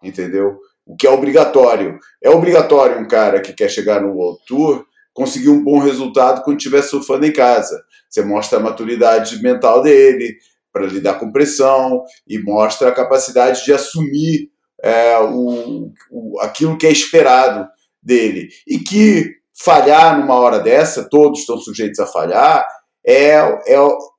entendeu? 0.00 0.60
O 0.86 0.94
que 0.94 1.08
é 1.08 1.10
obrigatório. 1.10 1.98
É 2.22 2.30
obrigatório 2.30 3.00
um 3.00 3.08
cara 3.08 3.40
que 3.40 3.52
quer 3.52 3.68
chegar 3.68 4.00
no 4.00 4.12
World 4.12 4.38
Tour 4.46 4.84
conseguir 5.12 5.48
um 5.48 5.64
bom 5.64 5.80
resultado 5.80 6.44
quando 6.44 6.58
estiver 6.58 6.82
surfando 6.82 7.26
em 7.26 7.32
casa. 7.32 7.82
Você 8.08 8.22
mostra 8.22 8.60
a 8.60 8.62
maturidade 8.62 9.42
mental 9.42 9.82
dele 9.82 10.36
para 10.72 10.86
lidar 10.86 11.14
com 11.14 11.32
pressão 11.32 12.04
e 12.28 12.38
mostra 12.38 12.90
a 12.90 12.94
capacidade 12.94 13.64
de 13.64 13.72
assumir 13.72 14.50
é, 14.84 15.18
o, 15.18 15.90
o, 16.12 16.40
aquilo 16.42 16.78
que 16.78 16.86
é 16.86 16.92
esperado 16.92 17.68
dele. 18.00 18.50
E 18.68 18.78
que 18.78 19.34
falhar 19.52 20.16
numa 20.16 20.36
hora 20.36 20.60
dessa, 20.60 21.08
todos 21.10 21.40
estão 21.40 21.58
sujeitos 21.58 21.98
a 21.98 22.06
falhar, 22.06 22.64
é, 23.10 23.34
é, 23.66 23.76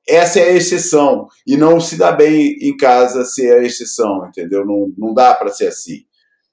essa 0.08 0.40
é 0.40 0.50
a 0.50 0.52
exceção. 0.52 1.28
E 1.46 1.56
não 1.56 1.80
se 1.80 1.96
dá 1.96 2.12
bem 2.12 2.56
em 2.60 2.76
casa 2.76 3.24
ser 3.24 3.54
a 3.54 3.62
exceção, 3.62 4.26
entendeu? 4.26 4.64
Não, 4.66 4.92
não 4.96 5.14
dá 5.14 5.34
para 5.34 5.50
ser 5.50 5.68
assim. 5.68 6.04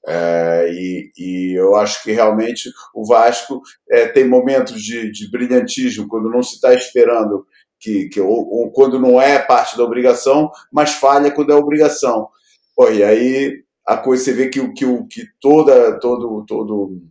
É, 0.08 0.70
e, 0.72 1.12
e, 1.18 1.54
eu 1.60 1.76
acho 1.76 2.02
que 2.04 2.12
realmente 2.12 2.72
o 2.96 3.06
Vasco 3.06 3.62
é, 3.92 4.08
tem 4.08 4.28
momentos 4.28 4.82
de, 4.82 5.12
de, 5.12 5.30
brilhantismo 5.30 6.08
quando 6.08 6.30
não 6.30 6.42
se 6.42 6.56
está 6.56 6.74
esperando 6.74 7.46
que, 7.78 8.08
que 8.08 8.22
ou, 8.22 8.50
ou, 8.50 8.72
quando 8.72 8.98
não 8.98 9.22
é 9.22 9.38
parte 9.40 9.78
da 9.78 9.84
obrigação, 9.84 10.50
mas 10.72 10.92
falha 10.92 11.32
quando 11.32 11.52
é 11.52 11.56
obrigação. 11.56 12.30
Pô, 12.76 12.90
e 12.90 13.04
aí 13.04 13.62
a 13.86 13.98
coisa 13.98 14.24
você 14.24 14.34
vê 14.34 14.48
que, 14.48 14.66
que, 14.70 14.86
que 15.08 15.26
toda, 15.42 16.00
todo 16.00 16.46
todo 16.46 17.02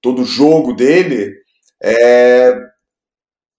todo 0.00 0.24
jogo 0.24 0.72
dele 0.72 1.34
é, 1.82 2.71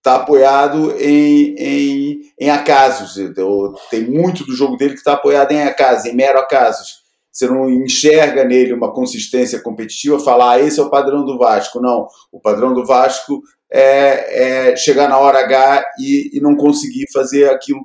está 0.04 0.16
apoiado 0.16 0.94
em, 0.98 1.54
em, 1.56 2.20
em 2.38 2.50
acasos. 2.50 3.16
Então, 3.16 3.74
tem 3.90 4.04
muito 4.04 4.44
do 4.44 4.54
jogo 4.54 4.76
dele 4.76 4.92
que 4.92 4.98
está 4.98 5.14
apoiado 5.14 5.52
em 5.52 5.62
acasos, 5.62 6.04
em 6.04 6.14
mero 6.14 6.38
acasos. 6.38 7.02
Você 7.32 7.46
não 7.48 7.70
enxerga 7.70 8.44
nele 8.44 8.74
uma 8.74 8.92
consistência 8.92 9.60
competitiva, 9.60 10.20
falar 10.20 10.52
ah, 10.52 10.60
esse 10.60 10.78
é 10.78 10.82
o 10.82 10.90
padrão 10.90 11.24
do 11.24 11.38
Vasco. 11.38 11.80
Não, 11.80 12.06
o 12.30 12.38
padrão 12.38 12.74
do 12.74 12.84
Vasco 12.84 13.42
é, 13.72 14.72
é 14.72 14.76
chegar 14.76 15.08
na 15.08 15.18
hora 15.18 15.40
H 15.40 15.84
e, 15.98 16.36
e 16.36 16.40
não 16.40 16.54
conseguir 16.54 17.10
fazer 17.10 17.48
aquilo 17.48 17.80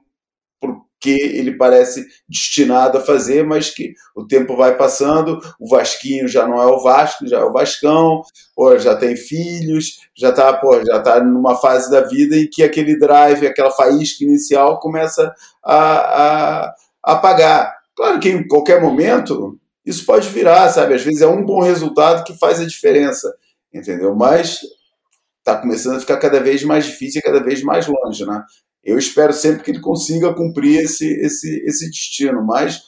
porque 1.00 1.12
ele 1.12 1.56
parece 1.56 2.06
destinado 2.28 2.98
a 2.98 3.02
fazer, 3.02 3.46
mas 3.46 3.70
que 3.70 3.94
o 4.14 4.28
tempo 4.28 4.58
vai 4.58 4.76
passando, 4.76 5.40
o 5.58 5.70
Vasquinho 5.70 6.28
já 6.28 6.46
não 6.46 6.62
é 6.62 6.66
o 6.66 6.84
Vasco, 6.84 7.26
já 7.26 7.40
é 7.40 7.44
o 7.44 7.54
Vascão, 7.54 8.22
pô, 8.54 8.78
já 8.78 8.96
tem 8.98 9.16
filhos, 9.16 10.00
já 10.14 10.30
está 10.30 10.60
já 10.86 11.00
tá 11.00 11.24
numa 11.24 11.56
fase 11.56 11.90
da 11.90 12.02
vida 12.02 12.36
em 12.36 12.50
que 12.50 12.62
aquele 12.62 13.00
drive, 13.00 13.48
aquela 13.48 13.72
faísca 13.72 14.26
inicial 14.26 14.78
começa 14.80 15.34
a, 15.64 15.78
a, 15.78 16.76
a 17.06 17.14
apagar. 17.14 17.74
Claro 17.96 18.20
que 18.20 18.30
em 18.30 18.46
qualquer 18.46 18.82
momento 18.82 19.58
isso 19.86 20.06
pode 20.06 20.28
virar, 20.28 20.68
sabe? 20.68 20.96
Às 20.96 21.02
vezes 21.02 21.22
é 21.22 21.28
um 21.28 21.46
bom 21.46 21.62
resultado 21.62 22.26
que 22.26 22.38
faz 22.38 22.60
a 22.60 22.66
diferença, 22.66 23.34
entendeu? 23.74 24.14
Mas 24.14 24.60
está 25.40 25.56
começando 25.56 25.96
a 25.96 26.00
ficar 26.02 26.18
cada 26.18 26.42
vez 26.42 26.62
mais 26.62 26.86
difícil 26.86 27.20
e 27.20 27.24
cada 27.24 27.42
vez 27.42 27.64
mais 27.64 27.88
longe, 27.88 28.26
né? 28.26 28.44
Eu 28.84 28.98
espero 28.98 29.34
sempre 29.34 29.64
que 29.64 29.72
ele 29.72 29.80
consiga 29.80 30.34
cumprir 30.34 30.84
esse, 30.84 31.06
esse, 31.06 31.64
esse 31.66 31.90
destino, 31.90 32.44
mas 32.44 32.84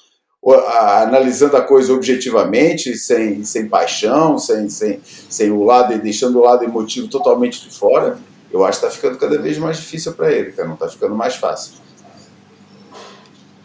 analisando 0.79 1.55
a 1.55 1.61
coisa 1.61 1.93
objetivamente, 1.93 2.95
sem, 2.95 3.43
sem 3.43 3.67
paixão, 3.67 4.39
sem, 4.39 4.69
sem, 4.69 4.99
sem 5.03 5.51
o 5.51 5.63
lado, 5.63 5.97
deixando 5.99 6.39
o 6.39 6.43
lado 6.43 6.63
emotivo 6.63 7.07
totalmente 7.07 7.61
de 7.61 7.75
fora, 7.75 8.17
eu 8.51 8.65
acho 8.65 8.79
que 8.79 8.85
está 8.85 8.95
ficando 8.95 9.19
cada 9.19 9.39
vez 9.39 9.57
mais 9.57 9.77
difícil 9.77 10.13
para 10.13 10.31
ele, 10.31 10.53
não 10.57 10.73
está 10.73 10.89
ficando 10.89 11.15
mais 11.15 11.35
fácil. 11.35 11.73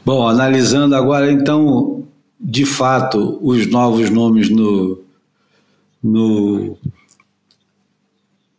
Bom, 0.04 0.28
analisando 0.28 0.94
agora 0.94 1.32
então 1.32 1.96
de 2.38 2.66
fato, 2.66 3.38
os 3.42 3.66
novos 3.66 4.10
nomes 4.10 4.50
no, 4.50 5.02
no, 6.02 6.76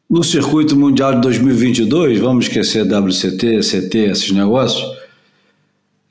no 0.10 0.24
circuito 0.24 0.76
mundial 0.76 1.16
de 1.16 1.22
2022, 1.22 2.20
vamos 2.20 2.46
esquecer 2.46 2.84
WCT, 2.84 3.60
CT, 3.60 3.98
esses 4.12 4.32
negócios, 4.32 4.98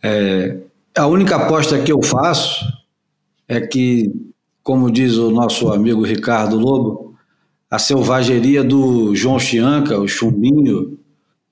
é, 0.02 0.58
a 0.94 1.06
única 1.06 1.36
aposta 1.36 1.78
que 1.82 1.90
eu 1.90 2.02
faço 2.02 2.64
é 3.48 3.60
que, 3.60 4.12
como 4.62 4.90
diz 4.90 5.16
o 5.16 5.30
nosso 5.30 5.72
amigo 5.72 6.02
Ricardo 6.02 6.58
Lobo, 6.58 7.14
a 7.70 7.78
selvageria 7.78 8.62
do 8.62 9.14
João 9.14 9.38
Chianca, 9.38 9.98
o 9.98 10.06
chumbinho, 10.06 10.98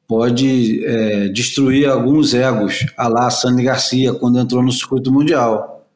pode 0.07 0.85
é, 0.85 1.29
destruir 1.29 1.89
alguns 1.89 2.35
egos, 2.35 2.87
a 2.97 3.09
lá 3.09 3.31
Sandy 3.31 3.63
Garcia, 3.63 4.13
quando 4.13 4.39
entrou 4.39 4.63
no 4.63 4.71
circuito 4.71 5.11
mundial. 5.11 5.87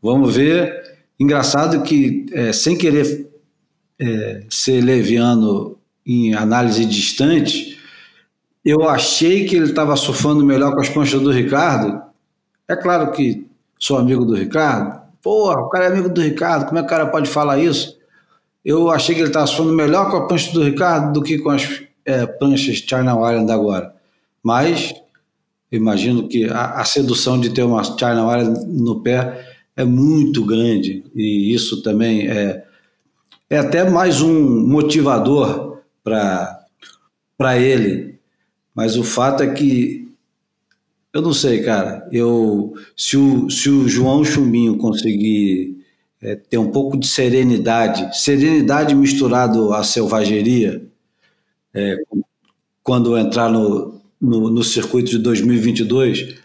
Vamos 0.00 0.34
ver. 0.34 0.80
Engraçado 1.18 1.82
que, 1.82 2.26
é, 2.32 2.52
sem 2.52 2.78
querer 2.78 3.28
é, 3.98 4.44
ser 4.48 4.80
leviano 4.82 5.79
em 6.06 6.34
análise 6.34 6.84
distante, 6.84 7.78
eu 8.64 8.88
achei 8.88 9.44
que 9.46 9.56
ele 9.56 9.66
estava 9.66 9.96
surfando 9.96 10.44
melhor 10.44 10.74
com 10.74 10.80
as 10.80 10.88
pranchas 10.88 11.20
do 11.20 11.30
Ricardo. 11.30 12.02
É 12.68 12.76
claro 12.76 13.10
que 13.12 13.46
sou 13.78 13.96
amigo 13.96 14.24
do 14.24 14.34
Ricardo. 14.34 15.00
Porra, 15.22 15.60
o 15.60 15.68
cara 15.68 15.86
é 15.86 15.88
amigo 15.88 16.08
do 16.08 16.20
Ricardo, 16.20 16.66
como 16.66 16.78
é 16.78 16.82
que 16.82 16.86
o 16.86 16.90
cara 16.90 17.06
pode 17.06 17.28
falar 17.28 17.58
isso? 17.58 17.98
Eu 18.64 18.90
achei 18.90 19.14
que 19.14 19.20
ele 19.20 19.28
estava 19.28 19.46
surfando 19.46 19.72
melhor 19.72 20.10
com 20.10 20.16
a 20.16 20.26
prancha 20.26 20.52
do 20.52 20.62
Ricardo 20.62 21.12
do 21.12 21.22
que 21.22 21.38
com 21.38 21.50
as 21.50 21.82
é, 22.04 22.26
pranchas 22.26 22.76
China 22.76 23.12
Island 23.12 23.50
agora. 23.50 23.94
Mas 24.42 24.94
imagino 25.72 26.28
que 26.28 26.44
a, 26.44 26.80
a, 26.80 26.84
sedução 26.84 27.40
de 27.40 27.50
ter 27.50 27.62
uma 27.62 27.82
China 27.84 28.38
Island 28.38 28.66
no 28.66 29.00
pé 29.00 29.46
é 29.76 29.84
muito 29.84 30.44
grande 30.44 31.04
e 31.14 31.54
isso 31.54 31.82
também 31.82 32.28
é, 32.28 32.64
é 33.48 33.58
até 33.58 33.88
mais 33.88 34.20
um 34.20 34.66
motivador 34.66 35.69
para 36.02 37.58
ele. 37.58 38.18
Mas 38.74 38.96
o 38.96 39.04
fato 39.04 39.42
é 39.42 39.52
que 39.52 40.08
eu 41.12 41.20
não 41.22 41.32
sei, 41.32 41.62
cara. 41.62 42.08
Eu 42.12 42.74
se 42.96 43.16
o, 43.16 43.50
se 43.50 43.68
o 43.68 43.88
João 43.88 44.24
Chumbinho 44.24 44.76
conseguir 44.76 45.84
é, 46.22 46.36
ter 46.36 46.58
um 46.58 46.70
pouco 46.70 46.98
de 46.98 47.08
serenidade, 47.08 48.16
serenidade 48.18 48.94
misturado 48.94 49.72
à 49.72 49.82
selvageria, 49.82 50.82
é, 51.74 51.96
quando 52.82 53.16
entrar 53.16 53.50
no, 53.50 54.00
no, 54.20 54.50
no, 54.50 54.62
circuito 54.62 55.10
de 55.10 55.18
2022, 55.18 56.36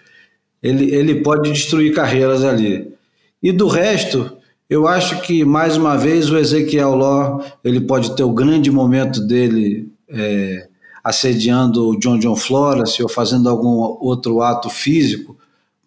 ele, 0.62 0.94
ele 0.94 1.22
pode 1.22 1.52
destruir 1.52 1.94
carreiras 1.94 2.44
ali. 2.44 2.94
E 3.42 3.52
do 3.52 3.68
resto, 3.68 4.36
eu 4.76 4.90
acho 4.90 5.22
que, 5.22 5.46
mais 5.46 5.78
uma 5.78 5.96
vez, 5.96 6.30
o 6.30 6.38
Ezequiel 6.38 6.96
Ló 6.96 7.42
ele 7.64 7.80
pode 7.80 8.14
ter 8.14 8.24
o 8.24 8.34
grande 8.34 8.70
momento 8.70 9.26
dele 9.26 9.90
é, 10.10 10.68
assediando 11.02 11.88
o 11.88 11.98
John 11.98 12.20
John 12.20 12.36
Flores 12.36 13.00
ou 13.00 13.08
fazendo 13.08 13.48
algum 13.48 13.78
outro 14.02 14.42
ato 14.42 14.70
físico, 14.70 15.38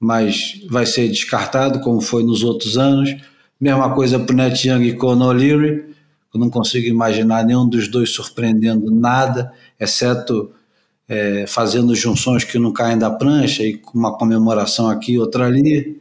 mas 0.01 0.63
vai 0.71 0.87
ser 0.87 1.07
descartado, 1.09 1.81
como 1.81 2.01
foi 2.01 2.23
nos 2.23 2.43
outros 2.43 2.79
anos. 2.79 3.15
Mesma 3.61 3.95
coisa 3.95 4.19
para 4.19 4.33
o 4.33 4.37
Net 4.37 4.67
Young 4.67 4.85
e 4.85 4.95
Conor 4.95 5.35
O'Leary. 5.35 5.95
Eu 6.33 6.41
não 6.41 6.49
consigo 6.49 6.87
imaginar 6.87 7.45
nenhum 7.45 7.69
dos 7.69 7.89
dois 7.89 8.09
surpreendendo 8.09 8.91
nada, 8.91 9.53
exceto 9.79 10.51
é, 11.07 11.47
fazendo 11.47 11.95
junções 11.95 12.43
que 12.43 12.59
não 12.59 12.73
caem 12.73 12.97
da 12.97 13.11
prancha 13.11 13.63
e 13.63 13.77
com 13.77 13.99
uma 13.99 14.17
comemoração 14.17 14.89
aqui, 14.89 15.19
outra 15.19 15.45
ali, 15.45 16.01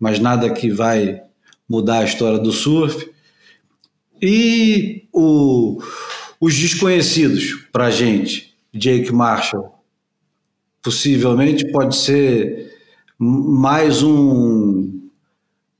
mas 0.00 0.18
nada 0.18 0.48
que 0.48 0.70
vai 0.70 1.25
mudar 1.68 1.98
a 1.98 2.04
história 2.04 2.38
do 2.38 2.52
surf. 2.52 3.10
E 4.20 5.06
o, 5.12 5.80
os 6.40 6.54
desconhecidos 6.54 7.66
para 7.72 7.86
a 7.86 7.90
gente, 7.90 8.54
Jake 8.72 9.12
Marshall, 9.12 9.74
possivelmente 10.82 11.70
pode 11.70 11.96
ser 11.96 12.74
mais 13.18 14.02
um 14.02 14.96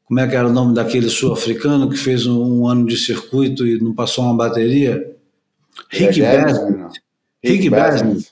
como 0.06 0.20
é 0.20 0.28
que 0.28 0.36
era 0.36 0.46
o 0.46 0.52
nome 0.52 0.72
daquele 0.72 1.10
sul-africano 1.10 1.90
que 1.90 1.96
fez 1.96 2.26
um, 2.26 2.60
um, 2.60 2.68
ano 2.68 2.86
de 2.86 2.96
circuito 2.96 3.66
e 3.66 3.80
não 3.80 3.92
passou 3.92 4.24
uma 4.24 4.36
bateria? 4.36 5.16
Rick 5.90 6.22
é. 6.22 6.44
Rick 7.42 7.68
Basnet. 7.68 8.30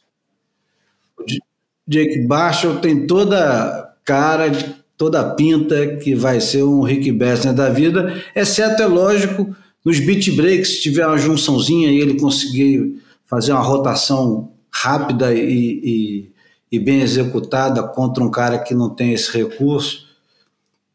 Jake 1.86 2.26
Marshall 2.26 2.78
tem 2.78 3.08
toda 3.08 3.96
cara, 4.04 4.52
toda 4.96 5.34
pinta 5.34 5.96
que 5.96 6.14
vai 6.14 6.40
ser 6.40 6.62
um 6.62 6.82
Rick 6.82 7.10
Basnet 7.12 7.54
da 7.54 7.68
vida, 7.68 8.22
exceto, 8.34 8.82
é 8.82 8.86
lógico, 8.86 9.54
nos 9.84 9.98
beat 10.00 10.34
breaks, 10.34 10.76
se 10.76 10.82
tiver 10.82 11.06
uma 11.06 11.18
junçãozinha 11.18 11.90
e 11.90 11.98
ele 11.98 12.18
conseguir 12.18 13.02
fazer 13.26 13.52
uma 13.52 13.60
rotação 13.60 14.52
rápida 14.70 15.34
e, 15.34 15.40
e, 15.42 16.32
e 16.72 16.78
bem 16.78 17.00
executada 17.00 17.82
contra 17.82 18.22
um 18.22 18.30
cara 18.30 18.58
que 18.58 18.74
não 18.74 18.90
tem 18.90 19.12
esse 19.12 19.30
recurso, 19.36 20.06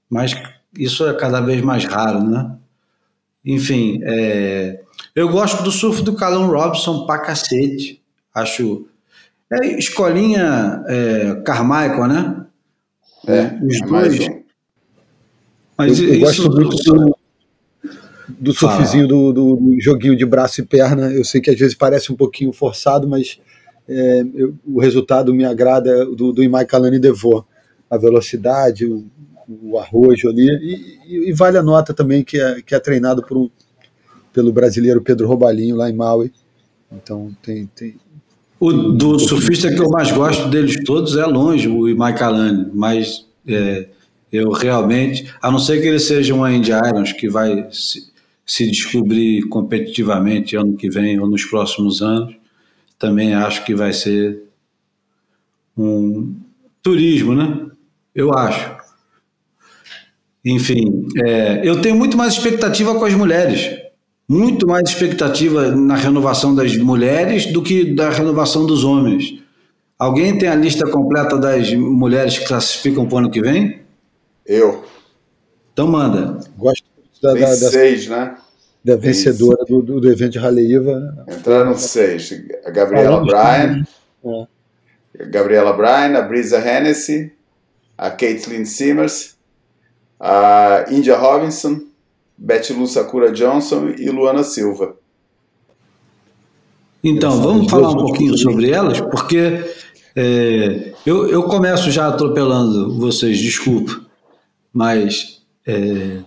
mas 0.09 0.33
isso 0.77 1.07
é 1.07 1.13
cada 1.13 1.39
vez 1.41 1.61
mais 1.61 1.85
raro, 1.85 2.23
né? 2.23 2.55
Enfim, 3.45 3.99
é, 4.03 4.81
eu 5.15 5.29
gosto 5.29 5.63
do 5.63 5.71
surf 5.71 6.01
do 6.01 6.13
Callum 6.13 6.47
Robson 6.47 7.05
pra 7.05 7.19
cacete. 7.19 8.01
Acho. 8.33 8.85
É 9.51 9.79
escolinha 9.79 10.83
é, 10.87 11.41
Carmichael, 11.45 12.07
né? 12.07 12.45
É, 13.29 13.59
os 13.63 13.81
é 13.81 13.85
dois. 13.85 14.29
Mas 15.77 15.99
eu, 15.99 16.13
eu 16.13 16.19
gosto 16.19 16.51
muito 16.51 16.75
do, 16.83 17.17
do 18.27 18.53
surfzinho 18.53 19.07
do, 19.07 19.31
do, 19.31 19.55
do, 19.55 19.79
joguinho 19.79 20.15
de 20.15 20.25
braço 20.25 20.61
e 20.61 20.65
perna. 20.65 21.11
Eu 21.11 21.23
sei 21.23 21.39
que 21.39 21.49
às 21.49 21.57
vezes 21.57 21.75
parece 21.75 22.11
um 22.11 22.15
pouquinho 22.15 22.51
forçado, 22.51 23.07
mas 23.07 23.39
é, 23.87 24.23
eu, 24.33 24.55
o 24.65 24.79
resultado 24.79 25.33
me 25.33 25.45
agrada 25.45 26.05
do, 26.05 26.33
do 26.33 26.43
Imai 26.43 26.65
Kalani 26.65 26.99
Devô. 26.99 27.45
A 27.89 27.97
velocidade, 27.97 28.85
o, 28.85 29.05
o 29.47 29.79
arrojo 29.79 30.29
ali, 30.29 30.47
e, 31.07 31.29
e, 31.29 31.33
vale 31.33 31.57
a 31.57 31.63
nota 31.63 31.91
também 31.91 32.23
que 32.23 32.39
é, 32.39 32.61
que 32.61 32.75
é 32.75 32.79
treinado 32.79 33.25
por 33.25 33.35
um, 33.35 33.49
pelo 34.31 34.53
brasileiro 34.53 35.01
Pedro 35.01 35.27
Robalinho 35.27 35.75
lá 35.75 35.89
em 35.89 35.95
Maui. 35.95 36.31
Então 36.91 37.35
tem. 37.41 37.67
tem 37.75 37.95
o 38.59 38.73
do 38.73 39.17
surfista 39.19 39.73
que 39.73 39.81
eu 39.81 39.89
mais 39.89 40.11
gosto 40.11 40.49
deles 40.49 40.83
todos 40.83 41.15
é 41.15 41.25
longe 41.25 41.67
o 41.67 41.95
Maikalani, 41.95 42.69
mas 42.73 43.25
é, 43.47 43.87
eu 44.31 44.51
realmente, 44.51 45.33
a 45.41 45.49
não 45.49 45.59
ser 45.59 45.81
que 45.81 45.87
ele 45.87 45.99
seja 45.99 46.33
um 46.33 46.43
Andy 46.43 46.71
Irons 46.71 47.13
que 47.13 47.29
vai 47.29 47.67
se, 47.71 48.11
se 48.45 48.69
descobrir 48.69 49.43
competitivamente 49.43 50.55
ano 50.55 50.75
que 50.75 50.89
vem 50.89 51.19
ou 51.19 51.27
nos 51.27 51.45
próximos 51.45 52.01
anos, 52.01 52.35
também 52.97 53.33
acho 53.33 53.63
que 53.63 53.73
vai 53.73 53.93
ser 53.93 54.43
um 55.77 56.35
turismo, 56.83 57.33
né? 57.33 57.67
Eu 58.13 58.33
acho. 58.33 58.77
Enfim, 60.43 61.07
é, 61.25 61.61
eu 61.63 61.81
tenho 61.81 61.95
muito 61.95 62.17
mais 62.17 62.33
expectativa 62.33 62.93
com 62.95 63.05
as 63.05 63.13
mulheres. 63.13 63.88
Muito 64.29 64.67
mais 64.67 64.87
expectativa 64.87 65.71
na 65.75 65.95
renovação 65.95 66.53
das 66.53 66.77
mulheres 66.77 67.47
do 67.47 67.63
que 67.63 67.95
da 67.95 68.11
renovação 68.11 68.63
dos 68.63 68.83
homens. 68.83 69.41
Alguém 69.97 70.37
tem 70.37 70.47
a 70.47 70.53
lista 70.53 70.87
completa 70.87 71.35
das 71.35 71.73
mulheres 71.73 72.37
que 72.37 72.45
classificam 72.45 73.07
para 73.07 73.15
o 73.15 73.17
ano 73.17 73.31
que 73.31 73.41
vem? 73.41 73.81
Eu. 74.45 74.85
Então 75.73 75.87
manda. 75.87 76.39
Gosto 76.55 76.85
da, 77.23 77.33
da, 77.33 77.55
seis, 77.55 78.07
né? 78.07 78.37
Da 78.85 78.95
vencedora 78.95 79.65
do, 79.65 79.81
do, 79.81 79.99
do, 79.99 80.11
evento 80.11 80.33
de 80.33 80.39
Raleiva. 80.39 81.25
Entraram 81.27 81.75
seis. 81.75 82.31
A 82.63 82.69
Gabriela 82.69 83.21
Bryan. 83.21 83.83
É. 84.23 85.25
Gabriela 85.25 85.73
Bryan, 85.73 86.17
a 86.17 86.21
Brisa 86.21 86.59
Hennessy, 86.59 87.33
a 87.97 88.11
Caitlin 88.11 88.63
Simmers, 88.63 89.35
a 90.19 90.85
India 90.91 91.17
Robinson, 91.17 91.88
Betty 92.39 92.71
Lu 92.71 92.87
Sakura 92.87 93.31
Johnson 93.31 93.89
e 93.97 94.09
Luana 94.09 94.43
Silva. 94.43 94.95
Então, 97.03 97.41
vamos 97.41 97.69
falar 97.69 97.89
um 97.89 97.97
pouquinho 97.97 98.37
sobre 98.37 98.71
elas, 98.71 98.99
porque 98.99 99.63
é, 100.15 100.93
eu, 101.05 101.29
eu 101.29 101.43
começo 101.43 101.91
já 101.91 102.07
atropelando 102.07 102.97
vocês, 102.97 103.37
desculpa, 103.37 104.01
mas 104.73 105.41
é, 105.65 106.17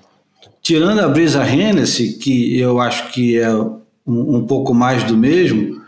tirando 0.60 1.00
a 1.00 1.08
Brisa 1.08 1.46
Hennessy, 1.46 2.14
que 2.14 2.58
eu 2.58 2.80
acho 2.80 3.10
que 3.12 3.38
é 3.38 3.50
um, 3.52 3.80
um 4.06 4.46
pouco 4.46 4.74
mais 4.74 5.02
do 5.04 5.16
mesmo, 5.16 5.80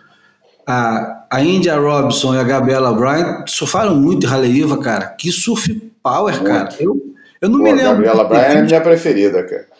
a, 0.66 1.26
a 1.30 1.42
India 1.42 1.76
Robinson 1.76 2.34
e 2.34 2.38
a 2.38 2.44
Gabriela 2.44 2.92
Bryant 2.92 3.46
surfaram 3.46 3.94
muito 3.94 4.26
em 4.26 4.28
Raleiva, 4.28 4.78
cara. 4.78 5.06
Que 5.06 5.30
surf 5.30 5.74
power, 6.02 6.42
cara. 6.42 6.68
Eu, 6.78 7.14
eu 7.40 7.48
não 7.48 7.58
Pô, 7.58 7.64
me 7.64 7.72
lembro. 7.72 7.90
Gabriela 7.90 8.24
Bryan 8.24 8.40
é 8.40 8.62
minha 8.62 8.80
preferida, 8.80 9.42
cara. 9.44 9.73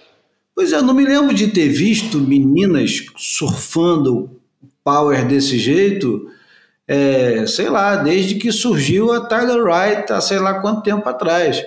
Pois 0.55 0.73
é, 0.73 0.77
eu 0.77 0.83
não 0.83 0.95
me 0.95 1.05
lembro 1.05 1.35
de 1.35 1.49
ter 1.49 1.69
visto 1.69 2.19
meninas 2.19 3.05
surfando 3.17 4.31
power 4.85 5.27
desse 5.27 5.59
jeito, 5.59 6.29
é, 6.87 7.47
sei 7.47 7.69
lá, 7.69 7.97
desde 7.97 8.37
que 8.37 8.53
surgiu 8.53 9.13
a 9.13 9.27
Tyler 9.27 9.63
Wright, 9.65 10.13
há 10.13 10.21
sei 10.21 10.39
lá 10.39 10.61
quanto 10.61 10.83
tempo 10.83 11.09
atrás. 11.09 11.65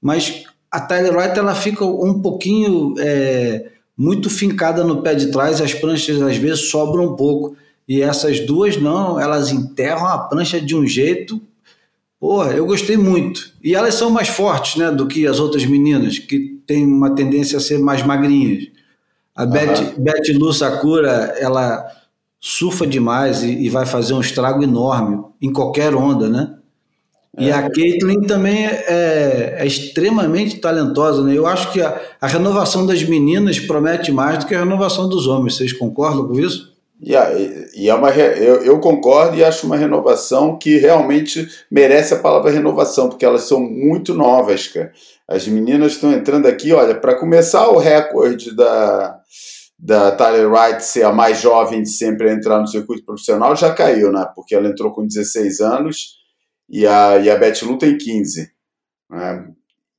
Mas 0.00 0.44
a 0.70 0.80
Tyler 0.80 1.14
Wright 1.14 1.38
ela 1.38 1.54
fica 1.54 1.84
um 1.84 2.20
pouquinho 2.20 2.94
é, 2.98 3.70
muito 3.96 4.28
fincada 4.28 4.82
no 4.82 5.02
pé 5.02 5.14
de 5.14 5.30
trás, 5.30 5.60
as 5.60 5.74
pranchas 5.74 6.20
às 6.20 6.36
vezes 6.36 6.70
sobram 6.70 7.04
um 7.04 7.16
pouco. 7.16 7.56
E 7.88 8.02
essas 8.02 8.40
duas 8.40 8.76
não, 8.76 9.20
elas 9.20 9.52
enterram 9.52 10.06
a 10.06 10.18
prancha 10.18 10.60
de 10.60 10.74
um 10.74 10.84
jeito. 10.84 11.40
Porra, 12.18 12.52
eu 12.52 12.66
gostei 12.66 12.96
muito. 12.96 13.52
E 13.62 13.74
elas 13.74 13.94
são 13.94 14.10
mais 14.10 14.28
fortes 14.28 14.76
né, 14.76 14.90
do 14.90 15.06
que 15.06 15.26
as 15.26 15.38
outras 15.38 15.66
meninas, 15.66 16.18
que 16.18 16.60
têm 16.66 16.84
uma 16.86 17.14
tendência 17.14 17.58
a 17.58 17.60
ser 17.60 17.78
mais 17.78 18.04
magrinhas. 18.04 18.68
A 19.34 19.44
uhum. 19.44 19.50
Beth, 19.50 19.94
Beth 19.98 20.38
Lu 20.38 20.52
Sakura, 20.52 21.34
ela 21.38 21.86
surfa 22.40 22.86
demais 22.86 23.42
e, 23.42 23.64
e, 23.64 23.68
vai 23.68 23.84
fazer 23.84 24.14
um 24.14 24.20
estrago 24.20 24.62
enorme 24.62 25.22
em 25.42 25.52
qualquer 25.52 25.94
onda, 25.94 26.28
né? 26.28 26.54
E 27.38 27.50
a 27.50 27.68
Caitlyn 27.68 28.22
também 28.22 28.64
é, 28.64 28.84
é, 28.88 29.56
é, 29.58 29.66
extremamente 29.66 30.56
talentosa, 30.56 31.22
né? 31.22 31.36
Eu 31.36 31.46
acho 31.46 31.70
que 31.70 31.82
a, 31.82 32.00
a, 32.18 32.26
renovação 32.26 32.86
das 32.86 33.02
meninas 33.02 33.60
promete 33.60 34.10
mais 34.10 34.38
do 34.38 34.46
que 34.46 34.54
a 34.54 34.60
renovação 34.60 35.06
dos 35.06 35.26
homens. 35.26 35.56
Vocês 35.56 35.72
concordam 35.72 36.26
com 36.26 36.40
isso? 36.40 36.75
Yeah, 37.02 37.38
e 37.74 37.90
é 37.90 37.94
uma, 37.94 38.10
eu, 38.10 38.64
eu, 38.64 38.80
concordo 38.80 39.36
e 39.36 39.44
acho 39.44 39.66
uma 39.66 39.76
renovação 39.76 40.58
que 40.58 40.78
realmente 40.78 41.46
merece 41.70 42.14
a 42.14 42.18
palavra 42.18 42.50
renovação, 42.50 43.10
porque 43.10 43.24
elas 43.24 43.42
são 43.42 43.60
muito 43.60 44.14
novas, 44.14 44.68
cara. 44.68 44.90
As 45.28 45.46
meninas 45.46 45.92
estão 45.92 46.10
entrando 46.10 46.46
aqui, 46.46 46.72
olha, 46.72 46.94
para 46.94 47.14
começar 47.14 47.68
o 47.68 47.78
recorde 47.78 48.56
da, 48.56 49.20
da 49.78 50.10
Tyler 50.12 50.50
Wright 50.50 50.82
ser 50.82 51.02
a 51.02 51.12
mais 51.12 51.38
jovem 51.40 51.82
de 51.82 51.90
sempre 51.90 52.30
a 52.30 52.32
entrar 52.32 52.60
no 52.60 52.66
circuito 52.66 53.04
profissional 53.04 53.54
já 53.54 53.74
caiu, 53.74 54.10
né? 54.10 54.26
Porque 54.34 54.54
ela 54.54 54.68
entrou 54.68 54.90
com 54.92 55.06
16 55.06 55.60
anos 55.60 56.16
e 56.68 56.86
a, 56.86 57.18
e 57.18 57.30
a 57.30 57.36
Beth 57.36 57.62
Lu 57.62 57.76
tem 57.76 57.98
15. 57.98 58.50
Né? 59.10 59.48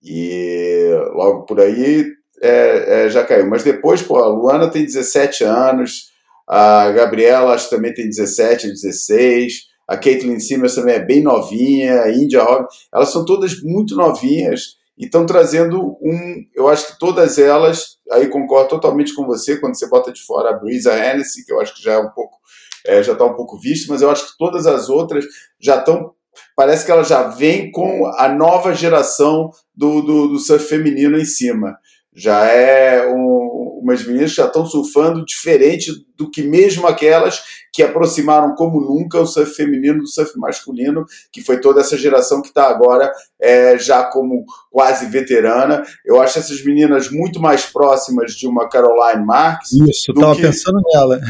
E 0.04 0.90
logo 1.14 1.44
por 1.46 1.60
aí 1.60 2.08
é, 2.42 3.06
é, 3.06 3.10
já 3.10 3.24
caiu. 3.24 3.48
Mas 3.48 3.64
depois, 3.64 4.02
pô, 4.02 4.18
a 4.18 4.28
Luana 4.28 4.70
tem 4.70 4.84
17 4.84 5.44
anos, 5.44 6.12
a 6.48 6.92
Gabriela 6.92 7.54
acho 7.54 7.70
que 7.70 7.76
também 7.76 7.94
tem 7.94 8.08
17, 8.08 8.68
16, 8.70 9.68
a 9.88 9.98
Caitlyn 9.98 10.40
Simmons 10.40 10.76
também 10.76 10.96
é 10.96 11.06
bem 11.06 11.22
novinha, 11.22 12.02
a 12.02 12.12
India 12.12 12.44
Robin, 12.44 12.68
elas 12.94 13.12
são 13.12 13.26
todas 13.26 13.62
muito 13.62 13.96
novinhas 13.96 14.78
e 14.98 15.06
estão 15.06 15.26
trazendo 15.26 15.98
um. 16.02 16.44
Eu 16.56 16.68
acho 16.68 16.88
que 16.88 17.00
todas 17.00 17.38
elas, 17.38 17.98
aí 18.12 18.28
concordo 18.28 18.70
totalmente 18.70 19.14
com 19.14 19.26
você, 19.26 19.58
quando 19.58 19.78
você 19.78 19.88
bota 19.88 20.12
de 20.12 20.22
fora 20.22 20.50
a 20.50 20.54
Brisa 20.54 20.94
Hennessy, 20.94 21.46
que 21.46 21.54
eu 21.54 21.62
acho 21.62 21.76
que 21.76 21.84
já 21.84 21.94
é 21.94 22.00
um 22.00 22.10
pouco. 22.10 22.38
É, 22.86 23.04
já 23.04 23.14
está 23.14 23.26
um 23.26 23.36
pouco 23.36 23.60
visto, 23.60 23.90
mas 23.90 24.02
eu 24.02 24.10
acho 24.10 24.32
que 24.32 24.38
todas 24.38 24.66
as 24.66 24.90
outras 24.90 25.26
já 25.60 25.78
estão 25.78 26.14
parece 26.56 26.86
que 26.86 26.92
ela 26.92 27.04
já 27.04 27.24
vem 27.24 27.72
com 27.72 28.06
a 28.16 28.30
nova 28.30 28.74
geração 28.74 29.50
do, 29.76 30.02
do, 30.02 30.28
do 30.28 30.40
surf 30.40 30.68
feminino 30.68 31.18
em 31.18 31.26
cima. 31.26 31.78
Já 32.18 32.46
é 32.48 33.08
um, 33.08 33.80
umas 33.80 34.04
meninas 34.04 34.32
que 34.32 34.38
já 34.38 34.48
estão 34.48 34.66
surfando 34.66 35.24
diferente 35.24 35.92
do 36.18 36.30
que 36.30 36.42
mesmo 36.42 36.88
aquelas 36.88 37.44
que 37.72 37.84
aproximaram 37.84 38.56
como 38.56 38.82
nunca 38.82 39.20
o 39.20 39.28
surf 39.28 39.54
feminino 39.54 40.00
do 40.00 40.08
surf 40.08 40.32
masculino, 40.40 41.06
que 41.32 41.44
foi 41.44 41.62
toda 41.62 41.80
essa 41.80 41.96
geração 41.96 42.42
que 42.42 42.48
está 42.48 42.68
agora 42.68 43.12
é, 43.40 43.78
já 43.78 44.04
como 44.04 44.44
quase 44.72 45.06
veterana. 45.06 45.84
Eu 46.04 46.20
acho 46.20 46.40
essas 46.40 46.64
meninas 46.64 47.12
muito 47.12 47.40
mais 47.40 47.68
próximas 47.68 48.32
de 48.32 48.48
uma 48.48 48.68
Caroline 48.68 49.24
Marks. 49.24 49.74
Isso, 49.74 50.12
estava 50.12 50.36
pensando 50.36 50.82
nela. 50.92 51.22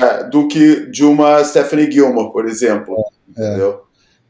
É, 0.00 0.24
do 0.28 0.46
que 0.46 0.86
de 0.90 1.04
uma 1.04 1.42
Stephanie 1.42 1.90
Gilmore, 1.90 2.32
por 2.32 2.46
exemplo. 2.46 2.94
É, 3.36 3.48
entendeu? 3.48 3.85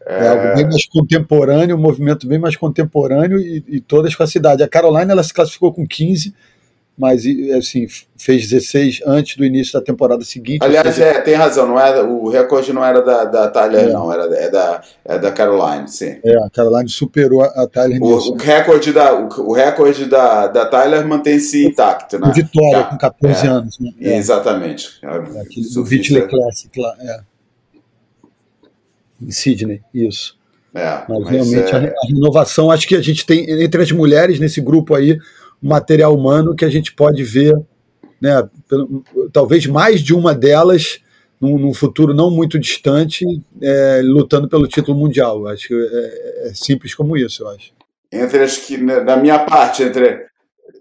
É... 0.06 0.24
é 0.24 0.28
algo 0.28 0.54
bem 0.54 0.64
mais 0.64 0.86
contemporâneo, 0.86 1.76
um 1.76 1.80
movimento 1.80 2.28
bem 2.28 2.38
mais 2.38 2.54
contemporâneo 2.54 3.40
e, 3.40 3.64
e, 3.66 3.80
todas 3.80 4.14
com 4.14 4.22
a 4.22 4.26
cidade. 4.26 4.62
A 4.62 4.68
Caroline 4.68 5.10
ela 5.10 5.22
se 5.22 5.34
classificou 5.34 5.72
com 5.72 5.86
15, 5.86 6.32
mas 6.96 7.24
assim, 7.58 7.86
fez 8.16 8.48
16 8.48 9.00
antes 9.04 9.36
do 9.36 9.44
início 9.44 9.72
da 9.72 9.84
temporada 9.84 10.24
seguinte. 10.24 10.64
Aliás, 10.64 10.94
seja... 10.94 11.08
é, 11.08 11.20
tem 11.20 11.34
razão, 11.34 11.66
não 11.66 11.78
é, 11.78 12.00
o 12.00 12.28
recorde 12.28 12.72
não 12.72 12.84
era 12.84 13.02
da, 13.02 13.24
da 13.24 13.48
Tyler, 13.48 13.88
é. 13.88 13.92
não, 13.92 14.10
era 14.12 14.24
é 14.34 14.48
da, 14.48 14.80
é 15.04 15.18
da 15.18 15.32
Caroline, 15.32 15.88
sim. 15.88 16.18
É, 16.24 16.38
a 16.38 16.48
Caroline 16.50 16.88
superou 16.88 17.42
a, 17.42 17.46
a 17.46 17.66
Tyler 17.66 18.00
o, 18.00 18.16
nisso. 18.16 18.32
O 18.32 18.36
recorde, 18.36 18.92
da, 18.92 19.12
o, 19.12 19.28
o, 19.40 19.52
recorde 19.52 20.06
da, 20.06 20.46
da 20.46 20.66
Tyler 20.66 21.04
mantém-se 21.04 21.66
intacto, 21.66 22.16
né? 22.18 22.30
Vitória, 22.32 22.84
tá. 22.84 22.90
com 22.90 22.96
14 22.96 23.46
é, 23.46 23.50
anos. 23.50 23.78
Né? 23.80 23.90
É. 24.00 24.16
Exatamente. 24.16 25.00
É, 25.02 25.40
aquele, 25.40 25.66
o 25.76 25.82
Whitley 25.82 26.28
Classic 26.28 26.80
lá, 26.80 26.94
é. 27.00 27.35
Em 29.20 29.30
Sydney, 29.30 29.82
isso. 29.92 30.36
É, 30.74 31.04
mas, 31.08 31.20
mas 31.20 31.28
realmente 31.28 31.74
é... 31.74 31.76
a, 31.76 32.06
renovação, 32.06 32.70
acho 32.70 32.86
que 32.86 32.94
a 32.94 33.00
gente 33.00 33.24
tem 33.24 33.48
entre 33.62 33.82
as 33.82 33.90
mulheres 33.90 34.38
nesse 34.38 34.60
grupo 34.60 34.94
aí 34.94 35.18
material 35.60 36.14
humano 36.14 36.54
que 36.54 36.64
a 36.64 36.68
gente 36.68 36.92
pode 36.92 37.24
ver, 37.24 37.54
né, 38.20 38.46
pelo, 38.68 39.02
talvez 39.32 39.66
mais 39.66 40.02
de 40.02 40.14
uma 40.14 40.34
delas 40.34 41.00
num, 41.40 41.58
num 41.58 41.74
futuro 41.74 42.14
não 42.14 42.30
muito 42.30 42.58
distante, 42.58 43.24
é, 43.62 44.00
lutando 44.02 44.48
pelo 44.48 44.66
título 44.66 44.98
mundial. 44.98 45.46
Acho 45.46 45.68
que 45.68 45.74
é, 45.74 46.48
é, 46.48 46.54
simples 46.54 46.94
como 46.94 47.16
isso, 47.16 47.42
eu 47.42 47.48
acho. 47.48 47.72
Entre 48.12 48.42
as 48.42 48.56
que, 48.58 48.76
na 48.76 49.02
né, 49.02 49.16
minha 49.16 49.38
parte, 49.40 49.82
entre 49.82 50.26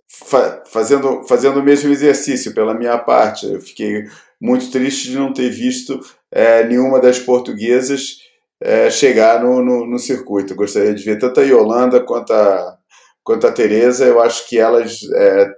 fa, 0.08 0.62
fazendo, 0.66 1.24
fazendo 1.24 1.60
o 1.60 1.64
mesmo 1.64 1.92
exercício 1.92 2.54
pela 2.54 2.74
minha 2.74 2.98
parte, 2.98 3.46
eu 3.46 3.62
fiquei 3.62 4.06
muito 4.40 4.70
triste 4.72 5.10
de 5.10 5.18
não 5.18 5.34
ter 5.34 5.50
visto 5.50 6.00
é, 6.32 6.66
nenhuma 6.66 7.00
das 7.00 7.20
portuguesas 7.20 8.18
é, 8.62 8.89
chegar 8.89 9.43
no, 9.43 9.64
no, 9.64 9.86
no, 9.86 9.99
circuito. 9.99 10.56
Gostaria 10.56 10.93
de 10.93 11.03
ver 11.03 11.20
tanto 11.20 11.39
a 11.39 11.43
Yolanda 11.43 11.99
quanto 12.01 12.32
a, 12.34 12.78
quanto 13.24 13.47
a 13.47 13.51
Tereza. 13.51 14.06
Eu 14.06 14.22
acho 14.22 14.47
que 14.47 14.58
elas 14.58 14.99
é, 15.16 15.49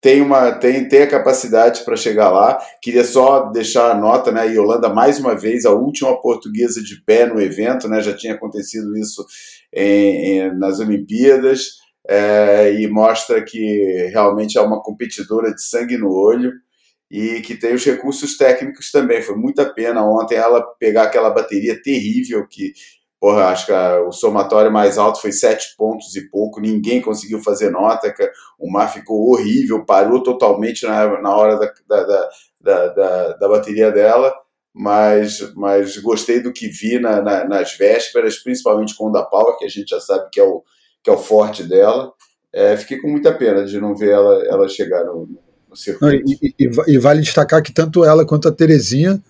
têm, 0.00 0.20
uma, 0.20 0.52
têm, 0.52 0.88
têm 0.88 1.02
a 1.02 1.10
capacidade 1.10 1.84
para 1.84 1.96
chegar 1.96 2.30
lá. 2.30 2.58
Queria 2.82 3.04
só 3.04 3.50
deixar 3.50 3.90
a 3.90 3.94
nota, 3.94 4.32
né? 4.32 4.42
A 4.42 4.44
Yolanda, 4.44 4.88
mais 4.88 5.18
uma 5.18 5.34
vez, 5.34 5.64
a 5.64 5.72
última 5.72 6.20
portuguesa 6.20 6.82
de 6.82 7.02
pé 7.04 7.26
no 7.26 7.40
evento, 7.40 7.88
né? 7.88 8.00
Já 8.00 8.14
tinha 8.16 8.34
acontecido 8.34 8.96
isso 8.96 9.24
em, 9.72 10.38
em, 10.40 10.58
nas 10.58 10.80
Olimpíadas. 10.80 11.78
É, 12.10 12.72
e 12.72 12.88
mostra 12.88 13.44
que 13.44 14.08
realmente 14.10 14.56
é 14.56 14.62
uma 14.62 14.82
competidora 14.82 15.54
de 15.54 15.62
sangue 15.62 15.98
no 15.98 16.10
olho 16.10 16.52
e 17.10 17.40
que 17.40 17.56
tem 17.56 17.74
os 17.74 17.84
recursos 17.84 18.36
técnicos 18.36 18.90
também. 18.90 19.22
Foi 19.22 19.34
muita 19.34 19.72
pena 19.72 20.04
ontem 20.04 20.36
ela 20.36 20.62
pegar 20.78 21.04
aquela 21.04 21.30
bateria 21.30 21.80
terrível 21.82 22.46
que, 22.46 22.72
porra, 23.20 23.46
acho 23.46 23.66
que 23.66 23.72
a, 23.72 24.00
o 24.02 24.12
somatório 24.12 24.70
mais 24.70 24.98
alto 24.98 25.20
foi 25.20 25.32
sete 25.32 25.74
pontos 25.76 26.14
e 26.16 26.28
pouco, 26.28 26.60
ninguém 26.60 27.00
conseguiu 27.00 27.40
fazer 27.40 27.70
nota, 27.70 28.14
o 28.58 28.70
mar 28.70 28.92
ficou 28.92 29.30
horrível, 29.30 29.84
parou 29.84 30.22
totalmente 30.22 30.86
na, 30.86 31.20
na 31.20 31.34
hora 31.34 31.56
da, 31.56 31.72
da, 31.88 32.28
da, 32.60 32.88
da, 32.88 33.32
da 33.34 33.48
bateria 33.48 33.90
dela. 33.90 34.32
Mas, 34.80 35.52
mas 35.56 35.96
gostei 35.98 36.40
do 36.40 36.52
que 36.52 36.68
vi 36.68 37.00
na, 37.00 37.20
na, 37.20 37.44
nas 37.44 37.76
vésperas, 37.76 38.38
principalmente 38.38 38.94
com 38.94 39.08
o 39.08 39.10
da 39.10 39.24
Power, 39.24 39.56
que 39.56 39.64
a 39.64 39.68
gente 39.68 39.88
já 39.88 39.98
sabe 39.98 40.28
que 40.30 40.38
é 40.38 40.44
o, 40.44 40.62
que 41.02 41.10
é 41.10 41.12
o 41.12 41.18
forte 41.18 41.64
dela. 41.64 42.12
É, 42.52 42.76
fiquei 42.76 43.00
com 43.00 43.08
muita 43.08 43.36
pena 43.36 43.64
de 43.64 43.80
não 43.80 43.96
ver 43.96 44.10
ela, 44.10 44.46
ela 44.46 44.68
chegar 44.68 45.04
no, 45.04 45.28
e, 46.24 46.54
e, 46.58 46.70
e, 46.86 46.98
vale 46.98 47.20
destacar 47.20 47.62
que 47.62 47.72
tanto 47.72 48.04
ela 48.04 48.24
quanto 48.24 48.48
a 48.48 48.52
Terezinha 48.52 49.22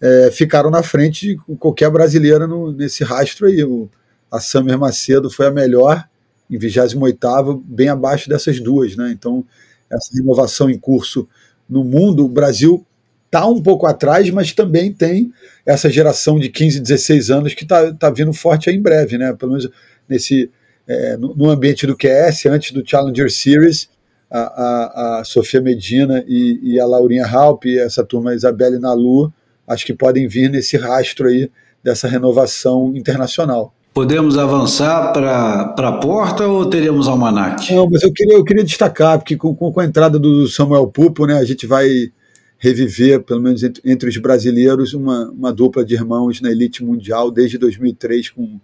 é, 0.00 0.30
ficaram 0.32 0.70
na 0.70 0.82
frente 0.82 1.28
de 1.28 1.56
qualquer 1.56 1.90
brasileira 1.90 2.46
no, 2.46 2.72
nesse 2.72 3.04
rastro 3.04 3.46
aí. 3.46 3.62
O, 3.62 3.88
a 4.30 4.40
Summer 4.40 4.78
Macedo 4.78 5.30
foi 5.30 5.46
a 5.46 5.50
melhor, 5.50 6.04
em 6.50 6.58
28, 6.58 7.62
bem 7.66 7.88
abaixo 7.88 8.28
dessas 8.28 8.58
duas. 8.58 8.96
Né? 8.96 9.10
Então, 9.12 9.44
essa 9.90 10.10
renovação 10.14 10.70
em 10.70 10.78
curso 10.78 11.28
no 11.68 11.84
mundo, 11.84 12.24
o 12.24 12.28
Brasil 12.28 12.84
está 13.26 13.46
um 13.46 13.62
pouco 13.62 13.86
atrás, 13.86 14.28
mas 14.30 14.52
também 14.52 14.92
tem 14.92 15.32
essa 15.64 15.88
geração 15.88 16.38
de 16.38 16.48
15, 16.48 16.80
16 16.80 17.30
anos 17.30 17.54
que 17.54 17.62
está 17.62 17.92
tá 17.92 18.10
vindo 18.10 18.32
forte 18.32 18.68
aí 18.68 18.76
em 18.76 18.82
breve, 18.82 19.16
né? 19.16 19.32
pelo 19.34 19.52
menos 19.52 19.70
nesse, 20.08 20.50
é, 20.86 21.16
no, 21.16 21.34
no 21.34 21.50
ambiente 21.50 21.86
do 21.86 21.96
QS, 21.96 22.46
antes 22.46 22.72
do 22.72 22.86
Challenger 22.86 23.30
Series 23.30 23.88
a, 24.32 24.40
a, 24.40 25.20
a 25.20 25.24
Sofia 25.24 25.60
Medina 25.60 26.24
e, 26.26 26.58
e, 26.62 26.80
a 26.80 26.86
Laurinha 26.86 27.26
Halp, 27.26 27.66
e 27.66 27.78
essa 27.78 28.02
turma 28.02 28.34
Isabelle 28.34 28.78
Nalu, 28.78 29.30
acho 29.68 29.84
que 29.84 29.92
podem 29.92 30.26
vir 30.26 30.48
nesse 30.50 30.78
rastro 30.78 31.28
aí 31.28 31.50
dessa 31.84 32.08
renovação 32.08 32.92
internacional. 32.96 33.74
Podemos 33.92 34.38
avançar 34.38 35.12
para 35.12 35.74
a 35.76 35.92
porta 35.98 36.46
ou 36.46 36.64
teremos 36.64 37.06
almanac? 37.06 37.74
Não, 37.74 37.90
mas 37.90 38.02
eu 38.02 38.10
queria, 38.10 38.34
eu 38.34 38.44
queria 38.44 38.64
destacar, 38.64 39.18
porque 39.18 39.36
com, 39.36 39.54
com 39.54 39.80
a 39.80 39.84
entrada 39.84 40.18
do 40.18 40.48
Samuel 40.48 40.86
Pupo, 40.86 41.26
né, 41.26 41.34
a 41.34 41.44
gente 41.44 41.66
vai 41.66 42.10
reviver, 42.56 43.22
pelo 43.22 43.42
menos 43.42 43.62
entre, 43.62 43.82
entre 43.84 44.08
os 44.08 44.16
brasileiros, 44.16 44.94
uma, 44.94 45.28
uma 45.30 45.52
dupla 45.52 45.84
de 45.84 45.94
irmãos 45.94 46.40
na 46.40 46.50
elite 46.50 46.82
mundial 46.82 47.30
desde 47.30 47.58
2003 47.58 48.30
com 48.30 48.58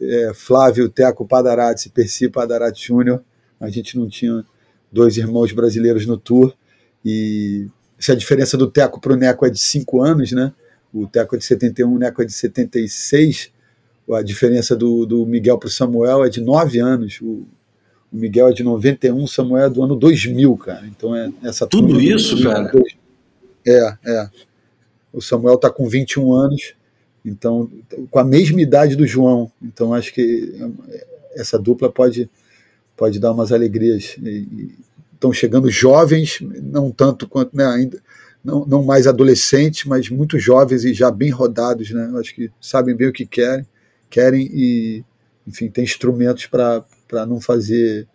é, 0.00 0.32
Flávio 0.34 0.88
Teco 0.88 1.24
Padarati 1.24 1.86
e 1.86 1.92
Percy 1.92 2.28
Padarati 2.28 2.88
Júnior. 2.88 3.22
A 3.60 3.68
gente 3.68 3.96
não 3.96 4.08
tinha 4.08 4.44
dois 4.92 5.16
irmãos 5.16 5.52
brasileiros 5.52 6.06
no 6.06 6.16
Tour. 6.16 6.54
E 7.04 7.66
se 7.98 8.12
a 8.12 8.14
diferença 8.14 8.56
do 8.56 8.70
Teco 8.70 9.00
para 9.00 9.12
o 9.12 9.16
Neco 9.16 9.46
é 9.46 9.50
de 9.50 9.58
5 9.58 10.02
anos, 10.02 10.32
né? 10.32 10.52
O 10.92 11.06
Teco 11.06 11.34
é 11.34 11.38
de 11.38 11.44
71, 11.44 11.92
o 11.92 11.98
Neco 11.98 12.22
é 12.22 12.24
de 12.24 12.32
76. 12.32 13.50
A 14.12 14.22
diferença 14.22 14.76
do, 14.76 15.06
do 15.06 15.24
Miguel 15.24 15.58
para 15.58 15.68
o 15.68 15.70
Samuel 15.70 16.24
é 16.24 16.28
de 16.28 16.40
9 16.40 16.78
anos. 16.80 17.18
O, 17.22 17.46
O 18.12 18.16
Miguel 18.16 18.48
é 18.48 18.52
de 18.52 18.62
91, 18.62 19.22
o 19.22 19.28
Samuel 19.28 19.66
é 19.66 19.70
do 19.70 19.82
ano 19.82 19.96
2000, 19.96 20.56
cara. 20.58 20.86
Então 20.86 21.16
é 21.16 21.32
essa 21.42 21.66
Tudo 21.66 21.98
isso, 22.00 22.36
de, 22.36 22.42
cara? 22.42 22.70
É, 23.66 23.96
é. 24.04 24.30
O 25.12 25.20
Samuel 25.20 25.54
está 25.54 25.70
com 25.70 25.88
21 25.88 26.32
anos, 26.32 26.74
então 27.24 27.70
com 28.10 28.18
a 28.18 28.24
mesma 28.24 28.60
idade 28.60 28.96
do 28.96 29.06
João. 29.06 29.50
Então 29.62 29.94
acho 29.94 30.12
que 30.12 30.54
essa 31.34 31.58
dupla 31.58 31.90
pode 31.90 32.28
pode 32.96 33.18
dar 33.18 33.32
umas 33.32 33.52
alegrias. 33.52 34.16
Estão 35.14 35.32
chegando 35.32 35.70
jovens, 35.70 36.38
não 36.40 36.90
tanto 36.90 37.28
quanto 37.28 37.56
né, 37.56 37.64
ainda 37.64 38.02
não, 38.44 38.66
não 38.66 38.82
mais 38.82 39.06
adolescentes, 39.06 39.84
mas 39.84 40.08
muito 40.08 40.38
jovens 40.38 40.84
e 40.84 40.92
já 40.92 41.10
bem 41.10 41.30
rodados, 41.30 41.90
né? 41.90 42.10
Acho 42.18 42.34
que 42.34 42.50
sabem 42.60 42.94
bem 42.94 43.08
o 43.08 43.12
que 43.12 43.24
querem, 43.24 43.66
querem 44.10 44.48
e, 44.52 45.04
enfim, 45.46 45.68
tem 45.68 45.84
instrumentos 45.84 46.46
para 46.46 46.84
não 47.26 47.40
fazer, 47.40 48.08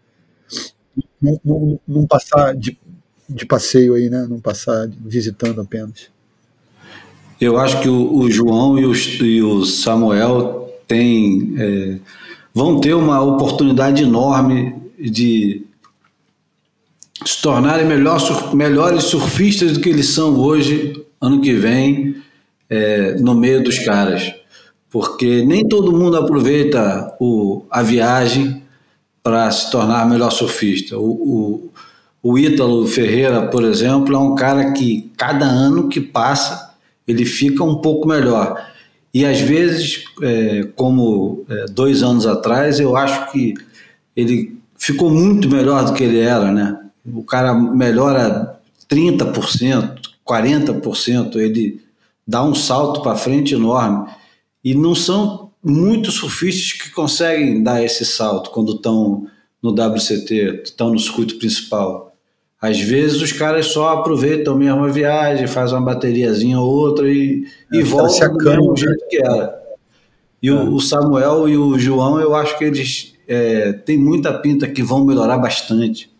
não, 1.21 1.39
não, 1.43 1.79
não 1.87 2.07
passar 2.07 2.55
de, 2.55 2.77
de 3.29 3.45
passeio 3.45 3.93
aí, 3.93 4.09
né? 4.09 4.27
Não 4.29 4.39
passar 4.39 4.87
visitando 4.87 5.61
apenas. 5.61 6.09
Eu 7.39 7.57
acho 7.57 7.79
que 7.81 7.87
o, 7.87 8.15
o 8.15 8.29
João 8.29 8.77
e 8.79 8.85
o, 8.85 8.93
e 8.93 9.43
o 9.43 9.63
Samuel 9.63 10.73
têm, 10.87 11.53
é, 11.57 11.99
vão 12.57 12.79
ter 12.79 12.95
uma 12.95 13.21
oportunidade 13.21 14.01
enorme 14.01 14.73
de 14.99 15.63
se 17.23 17.39
tornarem 17.39 17.85
melhor, 17.85 18.19
melhores 18.55 19.03
surfistas 19.03 19.73
do 19.73 19.79
que 19.79 19.89
eles 19.89 20.07
são 20.07 20.35
hoje, 20.39 21.05
ano 21.21 21.39
que 21.39 21.53
vem, 21.53 22.15
é, 22.67 23.13
no 23.19 23.35
meio 23.35 23.63
dos 23.63 23.77
caras. 23.77 24.33
Porque 24.89 25.45
nem 25.45 25.67
todo 25.67 25.95
mundo 25.95 26.17
aproveita 26.17 27.15
o, 27.19 27.63
a 27.69 27.83
viagem 27.83 28.63
para 29.21 29.51
se 29.51 29.69
tornar 29.69 30.09
melhor 30.09 30.31
surfista. 30.31 30.97
O, 30.97 31.11
o, 31.11 31.71
o 32.23 32.39
Ítalo 32.39 32.87
Ferreira, 32.87 33.43
por 33.49 33.63
exemplo, 33.63 34.15
é 34.15 34.17
um 34.17 34.33
cara 34.33 34.71
que 34.71 35.11
cada 35.15 35.45
ano 35.45 35.89
que 35.89 36.01
passa 36.01 36.73
ele 37.07 37.23
fica 37.23 37.63
um 37.63 37.75
pouco 37.75 38.07
melhor. 38.07 38.59
E 39.13 39.25
às 39.25 39.39
vezes, 39.39 40.03
é, 40.21 40.63
como 40.75 41.45
é, 41.49 41.65
dois 41.71 42.03
anos 42.03 42.25
atrás, 42.25 42.79
eu 42.79 42.95
acho 42.95 43.31
que 43.31 43.53
ele 44.15 44.57
ficou 44.77 45.09
muito 45.09 45.49
melhor 45.49 45.85
do 45.85 45.93
que 45.93 46.03
ele 46.03 46.19
era, 46.19 46.51
né? 46.51 46.87
o 47.13 47.23
cara 47.23 47.53
melhora 47.53 48.59
30%, 48.89 49.99
40%, 50.25 51.35
ele 51.37 51.81
dá 52.27 52.43
um 52.43 52.53
salto 52.53 53.01
para 53.01 53.15
frente 53.15 53.53
enorme. 53.53 54.09
E 54.63 54.73
não 54.75 54.93
são 54.93 55.51
muitos 55.63 56.15
surfistas 56.15 56.73
que 56.73 56.91
conseguem 56.91 57.63
dar 57.63 57.83
esse 57.83 58.05
salto 58.05 58.49
quando 58.49 58.73
estão 58.73 59.27
no 59.61 59.71
WCT, 59.71 60.61
estão 60.63 60.91
no 60.91 60.99
circuito 60.99 61.37
principal. 61.37 62.06
Às 62.59 62.79
vezes 62.79 63.21
os 63.21 63.31
caras 63.31 63.67
só 63.67 63.89
aproveitam 63.89 64.55
mesmo 64.55 64.83
a 64.83 64.87
viagem, 64.87 65.45
faz 65.45 65.71
uma 65.71 65.81
bateriazinha 65.81 66.59
ou 66.59 66.67
outra 66.67 67.07
e, 67.07 67.45
é, 67.71 67.77
e 67.77 67.83
voltam 67.83 68.33
do 68.33 68.43
mesmo 68.43 68.75
jeito 68.75 69.07
que 69.07 69.17
era. 69.17 69.63
E 70.41 70.49
é. 70.49 70.53
o, 70.53 70.73
o, 70.73 70.81
Samuel 70.81 71.47
e 71.47 71.55
o 71.55 71.77
João, 71.77 72.19
eu 72.19 72.35
acho 72.35 72.57
que 72.57 72.63
eles 72.63 73.15
é, 73.27 73.73
têm 73.73 73.97
muita 73.97 74.33
pinta 74.39 74.67
que 74.67 74.81
vão 74.81 75.05
melhorar 75.05 75.37
bastante. 75.37 76.11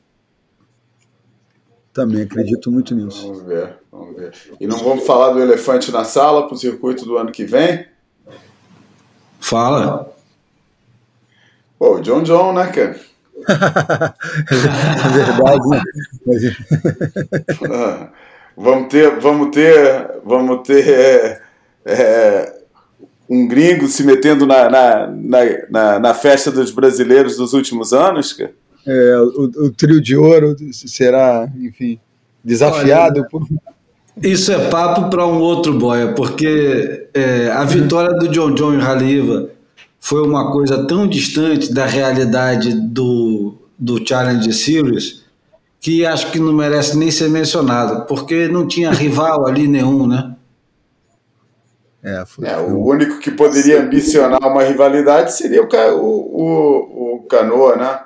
Também 1.92 2.22
acredito 2.22 2.72
muito 2.72 2.94
nisso. 2.94 3.28
Vamos 3.28 3.44
ver, 3.44 3.76
vamos 3.92 4.16
ver. 4.16 4.32
E 4.60 4.68
não 4.68 4.78
vamos 4.78 5.04
falar 5.06 5.34
do 5.34 5.42
elefante 5.42 5.92
na 5.92 6.04
sala 6.04 6.46
para 6.46 6.54
o 6.54 6.58
circuito 6.58 7.04
do 7.04 7.18
ano 7.18 7.32
que 7.32 7.44
vem? 7.44 7.88
Fala. 9.40 10.16
Pô, 11.80 11.96
o 11.96 12.02
John 12.02 12.22
John, 12.22 12.54
né, 12.54 12.68
cara? 12.68 13.00
é 13.48 15.10
verdade. 15.10 15.70
Né? 15.70 15.82
vamos 18.56 18.88
ter, 18.90 19.20
vamos 19.20 19.52
ter, 19.52 20.12
vamos 20.26 20.68
ter 20.68 20.90
é, 20.90 21.42
é, 21.86 22.54
um 23.30 23.48
gringo 23.48 23.88
se 23.88 24.04
metendo 24.04 24.46
na, 24.46 24.70
na, 24.70 25.08
na, 25.70 26.00
na, 26.00 26.14
festa 26.14 26.52
dos 26.52 26.72
brasileiros 26.72 27.38
dos 27.38 27.54
últimos 27.54 27.94
anos, 27.94 28.34
cara? 28.34 28.52
é, 28.88 29.18
o, 29.18 29.66
o, 29.66 29.72
trio 29.72 30.00
de 30.00 30.16
ouro 30.16 30.56
será, 30.72 31.48
enfim, 31.60 32.00
desafiado 32.44 33.20
Olha, 33.20 33.30
por... 33.30 33.46
Isso 34.24 34.52
é 34.52 34.70
papo 34.70 35.10
para 35.10 35.28
um 35.28 35.40
outro 35.40 35.74
boia, 35.74 36.14
porque 36.14 37.08
é, 37.14 37.52
a 37.52 37.64
vitória 37.66 38.16
do 38.16 38.30
John 38.30 38.56
John 38.56 38.74
em 38.74 38.82
Haliva 38.82 39.50
foi 40.08 40.22
uma 40.22 40.54
coisa 40.54 40.88
tão 40.88 41.06
distante 41.06 41.74
da 41.74 41.86
realidade 41.86 42.74
do, 42.74 43.56
do 43.78 44.08
Challenge 44.08 44.54
Series 44.54 45.26
que 45.82 46.06
acho 46.06 46.32
que 46.32 46.40
não 46.40 46.54
merece 46.54 46.98
nem 46.98 47.12
ser 47.12 47.30
mencionado, 47.30 48.06
porque 48.06 48.48
não 48.48 48.66
tinha 48.66 48.90
rival 48.90 49.46
ali 49.46 49.68
nenhum, 49.68 50.08
né? 50.08 50.34
É, 52.02 52.24
foi, 52.26 52.48
é, 52.48 52.58
o 52.58 52.86
único 52.86 53.20
que 53.20 53.32
poderia 53.32 53.82
ambicionar 53.82 54.40
uma 54.42 54.64
rivalidade 54.64 55.34
seria 55.34 55.62
o, 55.62 55.68
o, 55.68 56.46
o, 56.46 57.16
o 57.16 57.24
Canoa, 57.24 57.76
né? 57.76 58.00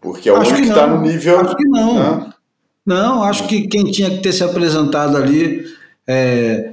Porque 0.00 0.28
é 0.28 0.32
o 0.32 0.40
único 0.40 0.56
que 0.56 0.62
está 0.62 0.88
no 0.88 1.02
nível. 1.02 1.38
Acho 1.38 1.56
que 1.56 1.68
não. 1.68 1.94
Né? 1.94 2.32
Não, 2.84 3.22
acho 3.22 3.46
que 3.46 3.68
quem 3.68 3.84
tinha 3.92 4.10
que 4.10 4.22
ter 4.22 4.32
se 4.32 4.42
apresentado 4.42 5.16
ali. 5.16 5.66
É... 6.04 6.72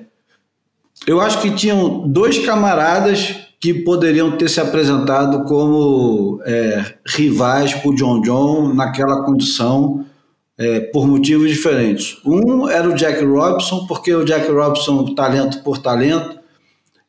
Eu 1.06 1.22
acho 1.22 1.40
que 1.40 1.52
tinham 1.52 2.08
dois 2.08 2.44
camaradas 2.44 3.48
que 3.60 3.74
poderiam 3.74 4.38
ter 4.38 4.50
se 4.50 4.62
apresentado 4.62 5.44
como 5.44 6.42
é, 6.46 6.94
rivais 7.06 7.74
para 7.74 7.90
o 7.90 7.96
John 7.96 8.22
John 8.22 8.74
naquela 8.74 9.24
condição. 9.24 10.06
É, 10.62 10.82
por 10.82 11.08
motivos 11.08 11.50
diferentes. 11.50 12.18
Um 12.26 12.68
era 12.68 12.90
o 12.90 12.94
Jack 12.94 13.24
Robson, 13.24 13.88
porque 13.88 14.14
o 14.14 14.26
Jack 14.26 14.52
Robson, 14.52 15.16
talento 15.16 15.64
por 15.64 15.78
talento, 15.78 16.38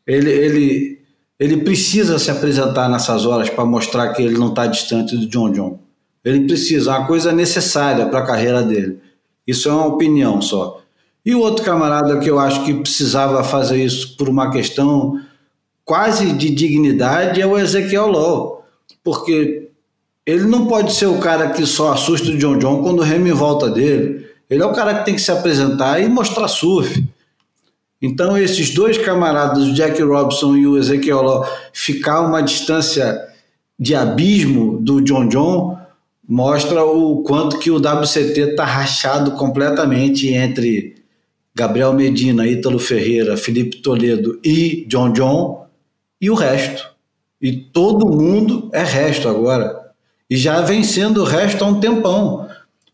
ele, 0.07 0.30
ele, 0.30 0.98
ele 1.36 1.57
precisa 1.57 2.16
se 2.20 2.30
apresentar 2.30 2.88
nessas 2.88 3.26
horas 3.26 3.51
para 3.51 3.64
mostrar 3.64 4.12
que 4.12 4.22
ele 4.22 4.38
não 4.38 4.51
está 4.51 4.68
distante 4.68 5.16
do 5.16 5.26
John 5.26 5.51
John. 5.51 5.80
Ele 6.24 6.46
precisa, 6.46 6.92
é 6.92 6.98
uma 6.98 7.07
coisa 7.09 7.32
necessária 7.32 8.07
para 8.07 8.20
a 8.20 8.26
carreira 8.26 8.62
dele. 8.62 9.01
Isso 9.44 9.68
é 9.68 9.72
uma 9.72 9.86
opinião 9.86 10.40
só. 10.40 10.80
E 11.24 11.34
o 11.34 11.40
outro 11.40 11.64
camarada 11.64 12.18
que 12.18 12.30
eu 12.30 12.38
acho 12.38 12.64
que 12.64 12.74
precisava 12.74 13.42
fazer 13.42 13.84
isso 13.84 14.16
por 14.16 14.28
uma 14.28 14.51
questão 14.51 15.20
quase 15.91 16.30
de 16.34 16.51
dignidade 16.51 17.43
é 17.43 17.47
o 17.47 17.59
Ezequiel 17.59 18.07
Law. 18.07 18.64
Porque 19.03 19.70
ele 20.24 20.45
não 20.45 20.68
pode 20.68 20.93
ser 20.93 21.07
o 21.07 21.18
cara 21.18 21.51
que 21.51 21.66
só 21.66 21.95
assusta 21.95 22.30
o 22.30 22.38
John 22.38 22.61
John 22.61 22.80
quando 22.80 23.01
o 23.01 23.03
remo 23.03 23.26
em 23.26 23.32
volta 23.32 23.68
dele. 23.68 24.24
Ele 24.49 24.62
é 24.62 24.64
o 24.66 24.72
cara 24.72 24.95
que 24.95 25.05
tem 25.05 25.16
que 25.16 25.20
se 25.20 25.32
apresentar 25.32 26.01
e 26.01 26.09
mostrar 26.09 26.47
surf. 26.47 27.05
Então, 28.01 28.38
esses 28.38 28.72
dois 28.72 28.99
camaradas, 28.99 29.64
o 29.64 29.74
Jack 29.74 30.01
Robson 30.01 30.55
e 30.57 30.64
o 30.64 30.78
Ezequiel 30.78 31.22
Law, 31.22 31.45
ficar 31.72 32.20
uma 32.20 32.41
distância 32.41 33.20
de 33.76 33.93
abismo 33.93 34.78
do 34.78 35.01
John 35.01 35.26
John 35.26 35.76
mostra 36.28 36.84
o 36.84 37.24
quanto 37.24 37.59
que 37.59 37.68
o 37.68 37.78
WCT 37.78 38.51
está 38.51 38.64
rachado 38.64 39.32
completamente 39.32 40.28
entre 40.28 40.95
Gabriel 41.53 41.93
Medina, 41.93 42.47
Ítalo 42.47 42.78
Ferreira, 42.78 43.36
Felipe 43.36 43.78
Toledo 43.78 44.38
e 44.45 44.86
John 44.88 45.12
John 45.12 45.60
e 46.21 46.31
o 46.31 46.35
resto. 46.35 46.89
E 47.41 47.53
todo 47.53 48.07
mundo 48.07 48.68
é 48.73 48.83
resto 48.83 49.29
agora. 49.29 49.93
E 50.29 50.37
já 50.37 50.61
vem 50.61 50.85
sendo 50.85 51.25
resto 51.25 51.64
há 51.64 51.66
um 51.66 51.81
tempão. 51.81 52.49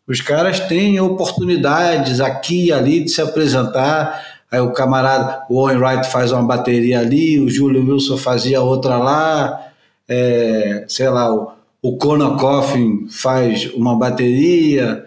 Os 0.07 0.21
caras 0.21 0.61
têm 0.61 1.01
oportunidades 1.01 2.21
aqui 2.21 2.67
e 2.67 2.73
ali 2.73 3.05
de 3.05 3.11
se 3.11 3.21
apresentar. 3.21 4.25
Aí 4.51 4.61
o 4.61 4.73
camarada, 4.73 5.45
o 5.51 5.57
Owen 5.57 5.79
Wright 5.79 6.09
faz 6.09 6.31
uma 6.31 6.45
bateria 6.45 7.01
ali, 7.01 7.41
o 7.41 7.49
Júlio 7.49 7.85
Wilson 7.85 8.17
fazia 8.17 8.63
outra 8.63 8.97
lá, 8.97 9.67
é, 10.09 10.85
sei 10.87 11.09
lá, 11.09 11.35
o, 11.35 11.51
o 11.83 11.97
Conan 11.97 12.37
Coffin 12.37 13.09
faz 13.11 13.73
uma 13.75 13.99
bateria, 13.99 15.07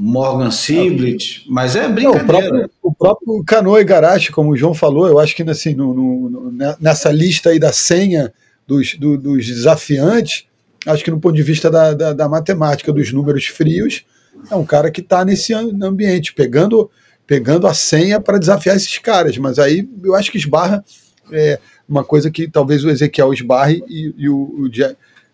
Morgan 0.00 0.50
Siblet, 0.50 1.44
mas 1.48 1.76
é 1.76 1.88
brincadeira. 1.88 2.22
Não, 2.22 2.24
o, 2.24 2.26
próprio, 2.26 2.70
o 2.82 2.94
próprio 2.94 3.44
Canoa 3.44 3.80
Igarashi, 3.80 4.32
como 4.32 4.50
o 4.50 4.56
João 4.56 4.72
falou, 4.72 5.06
eu 5.06 5.18
acho 5.18 5.36
que 5.36 5.42
assim, 5.42 5.74
no, 5.74 5.92
no, 5.92 6.52
nessa 6.80 7.12
lista 7.12 7.50
aí 7.50 7.58
da 7.58 7.72
senha 7.72 8.32
dos, 8.66 8.94
do, 8.94 9.18
dos 9.18 9.46
desafiantes, 9.46 10.44
acho 10.86 11.04
que 11.04 11.10
no 11.10 11.20
ponto 11.20 11.34
de 11.34 11.42
vista 11.42 11.70
da, 11.70 11.92
da, 11.92 12.12
da 12.12 12.28
matemática, 12.28 12.92
dos 12.92 13.12
números 13.12 13.46
frios, 13.46 14.04
é 14.50 14.54
um 14.54 14.64
cara 14.64 14.90
que 14.90 15.00
está 15.00 15.24
nesse 15.24 15.52
ambiente, 15.52 16.32
pegando, 16.32 16.90
pegando 17.26 17.66
a 17.66 17.74
senha 17.74 18.20
para 18.20 18.38
desafiar 18.38 18.76
esses 18.76 18.96
caras. 18.98 19.36
Mas 19.36 19.58
aí 19.58 19.88
eu 20.02 20.14
acho 20.14 20.30
que 20.30 20.38
esbarra 20.38 20.82
é, 21.32 21.58
uma 21.88 22.04
coisa 22.04 22.30
que 22.30 22.48
talvez 22.48 22.84
o 22.84 22.90
Ezequiel 22.90 23.32
esbarre 23.34 23.82
e, 23.88 24.14
e 24.16 24.28
o, 24.28 24.54
o, 24.60 24.70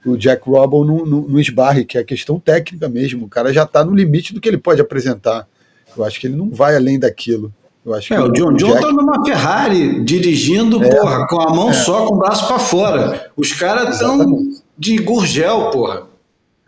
o 0.07 0.17
Jack 0.17 0.49
Robble 0.49 0.87
não, 0.87 1.05
não, 1.05 1.21
não 1.23 1.41
esbarre, 1.41 1.85
que 1.85 1.99
é 1.99 2.01
a 2.01 2.05
questão 2.05 2.39
técnica 2.39 2.89
mesmo. 2.89 3.27
O 3.27 3.29
cara 3.29 3.53
já 3.53 3.65
está 3.65 3.85
no 3.85 3.95
limite 3.95 4.33
do 4.33 4.41
que 4.41 4.49
ele 4.49 4.59
pode 4.59 4.81
apresentar. 4.81 5.49
Eu 5.97 6.05
acho 6.05 6.21
que 6.21 6.27
ele 6.27 6.37
não 6.37 6.51
vai 6.51 6.77
além 6.77 6.99
daquilo. 6.99 7.53
Eu 7.85 7.95
acho 7.95 8.13
é, 8.13 8.17
que 8.17 8.23
o 8.23 8.33
John 8.33 8.53
John 8.55 8.73
Jack... 8.73 8.81
tá 8.83 8.93
numa 8.93 9.25
Ferrari 9.25 10.05
dirigindo, 10.05 10.83
é, 10.83 10.89
porra, 10.89 11.27
com 11.29 11.41
a 11.41 11.55
mão 11.55 11.71
é. 11.71 11.73
só, 11.73 12.07
com 12.07 12.15
o 12.15 12.19
braço 12.19 12.47
para 12.47 12.59
fora. 12.59 13.31
Os 13.37 13.53
caras 13.53 13.95
estão 13.95 14.51
de 14.77 14.99
gurgel, 14.99 15.71
porra. 15.71 16.07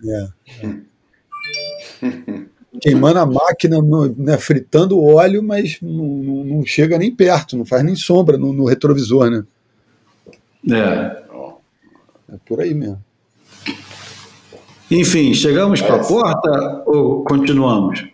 É. 0.04 0.28
Queimando 2.80 3.18
a 3.18 3.26
máquina, 3.26 3.78
né, 4.16 4.38
fritando 4.38 4.96
o 4.96 5.14
óleo, 5.14 5.42
mas 5.42 5.78
não, 5.82 6.04
não, 6.04 6.44
não, 6.44 6.66
chega 6.66 6.96
nem 6.96 7.12
perto, 7.12 7.56
não 7.56 7.64
faz 7.64 7.82
nem 7.82 7.96
sombra 7.96 8.38
no, 8.38 8.52
no 8.52 8.64
retrovisor, 8.64 9.28
né? 9.28 9.44
É. 10.70 11.28
É 12.32 12.36
por 12.46 12.60
aí 12.60 12.74
mesmo. 12.74 13.02
Enfim, 14.90 15.34
chegamos 15.34 15.82
para 15.82 15.96
a 15.96 16.04
porta 16.04 16.82
ou 16.86 17.24
continuamos? 17.24 18.06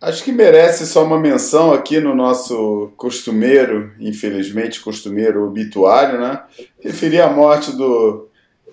Acho 0.00 0.22
que 0.22 0.32
merece 0.32 0.86
só 0.86 1.04
uma 1.04 1.18
menção 1.18 1.72
aqui 1.72 1.98
no 1.98 2.14
nosso 2.14 2.92
costumeiro, 2.96 3.92
infelizmente 3.98 4.80
costumeiro 4.80 5.46
obituário, 5.46 6.20
né? 6.20 6.42
Referir 6.80 7.22
à 7.22 7.30
morte 7.30 7.72
do 7.72 8.28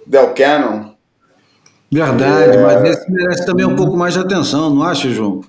Del 0.05 0.33
Cannon. 0.33 0.91
Verdade, 1.91 2.57
é... 2.57 2.61
mas 2.61 2.83
esse 2.83 3.11
merece 3.11 3.45
também 3.45 3.65
um 3.65 3.75
pouco 3.75 3.95
mais 3.95 4.13
de 4.15 4.19
atenção, 4.19 4.73
não 4.73 4.83
acha, 4.83 5.09
João? 5.09 5.41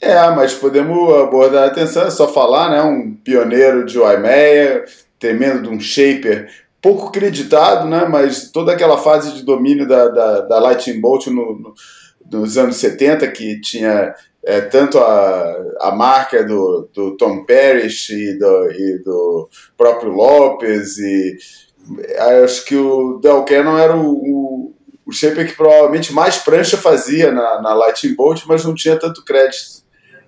É, 0.00 0.18
mas 0.30 0.54
podemos 0.54 1.14
abordar 1.22 1.64
a 1.64 1.66
atenção, 1.66 2.02
é 2.02 2.10
só 2.10 2.26
falar, 2.26 2.70
né? 2.70 2.82
Um 2.82 3.14
pioneiro 3.14 3.86
de 3.86 3.98
Waimea, 3.98 4.84
tremendo 5.18 5.62
de 5.62 5.68
um 5.68 5.78
shaper, 5.78 6.50
pouco 6.84 7.10
creditado, 7.10 7.88
né? 7.88 8.06
Mas 8.06 8.50
toda 8.50 8.70
aquela 8.70 8.98
fase 8.98 9.32
de 9.32 9.42
domínio 9.42 9.88
da, 9.88 10.08
da, 10.08 10.40
da 10.42 10.58
Lightning 10.58 11.00
Bolt 11.00 11.28
no, 11.28 11.58
no, 11.58 11.74
nos 12.30 12.58
anos 12.58 12.76
70, 12.76 13.26
que 13.28 13.58
tinha 13.58 14.14
é, 14.44 14.60
tanto 14.60 14.98
a, 14.98 15.56
a 15.80 15.92
marca 15.92 16.44
do, 16.44 16.86
do 16.92 17.16
Tom 17.16 17.46
Parrish 17.46 18.10
e 18.10 18.38
do, 18.38 18.70
e 18.70 19.02
do 19.02 19.48
próprio 19.78 20.12
Lopes 20.12 20.98
e 20.98 21.38
acho 22.44 22.66
que 22.66 22.76
o 22.76 23.18
Del 23.18 23.44
Cannon 23.44 23.78
era 23.78 23.96
o, 23.96 24.12
o, 24.12 24.74
o 25.06 25.12
shaper 25.12 25.46
que 25.46 25.56
provavelmente 25.56 26.12
mais 26.12 26.36
prancha 26.36 26.76
fazia 26.76 27.32
na, 27.32 27.62
na 27.62 27.72
Lightning 27.72 28.14
Bolt, 28.14 28.42
mas 28.46 28.62
não 28.62 28.74
tinha 28.74 28.98
tanto 28.98 29.24
crédito. 29.24 29.82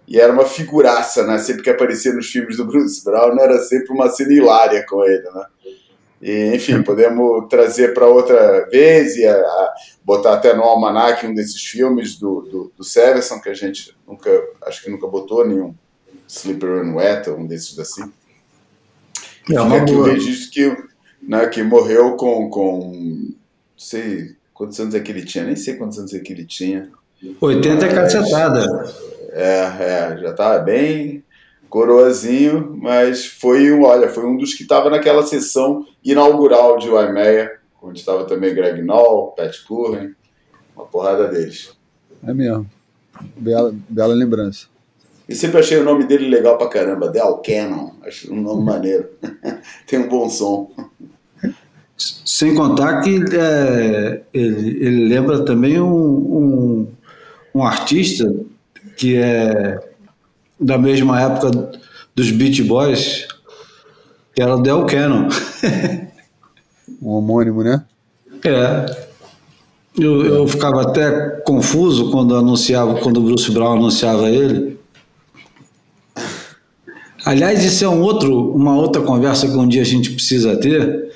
E 0.08 0.18
era 0.18 0.32
uma 0.32 0.46
figuraça, 0.46 1.26
né? 1.26 1.36
Sempre 1.38 1.62
que 1.62 1.70
aparecia 1.70 2.14
nos 2.14 2.30
filmes 2.30 2.56
do 2.56 2.64
Bruce 2.64 3.04
Brown, 3.04 3.38
era 3.40 3.58
sempre 3.58 3.92
uma 3.92 4.08
cena 4.08 4.32
hilária 4.32 4.86
com 4.88 5.04
ele, 5.04 5.24
né? 5.34 5.44
E, 6.20 6.54
enfim, 6.54 6.82
podemos 6.82 7.46
trazer 7.48 7.92
para 7.92 8.06
outra 8.06 8.66
vez 8.70 9.16
e 9.16 9.26
a, 9.26 9.34
a, 9.34 9.74
botar 10.02 10.34
até 10.34 10.54
no 10.54 10.62
almanac 10.62 11.26
um 11.26 11.34
desses 11.34 11.62
filmes 11.62 12.18
do, 12.18 12.40
do, 12.42 12.72
do 12.76 12.84
Severson, 12.84 13.40
que 13.40 13.48
a 13.48 13.54
gente 13.54 13.94
nunca, 14.06 14.30
acho 14.66 14.82
que 14.82 14.90
nunca 14.90 15.06
botou 15.06 15.46
nenhum 15.46 15.74
Slipper 16.26 16.84
and 16.84 16.94
Wet, 16.94 17.30
um 17.30 17.46
desses 17.46 17.78
assim. 17.78 18.10
E 19.48 19.54
é 19.56 19.62
fica 19.62 19.76
aqui 19.76 19.92
o 19.92 20.02
registro 20.02 20.50
que, 20.50 20.84
né, 21.22 21.46
que 21.46 21.62
morreu 21.62 22.16
com, 22.16 22.48
com, 22.48 22.92
não 22.92 23.34
sei 23.76 24.34
quantos 24.52 24.80
anos 24.80 24.94
é 24.94 25.00
que 25.00 25.12
ele 25.12 25.24
tinha, 25.24 25.44
nem 25.44 25.54
sei 25.54 25.74
quantos 25.74 25.98
anos 25.98 26.14
é 26.14 26.18
que 26.18 26.32
ele 26.32 26.44
tinha. 26.44 26.90
80 27.40 27.86
é 27.86 27.94
cacetada. 27.94 28.94
É, 29.30 29.60
é, 29.80 30.18
já 30.18 30.30
estava 30.30 30.58
bem 30.60 31.22
coroazinho, 31.68 32.76
mas 32.80 33.26
foi 33.26 33.72
um, 33.72 33.84
olha, 33.84 34.08
foi 34.08 34.24
um 34.24 34.36
dos 34.36 34.54
que 34.54 34.62
estava 34.62 34.90
naquela 34.90 35.22
sessão 35.22 35.86
inaugural 36.04 36.78
de 36.78 36.88
Waimea, 36.88 37.52
onde 37.82 38.00
estava 38.00 38.24
também 38.24 38.54
Greg 38.54 38.82
Noll, 38.82 39.32
Pat 39.32 39.54
Curran, 39.66 40.12
uma 40.74 40.86
porrada 40.86 41.28
deles. 41.28 41.70
É 42.26 42.32
mesmo. 42.32 42.68
Bela, 43.36 43.74
bela 43.88 44.14
lembrança. 44.14 44.66
E 45.28 45.34
sempre 45.34 45.58
achei 45.58 45.78
o 45.78 45.84
nome 45.84 46.04
dele 46.04 46.28
legal 46.28 46.56
pra 46.56 46.68
caramba, 46.68 47.08
Del 47.08 47.42
Cannon. 47.44 47.92
Acho 48.04 48.32
um 48.32 48.40
nome 48.40 48.62
maneiro. 48.64 49.08
Tem 49.86 49.98
um 49.98 50.08
bom 50.08 50.28
som. 50.28 50.70
Sem 51.96 52.54
contar 52.54 53.00
que 53.00 53.24
é, 53.34 54.22
ele, 54.32 54.84
ele, 54.84 55.08
lembra 55.08 55.44
também 55.44 55.80
um, 55.80 55.88
um, 55.94 56.88
um 57.54 57.62
artista 57.62 58.30
que 58.98 59.16
é 59.16 59.78
da 60.58 60.78
mesma 60.78 61.20
época 61.20 61.50
dos 62.14 62.30
Beach 62.30 62.62
Boys, 62.62 63.26
que 64.34 64.42
era 64.42 64.56
o 64.56 64.62
Del 64.62 64.86
Cannon. 64.86 65.28
um 67.00 67.10
homônimo, 67.10 67.62
né? 67.62 67.84
É. 68.44 69.06
Eu, 69.98 70.24
eu 70.26 70.46
ficava 70.46 70.82
até 70.82 71.40
confuso 71.40 72.10
quando 72.10 72.36
anunciava, 72.36 72.96
quando 73.00 73.16
o 73.16 73.22
Bruce 73.22 73.50
Brown 73.50 73.72
anunciava 73.72 74.28
ele. 74.28 74.78
Aliás, 77.24 77.64
isso 77.64 77.84
é 77.84 77.88
um 77.88 78.02
outro, 78.02 78.52
uma 78.52 78.76
outra 78.76 79.02
conversa 79.02 79.48
que 79.48 79.56
um 79.56 79.66
dia 79.66 79.80
a 79.80 79.86
gente 79.86 80.10
precisa 80.12 80.54
ter 80.56 81.10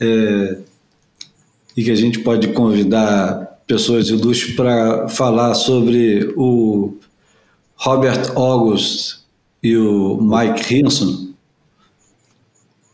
é, 0.00 0.58
e 1.76 1.84
que 1.84 1.90
a 1.90 1.94
gente 1.94 2.20
pode 2.20 2.48
convidar 2.48 3.60
pessoas 3.66 4.08
ilustres 4.08 4.56
para 4.56 5.08
falar 5.08 5.54
sobre 5.54 6.32
o 6.36 6.94
Robert 7.76 8.32
August 8.36 9.20
e 9.62 9.76
o 9.76 10.18
Mike 10.20 10.74
Hinson. 10.74 11.34